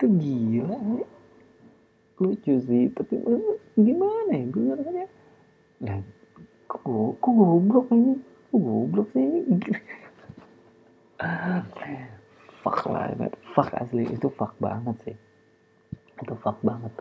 itu 0.04 0.06
gila 0.20 0.80
lucu 2.20 2.54
sih 2.60 2.92
tapi 2.92 3.24
gimana 3.80 4.32
ya? 4.36 4.46
Bener 4.52 4.78
kan 4.84 4.96
ya 4.96 5.08
nah 5.84 6.00
kok 6.68 6.84
kok 7.20 7.32
goblok 7.32 7.88
ini? 7.96 8.20
Kok 8.52 8.60
goblok 8.60 9.08
sih 9.16 9.24
ini? 9.24 9.58
Fuck 12.64 12.88
lah 12.88 13.12
fuck 13.52 13.76
asli. 13.76 14.08
Itu 14.08 14.32
fuck 14.32 14.56
banget 14.60 14.96
sih. 15.04 15.16
Itu 16.24 16.36
fuck 16.40 16.64
banget 16.64 16.96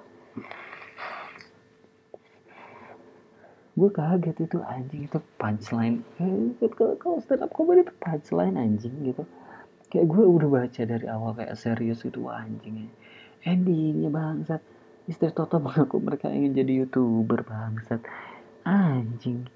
gue 3.83 3.91
kaget 3.91 4.37
itu 4.47 4.59
anjing 4.63 5.11
itu 5.11 5.19
punchline. 5.43 6.07
Eh, 6.23 6.71
kalau 6.71 7.19
stand 7.19 7.43
up 7.43 7.51
comedy 7.51 7.83
itu 7.83 7.95
punchline 7.99 8.55
anjing 8.55 8.95
gitu. 9.03 9.27
Kayak 9.91 10.07
gue 10.07 10.23
udah 10.23 10.49
baca 10.49 10.83
dari 10.87 11.07
awal 11.11 11.35
kayak 11.35 11.59
serius 11.59 12.07
itu 12.07 12.23
anjing 12.31 12.87
endingnya 13.43 14.07
bangsat. 14.07 14.63
Istri 15.11 15.35
Toto 15.35 15.59
mengaku 15.65 15.99
mereka 15.99 16.31
ingin 16.31 16.55
jadi 16.55 16.73
youtuber 16.87 17.43
bangsat. 17.43 17.99
Anjing 18.63 19.51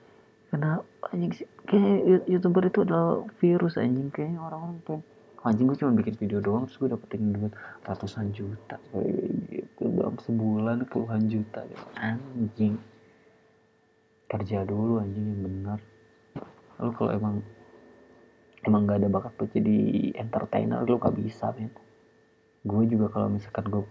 kenapa 0.51 0.83
anjing 1.15 1.33
kayak 1.71 2.27
youtuber 2.27 2.67
itu 2.67 2.83
adalah 2.83 3.23
virus 3.39 3.79
anjing 3.79 4.11
kayaknya 4.11 4.43
orang-orang 4.43 4.83
pengen 4.83 5.03
anjing 5.47 5.71
gue 5.71 5.79
cuma 5.79 5.95
bikin 5.95 6.19
video 6.19 6.43
doang 6.43 6.67
terus 6.67 6.79
gue 6.83 6.91
dapetin 6.91 7.31
duit 7.31 7.55
ratusan 7.87 8.35
juta 8.35 8.83
gitu 9.47 9.85
dalam 9.95 10.19
sebulan 10.19 10.91
puluhan 10.91 11.31
juta 11.31 11.63
gitu. 11.71 11.87
Anjing 12.03 12.75
kerja 14.27 14.67
dulu 14.67 15.03
anjing 15.03 15.27
yang 15.27 15.43
benar. 15.43 15.79
Lalu 16.77 16.91
kalau 16.99 17.11
emang 17.15 17.37
emang 18.67 18.83
gak 18.85 18.99
ada 19.01 19.09
bakat 19.09 19.33
buat 19.39 19.51
jadi 19.55 19.79
entertainer 20.19 20.83
lu 20.83 20.99
gak 20.99 21.15
bisa 21.15 21.55
men. 21.55 21.71
Gue 22.67 22.85
juga 22.91 23.07
kalau 23.15 23.31
misalkan 23.31 23.71
gue 23.71 23.85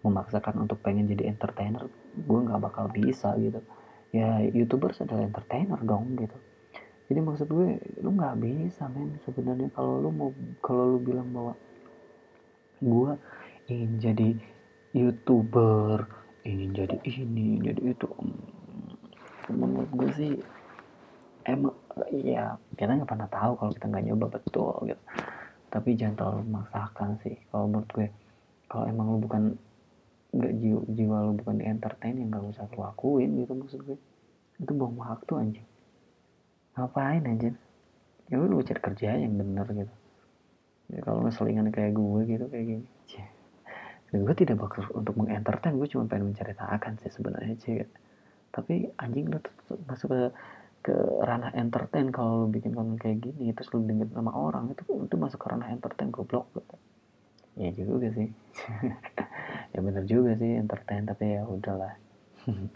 memaksakan 0.00 0.64
untuk 0.64 0.80
pengen 0.80 1.04
jadi 1.04 1.28
entertainer 1.28 1.84
gue 2.16 2.38
nggak 2.40 2.60
bakal 2.64 2.88
bisa 2.88 3.36
gitu. 3.36 3.60
Ya 4.10 4.40
youtuber 4.40 4.96
adalah 4.96 5.28
entertainer 5.28 5.78
dong 5.84 6.16
gitu. 6.16 6.38
Jadi 7.12 7.20
maksud 7.20 7.46
gue 7.52 7.76
lu 8.00 8.16
nggak 8.16 8.40
bisa 8.40 8.88
men. 8.88 9.20
Sebenarnya 9.28 9.68
kalau 9.76 10.00
lu 10.00 10.08
mau 10.08 10.30
kalau 10.64 10.96
lu 10.96 10.98
bilang 11.04 11.28
bahwa 11.28 11.52
gue 12.80 13.10
ingin 13.68 13.92
jadi 14.00 14.30
youtuber 14.96 16.08
ingin 16.42 16.72
jadi 16.72 16.96
ini 17.04 17.60
jadi 17.60 17.92
itu 17.92 18.08
menurut 19.52 19.90
gue 19.94 20.10
sih 20.16 20.32
emang 21.46 21.74
iya 22.12 22.54
kita 22.76 23.00
nggak 23.00 23.10
pernah 23.10 23.28
tahu 23.30 23.52
kalau 23.58 23.70
kita 23.74 23.86
nggak 23.90 24.04
nyoba 24.10 24.26
betul 24.30 24.74
gitu. 24.86 25.02
Tapi 25.70 25.88
jangan 25.94 26.14
terlalu 26.18 26.40
memaksakan 26.50 27.10
sih. 27.22 27.36
Kalau 27.50 27.66
menurut 27.70 27.90
gue 27.94 28.08
kalau 28.70 28.84
emang 28.86 29.06
lu 29.14 29.18
bukan 29.22 29.42
nggak 30.30 30.52
jiwa, 30.62 30.82
jiwa 30.94 31.16
lu 31.26 31.32
bukan 31.42 31.54
di 31.58 31.64
entertain 31.66 32.14
yang 32.14 32.28
nggak 32.30 32.44
usah 32.54 32.64
lu 32.70 32.78
lakuin 32.82 33.30
gitu 33.38 33.52
maksud 33.54 33.80
gue. 33.82 33.98
Itu 34.58 34.72
buang 34.74 34.96
waktu 34.98 35.32
anjing. 35.34 35.68
Ngapain 36.78 37.22
anjing? 37.26 37.56
Ya 38.30 38.38
lu 38.38 38.62
cari 38.62 38.80
kerja 38.80 39.18
yang 39.18 39.34
bener 39.34 39.66
gitu. 39.74 39.94
Ya, 40.90 41.06
kalau 41.06 41.22
ngeselingan 41.22 41.70
kayak 41.70 41.94
gue 41.94 42.20
gitu 42.26 42.44
kayak 42.50 42.66
gini 42.66 42.86
gue 44.10 44.34
tidak 44.34 44.58
bakal 44.58 44.82
untuk 44.90 45.14
mengentertain 45.14 45.78
gue 45.78 45.86
cuma 45.86 46.10
pengen 46.10 46.34
menceritakan 46.34 46.98
sih 46.98 47.10
sebenarnya 47.14 47.54
sih 47.62 47.74
tapi 48.50 48.90
anjing 48.98 49.30
lu 49.30 49.38
masuk 49.86 50.10
ke 50.10 50.22
ke 50.80 50.96
ranah 51.20 51.52
entertain 51.52 52.08
kalau 52.08 52.44
lu 52.44 52.46
bikin 52.48 52.72
konten 52.72 52.96
kayak 52.96 53.20
gini 53.20 53.52
terus 53.52 53.68
lu 53.76 53.84
denger 53.84 54.08
sama 54.16 54.32
orang 54.32 54.72
itu 54.72 54.82
itu 55.04 55.16
masuk 55.20 55.36
ke 55.36 55.46
ranah 55.52 55.68
entertain 55.68 56.08
goblok. 56.08 56.48
Gitu. 56.56 56.76
ya 57.60 57.70
juga 57.74 58.08
sih. 58.14 58.28
Ya 59.70 59.86
bener 59.86 60.02
juga 60.02 60.34
sih 60.34 60.58
entertain 60.58 61.06
tapi 61.06 61.38
ya 61.38 61.46
udahlah. 61.46 61.94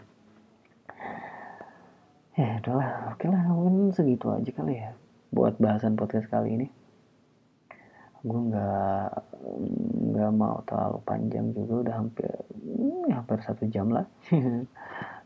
Ya 2.35 2.59
udahlah 2.59 3.15
oke 3.15 3.31
lah 3.31 3.47
mungkin 3.47 3.95
segitu 3.95 4.27
aja 4.27 4.51
kali 4.51 4.75
ya 4.75 4.91
buat 5.31 5.55
bahasan 5.55 5.95
podcast 5.95 6.27
kali 6.27 6.55
ini. 6.55 6.67
Gue 8.23 8.51
nggak 8.51 9.07
nggak 10.15 10.31
mau 10.35 10.59
terlalu 10.67 10.99
panjang 11.07 11.51
juga 11.55 11.73
udah 11.87 11.95
hampir 11.95 12.31
hmm, 12.51 13.11
hampir 13.13 13.37
satu 13.45 13.63
jam 13.69 13.87
lah 13.93 14.05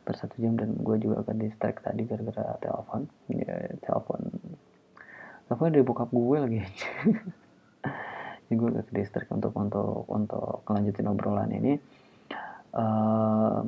hampir 0.10 0.26
satu 0.26 0.41
jam 0.41 0.57
dan 0.57 0.74
gue 0.74 0.97
juga 0.97 1.22
akan 1.22 1.38
distract 1.38 1.86
tadi 1.86 2.01
gara-gara 2.10 2.57
telepon. 2.57 3.05
Ya 3.30 3.78
telepon. 3.86 4.26
Telepon 5.45 5.70
dari 5.70 5.86
bokap 5.86 6.10
gue 6.10 6.38
lagi 6.41 6.60
jadi 8.49 8.53
gue 8.57 8.70
agak 8.74 8.89
distract 8.89 9.30
untuk 9.30 9.53
untuk 9.53 10.10
untuk 10.10 10.66
kelanjutin 10.66 11.14
obrolan 11.14 11.53
ini. 11.53 11.78
Uh, 12.74 13.62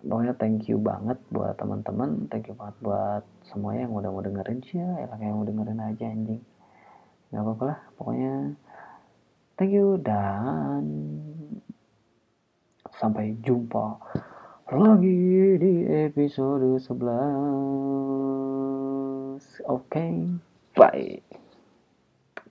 pokoknya 0.00 0.32
thank 0.40 0.64
you 0.64 0.80
banget 0.80 1.20
buat 1.28 1.60
teman-teman. 1.60 2.24
Thank 2.32 2.48
you 2.48 2.56
banget 2.56 2.80
buat 2.80 3.24
semuanya 3.52 3.84
yang 3.84 3.92
udah 4.00 4.08
mau 4.08 4.24
dengerin. 4.24 4.64
Sih 4.64 4.80
ya 4.80 5.04
yang 5.20 5.36
mau 5.36 5.44
dengerin 5.44 5.84
aja 5.84 6.08
anjing. 6.08 6.40
Nggak 7.28 7.42
apa-apa 7.44 7.64
lah 7.68 7.78
pokoknya 8.00 8.34
thank 9.60 9.76
you 9.76 10.00
dan 10.00 10.80
sampai 12.96 13.36
jumpa 13.44 14.00
lagi 14.66 15.62
di 15.62 15.86
episode 15.86 16.66
11 16.74 16.90
oke 19.62 19.86
okay, 19.86 20.26
bye 20.74 21.22